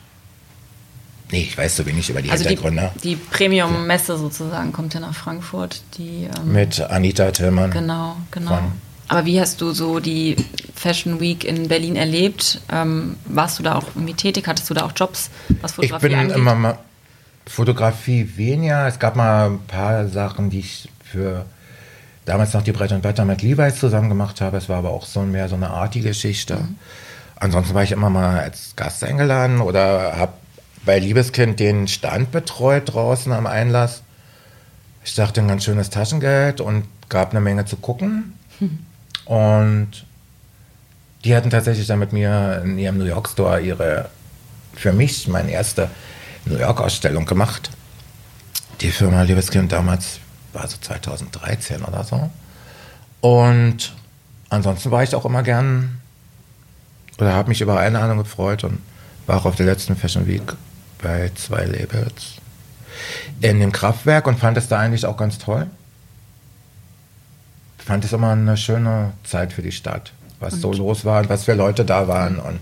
nee, 1.31 1.43
ich 1.43 1.57
weiß 1.57 1.77
so 1.77 1.87
wenig 1.87 2.11
über 2.11 2.23
die 2.23 2.31
also 2.31 2.45
Hintergründe. 2.45 2.93
Die, 3.03 3.15
die 3.15 3.17
Premium-Messe 3.17 4.17
sozusagen 4.19 4.73
kommt 4.73 4.95
ja 4.95 5.01
nach 5.01 5.15
Frankfurt. 5.15 5.83
Die, 5.99 6.29
ähm, 6.37 6.53
Mit 6.53 6.81
Anita 6.81 7.31
Tillmann. 7.31 7.71
Genau, 7.71 8.17
genau. 8.31 8.57
Von, 8.57 8.73
aber 9.09 9.25
wie 9.25 9.41
hast 9.41 9.61
du 9.61 9.73
so 9.73 10.01
die 10.01 10.37
Fashion 10.75 11.21
Week 11.21 11.45
in 11.45 11.69
Berlin 11.69 11.97
erlebt? 11.97 12.61
Ähm, 12.73 13.17
warst 13.27 13.59
du 13.59 13.63
da 13.63 13.77
auch 13.77 13.87
irgendwie 13.95 14.15
tätig? 14.15 14.47
Hattest 14.47 14.69
du 14.69 14.75
da 14.75 14.85
auch 14.85 14.93
Jobs, 14.95 15.31
was 15.61 15.73
Fotografie 15.73 16.07
Ich 16.07 16.13
bin 16.13 16.19
angeht? 16.21 16.37
immer 16.37 16.55
mal 16.55 16.79
Fotografie 17.47 18.33
weniger. 18.37 18.87
Es 18.89 18.99
gab 18.99 19.17
mal 19.17 19.51
ein 19.51 19.61
paar 19.67 20.09
Sachen, 20.09 20.51
die 20.51 20.61
ich 20.61 20.89
für 21.05 21.47
damals 22.25 22.53
noch 22.53 22.63
die 22.63 22.73
Brett 22.73 22.93
und 22.93 23.05
Wetter 23.05 23.25
mit 23.25 23.43
Levi's 23.43 23.79
zusammen 23.79 24.09
gemacht 24.09 24.41
habe. 24.41 24.57
Es 24.57 24.69
war 24.69 24.79
aber 24.79 24.91
auch 24.91 25.07
so 25.07 25.23
mehr 25.23 25.49
so 25.49 25.55
eine 25.55 25.71
artige 25.71 26.09
Geschichte. 26.09 26.57
Mhm. 26.57 26.77
Ansonsten 27.37 27.75
war 27.75 27.83
ich 27.83 27.93
immer 27.93 28.11
mal 28.11 28.41
als 28.41 28.75
Gast 28.77 29.05
eingeladen 29.05 29.61
oder 29.61 30.17
habe 30.17 30.33
bei 30.85 30.99
Liebeskind 30.99 31.61
den 31.61 31.87
Stand 31.89 32.33
betreut 32.33 32.93
draußen 32.93 33.33
am 33.33 33.47
Einlass. 33.47 34.03
Ich 35.05 35.15
dachte, 35.15 35.41
ein 35.41 35.49
ganz 35.49 35.65
schönes 35.65 35.91
Taschengeld 35.91 36.61
und 36.61 36.85
gab 37.09 37.31
eine 37.31 37.41
Menge 37.41 37.65
zu 37.65 37.77
gucken. 37.77 38.35
Und 39.25 40.05
die 41.25 41.35
hatten 41.35 41.51
tatsächlich 41.51 41.87
dann 41.87 41.99
mit 41.99 42.13
mir 42.13 42.63
in 42.65 42.79
ihrem 42.79 42.99
New 42.99 43.05
York 43.05 43.29
Store 43.29 43.61
ihre, 43.61 44.11
für 44.75 44.93
mich, 44.93 45.27
meine 45.29 45.51
erste 45.51 45.91
New 46.45 46.59
York 46.59 46.81
Ausstellung 46.81 47.27
gemacht. 47.27 47.71
Die 48.81 48.91
Firma 48.91 49.23
Liebeskind 49.23 49.73
damals 49.73 50.21
war 50.53 50.69
so 50.69 50.77
2013 50.81 51.83
oder 51.83 52.05
so. 52.05 52.31
Und 53.21 53.93
ansonsten 54.51 54.91
war 54.91 55.03
ich 55.03 55.15
auch 55.15 55.25
immer 55.25 55.43
gern 55.43 56.01
oder 57.19 57.33
habe 57.33 57.49
mich 57.49 57.61
über 57.61 57.81
Einladung 57.81 58.19
gefreut 58.19 58.65
und 58.65 58.79
war 59.27 59.39
auch 59.39 59.47
auf 59.47 59.57
der 59.57 59.67
letzten 59.67 59.97
Fashion 59.97 60.27
Week 60.27 60.55
bei 61.03 61.31
zwei 61.35 61.65
Labels 61.65 62.37
in 63.41 63.61
dem 63.61 63.73
Kraftwerk 63.73 64.27
und 64.27 64.39
fand 64.39 64.57
es 64.57 64.69
da 64.69 64.79
eigentlich 64.79 65.07
auch 65.07 65.17
ganz 65.17 65.39
toll 65.39 65.67
fand 67.87 68.05
es 68.05 68.13
immer 68.13 68.33
eine 68.33 68.57
schöne 68.57 69.13
Zeit 69.23 69.53
für 69.53 69.63
die 69.63 69.73
Stadt, 69.73 70.13
was 70.41 70.55
und? 70.55 70.61
so 70.61 70.73
los 70.73 71.05
war 71.05 71.23
und 71.23 71.29
was 71.29 71.45
für 71.45 71.55
Leute 71.55 71.85
da 71.85 72.09
waren 72.09 72.39
und 72.39 72.59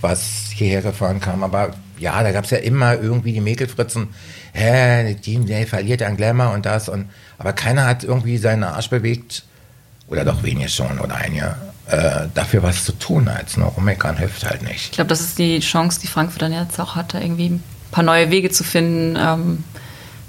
was 0.00 0.50
hierher 0.52 0.82
gefahren 0.82 1.20
kam. 1.20 1.44
Aber 1.44 1.70
ja, 1.98 2.22
da 2.22 2.32
gab 2.32 2.44
es 2.44 2.50
ja 2.50 2.58
immer 2.58 2.94
irgendwie 2.94 3.32
die 3.32 3.40
Mäkelfritzen, 3.40 4.08
hä, 4.52 5.14
die, 5.14 5.38
der 5.44 5.66
verliert 5.66 6.02
an 6.02 6.16
Glamour 6.16 6.52
und 6.52 6.66
das 6.66 6.88
und 6.88 7.08
aber 7.38 7.52
keiner 7.52 7.86
hat 7.86 8.02
irgendwie 8.02 8.36
seinen 8.36 8.64
Arsch 8.64 8.90
bewegt, 8.90 9.44
oder 10.08 10.24
doch 10.24 10.42
wenige 10.42 10.68
schon, 10.68 10.98
oder 10.98 11.14
einige, 11.14 11.56
äh, 11.86 12.26
dafür 12.34 12.62
was 12.62 12.84
zu 12.84 12.92
tun, 12.92 13.28
als 13.28 13.56
nur 13.56 13.68
rummeckern 13.68 14.16
hilft 14.16 14.44
halt 14.44 14.62
nicht. 14.62 14.86
Ich 14.86 14.92
glaube, 14.92 15.08
das 15.08 15.20
ist 15.20 15.38
die 15.38 15.60
Chance, 15.60 16.00
die 16.00 16.08
Frankfurt 16.08 16.42
dann 16.42 16.52
jetzt 16.52 16.80
auch 16.80 16.96
hatte, 16.96 17.18
irgendwie 17.18 17.50
ein 17.50 17.62
paar 17.90 18.04
neue 18.04 18.30
Wege 18.30 18.50
zu 18.50 18.64
finden, 18.64 19.16
ähm, 19.18 19.64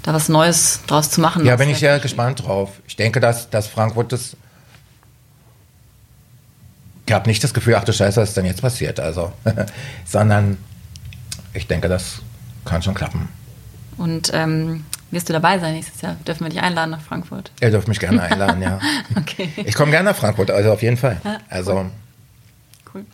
da 0.06 0.14
was 0.14 0.28
Neues 0.28 0.80
draus 0.86 1.10
zu 1.10 1.20
machen. 1.20 1.44
Ja, 1.44 1.56
bin 1.56 1.68
ich 1.68 1.78
sehr 1.78 1.98
gespannt 1.98 2.46
drauf. 2.46 2.70
Ich 2.86 2.94
denke, 2.94 3.20
dass, 3.20 3.50
dass 3.50 3.66
Frankfurt 3.66 4.12
das. 4.12 4.36
Ich 7.06 7.12
habe 7.12 7.28
nicht 7.28 7.42
das 7.42 7.52
Gefühl, 7.52 7.74
ach 7.74 7.84
du 7.84 7.92
Scheiße, 7.92 8.20
was 8.20 8.30
ist 8.30 8.36
denn 8.36 8.46
jetzt 8.46 8.62
passiert? 8.62 9.00
Also, 9.00 9.32
sondern 10.06 10.58
ich 11.52 11.66
denke, 11.66 11.88
das 11.88 12.22
kann 12.64 12.82
schon 12.82 12.94
klappen. 12.94 13.28
Und 13.96 14.30
ähm, 14.32 14.84
wirst 15.10 15.28
du 15.28 15.32
dabei 15.32 15.58
sein 15.58 15.74
nächstes 15.74 16.00
Jahr? 16.02 16.16
Dürfen 16.26 16.44
wir 16.44 16.50
dich 16.50 16.60
einladen 16.60 16.90
nach 16.90 17.00
Frankfurt? 17.00 17.50
Ihr 17.60 17.70
dürft 17.70 17.88
mich 17.88 17.98
gerne 17.98 18.22
einladen, 18.22 18.62
ja. 18.62 18.78
okay. 19.16 19.50
Ich 19.56 19.74
komme 19.74 19.90
gerne 19.90 20.10
nach 20.10 20.16
Frankfurt, 20.16 20.52
also 20.52 20.72
auf 20.72 20.82
jeden 20.82 20.96
Fall. 20.96 21.20
Ja, 21.24 21.38
also. 21.48 21.90
Cool. 22.94 23.04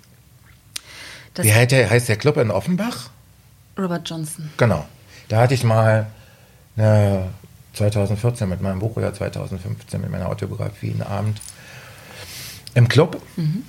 cool. 1.38 1.44
wie 1.44 1.54
heißt 1.54 1.70
der, 1.70 1.88
heißt 1.88 2.08
der 2.10 2.16
Club 2.16 2.36
in 2.36 2.50
Offenbach? 2.50 3.08
Robert 3.78 4.08
Johnson. 4.08 4.50
Genau. 4.58 4.86
Da 5.28 5.40
hatte 5.40 5.54
ich 5.54 5.64
mal 5.64 6.06
ja, 6.76 7.28
2014 7.74 8.48
mit 8.48 8.60
meinem 8.60 8.78
Buch 8.78 8.96
oder 8.96 9.12
2015 9.14 10.00
mit 10.00 10.10
meiner 10.10 10.28
Autobiografie 10.28 10.90
einen 10.92 11.02
Abend 11.02 11.40
im 12.74 12.88
Club. 12.88 13.20
Mhm. 13.36 13.64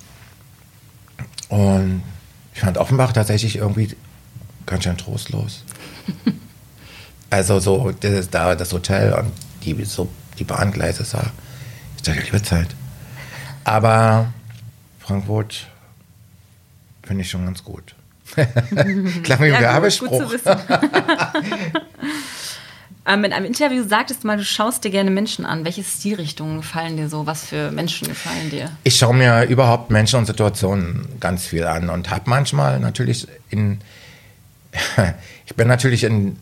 Und 1.48 2.02
ich 2.54 2.60
fand 2.60 2.78
Offenbach 2.78 3.12
tatsächlich 3.12 3.56
irgendwie 3.56 3.96
ganz 4.66 4.84
schön 4.84 4.96
trostlos. 4.98 5.64
Also 7.30 7.58
so 7.58 7.90
das, 7.90 8.30
da 8.30 8.54
das 8.54 8.72
Hotel 8.72 9.12
und 9.14 9.32
die, 9.64 9.84
so, 9.84 10.08
die 10.38 10.44
Bahngleise 10.44 11.02
sah. 11.04 11.32
Ich 11.96 12.02
dachte, 12.02 12.20
liebe 12.20 12.40
Zeit. 12.40 12.68
Aber 13.64 14.32
Frankfurt 15.00 15.66
finde 17.02 17.22
ich 17.22 17.30
schon 17.30 17.44
ganz 17.44 17.64
gut. 17.64 17.96
Klang 18.34 19.40
wie 19.40 19.46
ein 19.46 19.54
Ja, 19.54 19.60
Werbespruch. 19.62 20.10
gut, 20.10 20.30
gut 20.30 20.42
zu 20.44 20.46
wissen. 20.46 20.56
ähm, 23.06 23.24
in 23.24 23.32
einem 23.32 23.46
Interview 23.46 23.84
sagtest 23.86 24.22
du 24.22 24.26
mal, 24.26 24.36
du 24.36 24.44
schaust 24.44 24.84
dir 24.84 24.90
gerne 24.90 25.10
Menschen 25.10 25.44
an. 25.44 25.64
Welche 25.64 25.84
Stilrichtungen 25.84 26.58
gefallen 26.58 26.96
dir 26.96 27.08
so? 27.08 27.26
Was 27.26 27.44
für 27.44 27.70
Menschen 27.70 28.08
gefallen 28.08 28.50
dir? 28.50 28.70
Ich 28.84 28.96
schaue 28.96 29.14
mir 29.14 29.44
überhaupt 29.44 29.90
Menschen 29.90 30.18
und 30.18 30.26
Situationen 30.26 31.08
ganz 31.20 31.46
viel 31.46 31.64
an 31.64 31.90
und 31.90 32.10
habe 32.10 32.30
manchmal 32.30 32.80
natürlich 32.80 33.28
in, 33.50 33.80
ich 35.46 35.54
bin 35.54 35.68
natürlich 35.68 36.04
in 36.04 36.36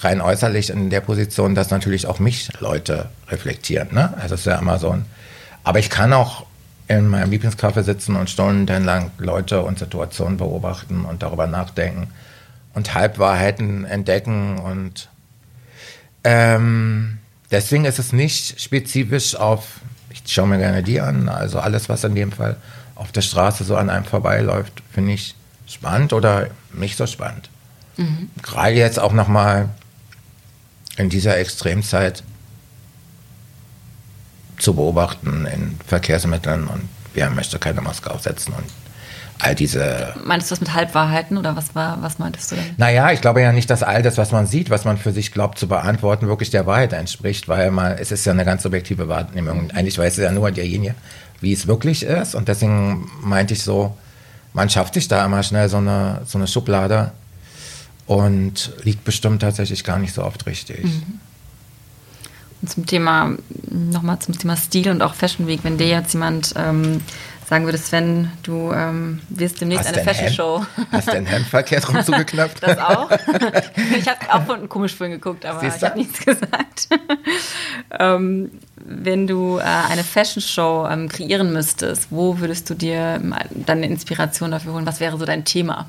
rein 0.00 0.20
äußerlich 0.20 0.70
in 0.70 0.90
der 0.90 1.00
Position, 1.00 1.54
dass 1.54 1.70
natürlich 1.70 2.06
auch 2.06 2.18
mich 2.18 2.50
Leute 2.60 3.08
reflektieren. 3.28 3.88
Ne? 3.92 4.12
Also 4.20 4.34
es 4.34 4.40
ist 4.40 4.46
ja 4.46 4.58
immer 4.58 4.78
so 4.78 4.90
ein, 4.90 5.06
aber 5.62 5.78
ich 5.78 5.88
kann 5.88 6.12
auch 6.12 6.44
in 6.86 7.08
meinem 7.08 7.30
Lieblingscafé 7.30 7.82
sitzen 7.82 8.16
und 8.16 8.28
stundenlang 8.28 9.10
Leute 9.16 9.62
und 9.62 9.78
Situationen 9.78 10.36
beobachten 10.36 11.06
und 11.06 11.22
darüber 11.22 11.46
nachdenken 11.46 12.08
und 12.74 12.94
Halbwahrheiten 12.94 13.86
entdecken 13.86 14.58
und 14.58 15.08
ähm, 16.24 17.18
deswegen 17.50 17.84
ist 17.84 17.98
es 17.98 18.12
nicht 18.12 18.60
spezifisch 18.60 19.36
auf, 19.36 19.80
ich 20.10 20.22
schaue 20.26 20.48
mir 20.48 20.58
gerne 20.58 20.82
die 20.82 21.00
an, 21.00 21.28
also 21.28 21.58
alles, 21.60 21.88
was 21.88 22.04
in 22.04 22.14
dem 22.14 22.32
Fall 22.32 22.56
auf 22.94 23.12
der 23.12 23.22
Straße 23.22 23.64
so 23.64 23.76
an 23.76 23.90
einem 23.90 24.04
vorbeiläuft, 24.04 24.82
finde 24.92 25.12
ich 25.12 25.34
spannend 25.66 26.12
oder 26.12 26.48
nicht 26.72 26.96
so 26.96 27.06
spannend. 27.06 27.50
Gerade 28.42 28.74
jetzt 28.74 28.98
auch 28.98 29.12
nochmal 29.12 29.68
in 30.96 31.10
dieser 31.10 31.36
Extremzeit 31.38 32.22
zu 34.58 34.74
beobachten 34.74 35.46
in 35.46 35.78
Verkehrsmitteln 35.86 36.66
und 36.68 36.88
wer 37.12 37.30
möchte 37.30 37.58
keine 37.58 37.80
Maske 37.80 38.10
aufsetzen 38.10 38.54
und 38.54 38.64
all 39.38 39.54
diese 39.54 40.14
Meinst 40.24 40.50
du 40.50 40.52
das 40.52 40.60
mit 40.60 40.74
Halbwahrheiten 40.74 41.36
oder 41.36 41.56
was 41.56 41.74
war, 41.74 42.00
was 42.02 42.18
meintest 42.18 42.52
du 42.52 42.56
denn? 42.56 42.64
naja, 42.76 43.12
ich 43.12 43.20
glaube 43.20 43.40
ja 43.42 43.52
nicht, 43.52 43.68
dass 43.70 43.82
all 43.82 44.02
das, 44.02 44.18
was 44.18 44.32
man 44.32 44.46
sieht, 44.46 44.70
was 44.70 44.84
man 44.84 44.96
für 44.96 45.12
sich 45.12 45.32
glaubt 45.32 45.58
zu 45.58 45.68
beantworten, 45.68 46.28
wirklich 46.28 46.50
der 46.50 46.66
Wahrheit 46.66 46.92
entspricht, 46.92 47.48
weil 47.48 47.70
man, 47.70 47.92
es 47.92 48.12
ist 48.12 48.24
ja 48.24 48.32
eine 48.32 48.44
ganz 48.44 48.62
subjektive 48.62 49.08
Wahrnehmung. 49.08 49.70
Eigentlich 49.72 49.98
weiß 49.98 50.18
es 50.18 50.24
ja 50.24 50.32
nur 50.32 50.50
derjenige, 50.50 50.94
wie 51.40 51.52
es 51.52 51.66
wirklich 51.66 52.04
ist. 52.04 52.34
Und 52.34 52.48
deswegen 52.48 53.10
meinte 53.22 53.54
ich 53.54 53.62
so, 53.62 53.96
man 54.52 54.70
schafft 54.70 54.94
sich 54.94 55.08
da 55.08 55.24
immer 55.24 55.42
schnell 55.42 55.68
so 55.68 55.78
eine, 55.78 56.22
so 56.24 56.38
eine 56.38 56.46
Schublade 56.46 57.12
und 58.06 58.72
liegt 58.82 59.04
bestimmt 59.04 59.42
tatsächlich 59.42 59.84
gar 59.84 59.98
nicht 59.98 60.14
so 60.14 60.22
oft 60.24 60.46
richtig. 60.46 60.84
Und 62.62 62.70
zum 62.70 62.86
Thema, 62.86 63.34
nochmal 63.70 64.20
zum 64.20 64.38
Thema 64.38 64.56
Stil 64.56 64.90
und 64.90 65.02
auch 65.02 65.14
Fashion 65.14 65.46
Week, 65.46 65.60
wenn 65.64 65.76
dir 65.76 65.88
jetzt 65.88 66.14
jemand 66.14 66.54
ähm, 66.56 67.02
sagen 67.48 67.64
würde, 67.64 67.78
Sven, 67.78 68.30
du 68.42 68.72
ähm, 68.72 69.20
wirst 69.28 69.60
demnächst 69.60 69.86
Hast 69.88 69.94
eine 69.94 70.02
du 70.04 70.08
ein 70.10 70.14
Fashion 70.14 70.26
Hemd- 70.26 70.36
Show. 70.36 70.66
Hast 70.92 71.08
du 71.08 71.12
ein 71.12 71.26
Hemd 71.26 71.46
verkehrt 71.46 71.88
rum 71.88 72.02
zugeknöpft? 72.02 72.62
Das 72.62 72.78
auch. 72.78 73.10
ich 73.98 74.08
habe 74.08 74.18
auch 74.32 74.44
von 74.44 74.68
komisch 74.68 74.94
vorhin 74.94 75.14
geguckt, 75.16 75.44
aber 75.44 75.60
Siehst 75.60 75.78
ich 75.78 75.82
habe 75.84 75.98
nichts 75.98 76.24
gesagt. 76.24 76.88
ähm, 77.98 78.50
wenn 78.76 79.26
du 79.26 79.58
äh, 79.58 79.62
eine 79.62 80.04
Fashion 80.04 80.42
Show 80.42 80.86
ähm, 80.90 81.08
kreieren 81.08 81.52
müsstest, 81.52 82.08
wo 82.10 82.38
würdest 82.38 82.68
du 82.70 82.74
dir 82.74 83.20
ähm, 83.22 83.34
deine 83.50 83.86
Inspiration 83.86 84.50
dafür 84.50 84.72
holen? 84.74 84.86
Was 84.86 85.00
wäre 85.00 85.18
so 85.18 85.24
dein 85.24 85.44
Thema? 85.44 85.88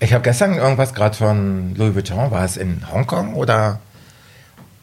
Ich 0.00 0.12
habe 0.12 0.22
gestern 0.22 0.54
irgendwas 0.54 0.94
gerade 0.94 1.16
von 1.16 1.74
Louis 1.76 1.94
Vuitton, 1.94 2.30
war 2.30 2.44
es 2.44 2.56
in 2.56 2.82
Hongkong 2.92 3.34
oder 3.34 3.78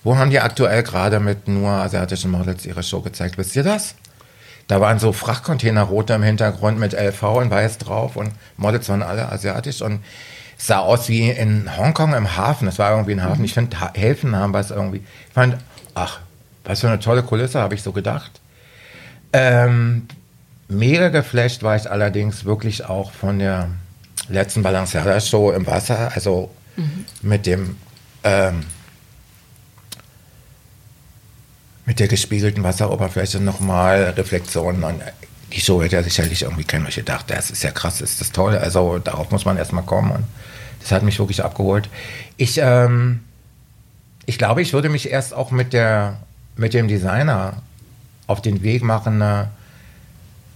wo 0.03 0.17
haben 0.17 0.29
die 0.29 0.39
aktuell 0.39 0.81
gerade 0.83 1.19
mit 1.19 1.47
nur 1.49 1.69
asiatischen 1.69 2.31
Models 2.31 2.65
ihre 2.65 2.83
Show 2.83 3.01
gezeigt? 3.01 3.37
Wisst 3.37 3.55
ihr 3.55 3.63
das? 3.63 3.95
Da 4.69 4.79
waren 4.79 4.99
so 4.99 5.13
Frachtcontainer 5.13 5.81
rote 5.81 6.13
im 6.13 6.21
Hintergrund 6.21 6.77
mit 6.77 6.93
LV 6.93 7.23
und 7.23 7.49
weiß 7.49 7.79
drauf 7.79 8.15
und 8.15 8.31
Models 8.55 8.87
waren 8.87 9.01
alle 9.01 9.31
asiatisch 9.31 9.81
und 9.81 9.99
es 10.59 10.67
sah 10.67 10.77
aus 10.77 11.09
wie 11.09 11.27
in 11.27 11.75
Hongkong 11.75 12.13
im 12.13 12.37
Hafen. 12.37 12.67
Es 12.67 12.77
war 12.77 12.91
irgendwie 12.91 13.13
ein 13.13 13.23
Hafen. 13.23 13.43
Ich 13.43 13.55
finde, 13.55 13.75
Häfen 13.95 14.35
haben 14.35 14.53
was 14.53 14.69
irgendwie. 14.69 14.97
Ich 14.97 15.33
fand, 15.33 15.57
ach, 15.95 16.19
was 16.65 16.81
für 16.81 16.87
eine 16.87 16.99
tolle 16.99 17.23
Kulisse, 17.23 17.59
habe 17.59 17.73
ich 17.73 17.81
so 17.81 17.91
gedacht. 17.93 18.41
Ähm, 19.33 20.07
mega 20.67 21.09
geflasht 21.09 21.63
war 21.63 21.75
ich 21.75 21.89
allerdings 21.89 22.45
wirklich 22.45 22.85
auch 22.85 23.11
von 23.11 23.39
der 23.39 23.69
letzten 24.27 24.61
Balenciaga-Show 24.61 25.51
im 25.51 25.65
Wasser, 25.65 26.11
also 26.13 26.51
mit 27.23 27.47
dem 27.47 27.75
ähm, 28.23 28.61
mit 31.89 31.99
der 31.99 32.07
gespiegelten 32.07 32.63
Wasseroberfläche 32.63 33.39
nochmal 33.39 34.13
Reflexionen 34.15 34.83
und 34.83 35.01
die 35.51 35.59
Show 35.59 35.81
hätte 35.81 35.95
ja 35.95 36.03
sicherlich 36.03 36.43
irgendwie 36.43 36.63
keiner 36.63 36.91
gedacht, 36.91 37.31
das 37.31 37.49
ist 37.49 37.63
ja 37.63 37.71
krass, 37.71 37.99
ist 37.99 38.21
das 38.21 38.31
toll, 38.31 38.55
also 38.55 38.99
darauf 38.99 39.31
muss 39.31 39.43
man 39.43 39.57
erstmal 39.57 39.81
kommen 39.81 40.11
und 40.11 40.23
das 40.81 40.91
hat 40.91 41.01
mich 41.01 41.17
wirklich 41.17 41.43
abgeholt. 41.43 41.89
Ich, 42.37 42.59
ähm, 42.61 43.21
ich 44.27 44.37
glaube, 44.37 44.61
ich 44.61 44.71
würde 44.71 44.87
mich 44.87 45.09
erst 45.09 45.33
auch 45.33 45.49
mit 45.49 45.73
der, 45.73 46.19
mit 46.55 46.75
dem 46.75 46.87
Designer 46.87 47.63
auf 48.27 48.39
den 48.39 48.61
Weg 48.61 48.83
machen, 48.83 49.19
eine, 49.23 49.49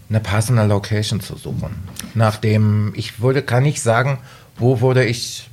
eine 0.09 0.19
passende 0.19 0.65
Location 0.65 1.19
zu 1.19 1.35
suchen. 1.35 1.73
Nachdem 2.13 2.93
ich 2.95 3.21
würde, 3.21 3.41
kann 3.41 3.63
nicht 3.63 3.81
sagen, 3.81 4.19
wo 4.55 4.81
würde 4.81 5.03
ich, 5.03 5.49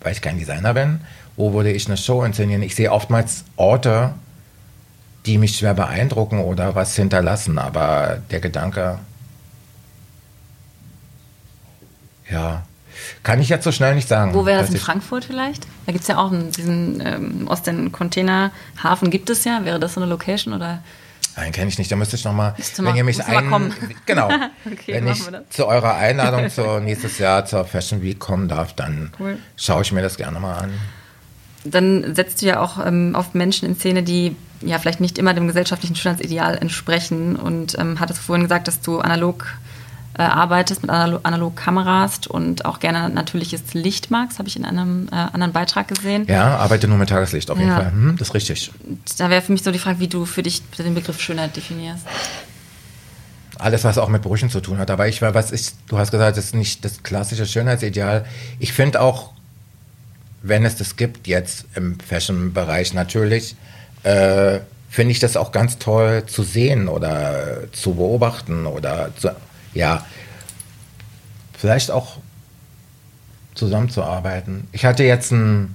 weil 0.00 0.10
ich 0.10 0.20
kein 0.20 0.40
Designer 0.40 0.74
bin, 0.74 1.00
wo 1.36 1.52
würde 1.52 1.70
ich 1.70 1.86
eine 1.86 1.96
Show 1.96 2.24
inszenieren. 2.24 2.64
Ich 2.64 2.74
sehe 2.74 2.90
oftmals 2.90 3.44
Orte, 3.54 4.14
die 5.26 5.38
mich 5.38 5.56
schwer 5.56 5.74
beeindrucken 5.74 6.40
oder 6.40 6.74
was 6.74 6.96
hinterlassen, 6.96 7.58
aber 7.58 8.18
der 8.30 8.40
Gedanke, 8.40 8.98
ja, 12.30 12.62
kann 13.22 13.40
ich 13.40 13.48
jetzt 13.48 13.64
so 13.64 13.72
schnell 13.72 13.94
nicht 13.94 14.08
sagen. 14.08 14.34
Wo 14.34 14.46
wäre 14.46 14.60
das 14.60 14.70
in 14.70 14.76
Frankfurt 14.78 15.24
vielleicht? 15.24 15.66
Da 15.86 15.92
gibt 15.92 16.02
es 16.02 16.08
ja 16.08 16.18
auch 16.18 16.30
einen, 16.32 16.50
diesen 16.50 17.00
ähm, 17.04 17.48
Osten-Containerhafen, 17.48 19.10
gibt 19.10 19.30
es 19.30 19.44
ja. 19.44 19.64
Wäre 19.64 19.80
das 19.80 19.94
so 19.94 20.00
eine 20.00 20.08
Location 20.10 20.54
oder? 20.54 20.82
Nein, 21.36 21.50
kenne 21.52 21.68
ich 21.68 21.78
nicht. 21.78 21.90
Da 21.90 21.96
müsste 21.96 22.16
ich 22.16 22.24
nochmal, 22.24 22.54
wenn 22.76 22.84
mal- 22.84 22.96
ihr 22.96 23.04
mich 23.04 23.24
ein, 23.24 23.72
genau, 24.06 24.28
Okay, 24.70 24.94
wenn 24.94 25.06
ich 25.08 25.22
zu 25.50 25.66
eurer 25.66 25.94
Einladung 25.96 26.50
zur 26.54 26.80
nächstes 26.80 27.18
Jahr 27.18 27.44
zur 27.46 27.64
Fashion 27.64 28.02
Week 28.02 28.18
kommen 28.18 28.48
darf, 28.48 28.74
dann 28.74 29.12
Cool. 29.18 29.38
schaue 29.56 29.82
ich 29.82 29.92
mir 29.92 30.02
das 30.02 30.16
gerne 30.16 30.38
mal 30.40 30.58
an. 30.58 30.72
Dann 31.64 32.14
setzt 32.14 32.42
du 32.42 32.46
ja 32.46 32.60
auch 32.60 32.84
ähm, 32.84 33.14
auf 33.14 33.34
Menschen 33.34 33.68
in 33.68 33.76
Szene, 33.76 34.02
die 34.02 34.36
ja 34.60 34.78
vielleicht 34.78 35.00
nicht 35.00 35.18
immer 35.18 35.34
dem 35.34 35.46
gesellschaftlichen 35.46 35.96
Schönheitsideal 35.96 36.56
entsprechen. 36.58 37.36
Und 37.36 37.78
ähm, 37.78 38.00
hattest 38.00 38.20
vorhin 38.20 38.44
gesagt, 38.44 38.68
dass 38.68 38.80
du 38.80 38.98
analog 38.98 39.46
äh, 40.18 40.22
arbeitest, 40.22 40.82
mit 40.82 40.90
Analo 40.90 41.20
analog 41.22 41.56
Kameras 41.56 42.26
und 42.28 42.64
auch 42.64 42.80
gerne 42.80 43.08
natürliches 43.08 43.74
Licht 43.74 44.10
magst, 44.10 44.38
habe 44.38 44.48
ich 44.48 44.56
in 44.56 44.64
einem 44.64 45.08
äh, 45.10 45.14
anderen 45.14 45.52
Beitrag 45.52 45.88
gesehen. 45.88 46.26
Ja, 46.28 46.56
arbeite 46.58 46.86
nur 46.88 46.98
mit 46.98 47.08
Tageslicht 47.08 47.50
auf 47.50 47.58
jeden 47.58 47.70
Ja. 47.70 47.76
Fall. 47.76 47.92
Hm, 47.92 48.16
das 48.18 48.28
ist 48.28 48.34
richtig. 48.34 48.72
Da 49.18 49.30
wäre 49.30 49.40
für 49.40 49.52
mich 49.52 49.62
so 49.62 49.72
die 49.72 49.78
Frage, 49.78 50.00
wie 50.00 50.08
du 50.08 50.26
für 50.26 50.42
dich 50.42 50.62
den 50.78 50.94
Begriff 50.94 51.20
Schönheit 51.20 51.56
definierst. 51.56 52.04
Alles, 53.58 53.84
was 53.84 53.96
auch 53.96 54.08
mit 54.08 54.22
Brüchen 54.22 54.50
zu 54.50 54.60
tun 54.60 54.78
hat. 54.78 54.90
Aber 54.90 55.08
ich 55.08 55.22
war, 55.22 55.34
was 55.34 55.50
ist, 55.50 55.76
du 55.86 55.98
hast 55.98 56.10
gesagt, 56.10 56.36
das 56.36 56.46
ist 56.46 56.54
nicht 56.54 56.84
das 56.84 57.02
klassische 57.02 57.46
Schönheitsideal. 57.46 58.24
Ich 58.58 58.72
finde 58.72 59.00
auch, 59.00 59.32
wenn 60.42 60.64
es 60.64 60.76
das 60.76 60.96
gibt 60.96 61.26
jetzt 61.26 61.66
im 61.74 61.98
Fashion-Bereich 62.00 62.94
natürlich, 62.94 63.56
äh, 64.02 64.60
finde 64.90 65.12
ich 65.12 65.20
das 65.20 65.36
auch 65.36 65.52
ganz 65.52 65.78
toll 65.78 66.24
zu 66.26 66.42
sehen 66.42 66.88
oder 66.88 67.72
zu 67.72 67.94
beobachten 67.94 68.66
oder 68.66 69.10
zu, 69.16 69.34
ja, 69.72 70.04
vielleicht 71.56 71.90
auch 71.90 72.18
zusammenzuarbeiten. 73.54 74.68
Ich 74.72 74.84
hatte 74.84 75.04
jetzt 75.04 75.32
einen 75.32 75.74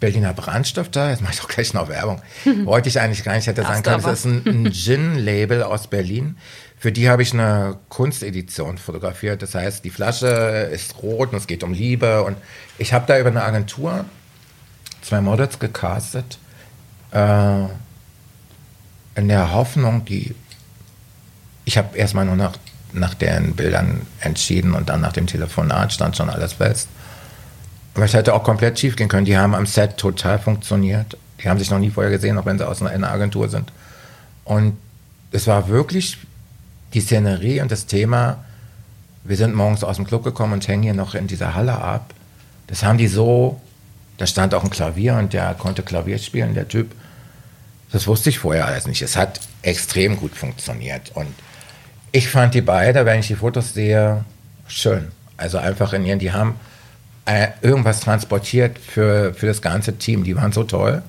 Berliner 0.00 0.32
Brandstifter, 0.32 1.10
jetzt 1.10 1.22
mache 1.22 1.34
ich 1.34 1.40
doch 1.40 1.48
gleich 1.48 1.74
noch 1.74 1.88
Werbung. 1.88 2.22
Wollte 2.64 2.88
ich 2.88 3.00
eigentlich 3.00 3.22
gar 3.22 3.34
nicht, 3.34 3.46
hätte 3.46 3.62
sagen 3.62 3.82
können, 3.82 4.02
das 4.02 4.20
ist 4.20 4.24
ein, 4.24 4.42
ein 4.46 4.72
Gin-Label 4.72 5.62
aus 5.62 5.86
Berlin. 5.86 6.36
Für 6.82 6.90
die 6.90 7.08
habe 7.08 7.22
ich 7.22 7.32
eine 7.32 7.76
Kunstedition 7.90 8.76
fotografiert. 8.76 9.40
Das 9.40 9.54
heißt, 9.54 9.84
die 9.84 9.90
Flasche 9.90 10.26
ist 10.26 11.00
rot 11.00 11.30
und 11.30 11.38
es 11.38 11.46
geht 11.46 11.62
um 11.62 11.72
Liebe. 11.72 12.24
Und 12.24 12.36
ich 12.76 12.92
habe 12.92 13.06
da 13.06 13.20
über 13.20 13.28
eine 13.28 13.44
Agentur 13.44 14.04
zwei 15.00 15.20
Models 15.20 15.60
gecastet, 15.60 16.38
äh, 17.12 17.66
in 19.14 19.28
der 19.28 19.52
Hoffnung, 19.52 20.04
die 20.06 20.34
ich 21.64 21.78
habe 21.78 21.96
erstmal 21.96 22.24
nur 22.24 22.34
nach, 22.34 22.54
nach 22.92 23.14
deren 23.14 23.54
Bildern 23.54 24.04
entschieden 24.18 24.74
und 24.74 24.88
dann 24.88 25.02
nach 25.02 25.12
dem 25.12 25.28
Telefonat 25.28 25.92
stand 25.92 26.16
schon 26.16 26.30
alles 26.30 26.54
fest. 26.54 26.88
Aber 27.94 28.06
es 28.06 28.12
hätte 28.12 28.34
auch 28.34 28.42
komplett 28.42 28.80
schief 28.80 28.96
gehen 28.96 29.06
können. 29.06 29.26
Die 29.26 29.38
haben 29.38 29.54
am 29.54 29.66
Set 29.66 29.98
total 29.98 30.40
funktioniert. 30.40 31.16
Die 31.40 31.48
haben 31.48 31.60
sich 31.60 31.70
noch 31.70 31.78
nie 31.78 31.90
vorher 31.90 32.10
gesehen, 32.10 32.38
auch 32.38 32.46
wenn 32.46 32.58
sie 32.58 32.66
aus 32.66 32.82
einer 32.82 33.12
Agentur 33.12 33.48
sind. 33.48 33.70
Und 34.44 34.76
es 35.30 35.46
war 35.46 35.68
wirklich 35.68 36.18
die 36.94 37.00
Szenerie 37.00 37.60
und 37.60 37.70
das 37.70 37.86
Thema. 37.86 38.44
Wir 39.24 39.36
sind 39.36 39.54
morgens 39.54 39.84
aus 39.84 39.96
dem 39.96 40.06
Club 40.06 40.24
gekommen 40.24 40.54
und 40.54 40.66
hängen 40.66 40.82
hier 40.82 40.94
noch 40.94 41.14
in 41.14 41.26
dieser 41.26 41.54
Halle 41.54 41.74
ab. 41.74 42.12
Das 42.66 42.82
haben 42.82 42.98
die 42.98 43.08
so 43.08 43.60
Da 44.18 44.26
stand 44.26 44.54
auch 44.54 44.62
ein 44.62 44.70
Klavier 44.70 45.14
und 45.16 45.32
der 45.32 45.54
konnte 45.54 45.82
Klavier 45.82 46.18
spielen, 46.18 46.54
der 46.54 46.68
Typ. 46.68 46.92
Das 47.92 48.06
wusste 48.06 48.30
ich 48.30 48.38
vorher 48.38 48.66
alles 48.66 48.86
nicht. 48.86 49.02
Es 49.02 49.16
hat 49.16 49.40
extrem 49.62 50.16
gut 50.16 50.34
funktioniert. 50.34 51.12
Und 51.14 51.28
ich 52.12 52.28
fand 52.28 52.54
die 52.54 52.60
beide, 52.60 53.04
wenn 53.04 53.20
ich 53.20 53.26
die 53.26 53.36
Fotos 53.36 53.74
sehe, 53.74 54.24
schön. 54.66 55.08
Also 55.36 55.58
einfach 55.58 55.92
in 55.92 56.04
ihren, 56.04 56.18
die 56.18 56.32
haben 56.32 56.54
äh, 57.24 57.48
irgendwas 57.62 58.00
transportiert 58.00 58.78
für, 58.78 59.34
für 59.34 59.46
das 59.46 59.60
ganze 59.60 59.98
Team. 59.98 60.24
Die 60.24 60.36
waren 60.36 60.52
so 60.52 60.64
toll. 60.64 61.02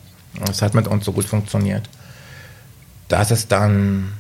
Es 0.50 0.62
hat 0.62 0.74
mit 0.74 0.88
uns 0.88 1.06
so 1.06 1.12
gut 1.12 1.26
funktioniert. 1.26 1.90
Das 3.08 3.32
ist 3.32 3.52
dann 3.52 4.14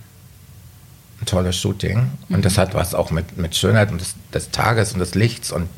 ein 1.23 1.25
tolles 1.25 1.57
Shooting. 1.57 2.11
Und 2.29 2.45
das 2.45 2.57
hat 2.57 2.73
was 2.73 2.93
auch 2.93 3.11
mit, 3.11 3.37
mit 3.37 3.55
Schönheit 3.55 3.91
und 3.91 4.01
des, 4.01 4.15
des 4.33 4.51
Tages 4.51 4.93
und 4.93 4.99
des 4.99 5.15
Lichts 5.15 5.51
und 5.51 5.69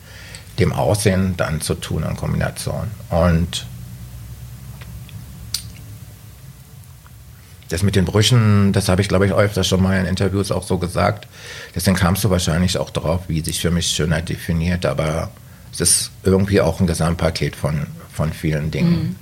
dem 0.60 0.74
Aussehen 0.74 1.36
dann 1.38 1.62
zu 1.62 1.76
tun 1.76 2.04
in 2.04 2.16
Kombination. 2.16 2.88
Und 3.10 3.66
das 7.70 7.84
mit 7.84 7.96
den 7.96 8.06
Brüchen, 8.06 8.74
das 8.74 8.90
habe 8.90 9.02
ich, 9.02 9.08
glaube 9.08 9.26
ich, 9.26 9.34
öfter 9.34 9.64
schon 9.64 9.82
mal 9.82 10.00
in 10.00 10.06
Interviews 10.06 10.52
auch 10.52 10.64
so 10.64 10.78
gesagt. 10.78 11.28
Deswegen 11.74 11.98
kamst 11.98 12.24
du 12.24 12.30
wahrscheinlich 12.30 12.78
auch 12.78 12.90
drauf, 12.90 13.22
wie 13.28 13.42
sich 13.42 13.60
für 13.60 13.72
mich 13.72 13.88
Schönheit 13.88 14.30
definiert. 14.30 14.86
Aber 14.86 15.32
es 15.72 15.82
ist 15.82 16.12
irgendwie 16.24 16.62
auch 16.62 16.80
ein 16.80 16.88
Gesamtpaket 16.88 17.56
von, 17.56 17.88
von 18.14 18.32
vielen 18.32 18.72
Dingen, 18.72 18.92
mhm. 18.92 19.16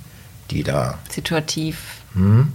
die 0.50 0.62
da. 0.62 0.98
Situativ. 1.10 1.78
Hm? 2.14 2.52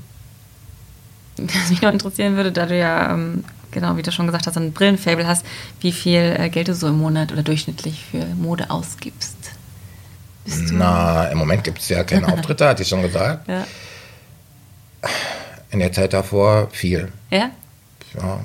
Was 1.37 1.69
mich 1.69 1.81
noch 1.81 1.91
interessieren 1.91 2.35
würde, 2.35 2.51
da 2.51 2.65
du 2.65 2.77
ja, 2.77 3.13
ähm, 3.13 3.43
genau 3.71 3.97
wie 3.97 4.01
du 4.01 4.11
schon 4.11 4.25
gesagt 4.25 4.47
hast, 4.47 4.57
ein 4.57 4.71
Brillenfable 4.73 5.27
hast, 5.27 5.45
wie 5.81 5.91
viel 5.91 6.35
äh, 6.37 6.49
Geld 6.49 6.67
du 6.67 6.75
so 6.75 6.87
im 6.87 6.97
Monat 6.99 7.31
oder 7.31 7.43
durchschnittlich 7.43 8.03
für 8.11 8.25
Mode 8.35 8.69
ausgibst? 8.69 9.35
Na, 10.71 11.25
im 11.25 11.37
Moment 11.37 11.63
gibt 11.63 11.79
es 11.79 11.89
ja 11.89 12.03
keine 12.03 12.27
Auftritte, 12.33 12.67
hatte 12.67 12.83
ich 12.83 12.89
schon 12.89 13.01
gesagt. 13.01 13.47
Ja. 13.47 13.65
In 15.71 15.79
der 15.79 15.91
Zeit 15.91 16.13
davor 16.13 16.69
viel. 16.71 17.11
Ja? 17.29 17.51
Ja. 18.15 18.39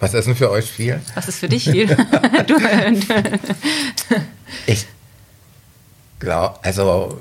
Was 0.00 0.14
ist 0.14 0.26
denn 0.26 0.36
für 0.36 0.50
euch 0.50 0.70
viel? 0.70 1.00
Was 1.14 1.28
ist 1.28 1.40
für 1.40 1.48
dich 1.48 1.64
viel? 1.64 1.86
du, 2.46 2.56
ich 4.66 4.86
glaube, 6.20 6.58
also 6.62 7.18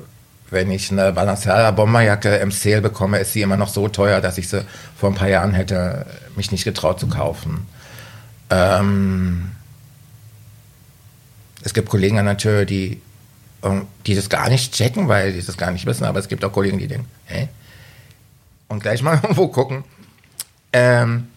wenn 0.49 0.71
ich 0.71 0.91
eine 0.91 1.11
Balenciaga 1.11 1.71
Bomberjacke 1.71 2.35
im 2.37 2.51
Sale 2.51 2.81
bekomme, 2.81 3.19
ist 3.19 3.33
sie 3.33 3.41
immer 3.41 3.57
noch 3.57 3.67
so 3.67 3.87
teuer, 3.87 4.21
dass 4.21 4.37
ich 4.37 4.47
sie 4.49 4.65
vor 4.95 5.09
ein 5.09 5.15
paar 5.15 5.27
Jahren 5.27 5.53
hätte 5.53 6.05
mich 6.35 6.51
nicht 6.51 6.63
getraut 6.63 6.99
zu 6.99 7.07
kaufen. 7.07 7.67
Ähm, 8.49 9.51
es 11.63 11.73
gibt 11.73 11.89
Kollegen 11.89 12.17
an 12.17 12.25
der 12.25 12.37
Tür, 12.37 12.65
die, 12.65 13.01
ähm, 13.63 13.87
die 14.05 14.15
das 14.15 14.29
gar 14.29 14.49
nicht 14.49 14.73
checken, 14.73 15.07
weil 15.07 15.33
die 15.33 15.45
das 15.45 15.57
gar 15.57 15.71
nicht 15.71 15.85
wissen, 15.85 16.05
aber 16.05 16.19
es 16.19 16.29
gibt 16.29 16.45
auch 16.45 16.53
Kollegen, 16.53 16.77
die 16.77 16.87
denken, 16.87 17.07
hä? 17.25 17.49
Und 18.69 18.81
gleich 18.81 19.01
mal 19.01 19.15
irgendwo 19.23 19.49
gucken. 19.49 19.83
Ähm, 20.71 21.27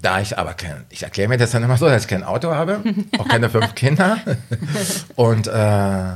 da 0.00 0.20
ich 0.20 0.38
aber 0.38 0.54
kein, 0.54 0.84
ich 0.90 1.02
erkläre 1.02 1.28
mir 1.28 1.38
das 1.38 1.50
dann 1.50 1.64
immer 1.64 1.76
so, 1.76 1.86
dass 1.88 2.02
ich 2.02 2.08
kein 2.08 2.22
Auto 2.22 2.54
habe, 2.54 2.82
auch 3.18 3.26
keine 3.26 3.50
fünf 3.50 3.74
Kinder 3.74 4.18
und 5.16 5.48
äh, 5.48 6.12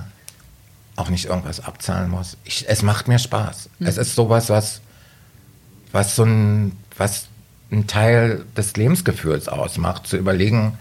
auch 0.96 1.08
nicht 1.08 1.26
irgendwas 1.26 1.60
abzahlen 1.60 2.10
muss. 2.10 2.36
Ich, 2.44 2.68
es 2.68 2.82
macht 2.82 3.08
mir 3.08 3.18
Spaß. 3.18 3.70
Mhm. 3.78 3.86
Es 3.86 3.96
ist 3.96 4.14
sowas, 4.14 4.50
was, 4.50 4.80
was 5.92 6.16
so 6.16 6.24
ein, 6.24 6.76
was 6.96 7.26
ein 7.70 7.86
Teil 7.86 8.44
des 8.56 8.76
Lebensgefühls 8.76 9.48
ausmacht, 9.48 10.06
zu 10.06 10.16
überlegen, 10.16 10.78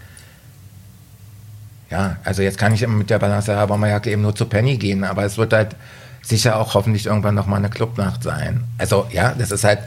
ja, 1.90 2.16
also 2.24 2.42
jetzt 2.42 2.58
kann 2.58 2.72
ich 2.72 2.86
mit 2.86 3.10
der 3.10 3.18
Balance 3.18 3.66
Bomberjacke 3.66 4.10
eben 4.10 4.22
nur 4.22 4.34
zu 4.34 4.46
Penny 4.46 4.78
gehen, 4.78 5.04
aber 5.04 5.24
es 5.24 5.36
wird 5.36 5.52
halt 5.52 5.76
sicher 6.22 6.56
auch 6.56 6.74
hoffentlich 6.74 7.06
irgendwann 7.06 7.34
nochmal 7.34 7.58
eine 7.58 7.68
Clubnacht 7.68 8.22
sein. 8.22 8.64
Also 8.78 9.06
ja, 9.10 9.34
das 9.34 9.50
ist 9.50 9.64
halt 9.64 9.80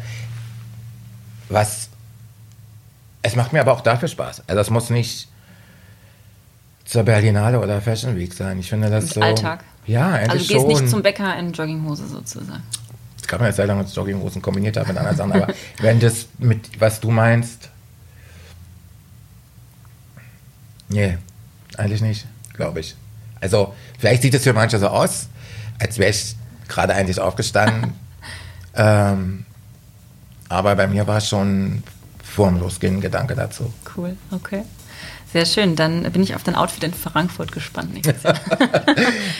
was, 1.50 1.90
es 3.22 3.36
macht 3.36 3.54
mir 3.54 3.62
aber 3.62 3.74
auch 3.74 3.82
dafür 3.82 4.08
Spaß. 4.08 4.44
Also 4.48 4.62
es 4.62 4.70
muss 4.70 4.90
nicht 4.90 5.28
zur 6.86 7.04
Berlinale 7.04 7.60
oder 7.60 7.82
Fashion 7.82 8.16
Week 8.16 8.34
sein. 8.34 8.60
Ich 8.60 8.70
finde 8.70 8.90
das 8.90 9.10
so. 9.10 9.22
Alltag. 9.22 9.64
Ja, 9.88 10.18
endlich 10.18 10.32
Also 10.32 10.46
du 10.46 10.54
gehst 10.54 10.62
schon. 10.62 10.84
nicht 10.84 10.92
zum 10.92 11.04
Bäcker 11.04 11.38
in 11.38 11.52
Jogginghose 11.52 12.08
sozusagen. 12.08 12.64
Das 13.18 13.28
kann 13.28 13.40
man 13.40 13.48
jetzt 13.48 13.56
sehr 13.56 13.66
lange 13.66 13.84
mit 13.84 13.92
Jogginghosen 13.92 14.42
kombiniert 14.42 14.78
haben 14.78 14.88
mit 14.88 14.98
anderen 14.98 15.18
Sachen, 15.18 15.34
aber 15.34 15.54
wenn 15.82 16.00
das 16.00 16.28
mit 16.38 16.80
was 16.80 17.00
du 17.00 17.12
meinst, 17.12 17.70
nee, 20.90 21.18
eigentlich 21.78 22.02
nicht, 22.02 22.28
glaube 22.54 22.82
ich. 22.82 22.96
Also 23.42 23.74
vielleicht 24.00 24.22
sieht 24.22 24.34
es 24.34 24.44
für 24.44 24.54
manche 24.54 24.78
so 24.80 24.88
aus, 24.88 25.28
als 25.80 25.98
wäre 25.98 26.12
ich 26.12 26.36
gerade 26.68 26.94
eigentlich 26.94 27.20
aufgestanden. 27.20 27.94
ähm, 28.76 29.46
aber 30.50 30.76
bei 30.76 30.88
mir 30.88 31.08
war 31.08 31.22
schon 31.22 31.84
vorm 32.24 32.60
Losgehen 32.60 32.98
ein 32.98 33.02
Gedanke 33.02 33.36
dazu. 33.36 33.74
Cool, 33.96 34.16
okay. 34.32 34.64
Sehr 35.32 35.46
schön. 35.46 35.76
Dann 35.76 36.04
bin 36.12 36.24
ich 36.24 36.36
auf 36.36 36.44
dein 36.44 36.56
Outfit 36.56 36.84
in 36.84 36.94
Frankfurt 36.94 37.52
gespannt. 37.52 38.06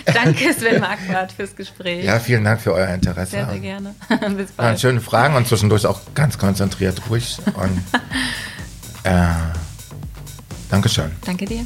Danke, 0.06 0.54
Sven 0.54 0.82
Marquardt, 0.82 1.32
fürs 1.32 1.56
Gespräch. 1.56 2.04
Ja, 2.04 2.20
vielen 2.20 2.44
Dank 2.44 2.62
für 2.62 2.74
euer 2.74 2.90
Interesse. 2.90 3.32
Sehr, 3.32 3.50
sehr 3.50 3.60
gerne. 3.60 3.96
Bis 4.10 4.52
bald. 4.52 4.58
Waren 4.58 4.78
schöne 4.78 5.02
Fragen 5.02 5.36
und 5.36 5.48
zwischendurch 5.48 5.86
auch 5.86 6.02
ganz 6.14 6.38
konzentriert 6.38 7.02
ruhig. 7.10 7.38
Und, 7.46 7.82
äh, 9.04 9.28
Dankeschön. 10.70 11.12
Danke 11.26 11.46
dir. 11.46 11.66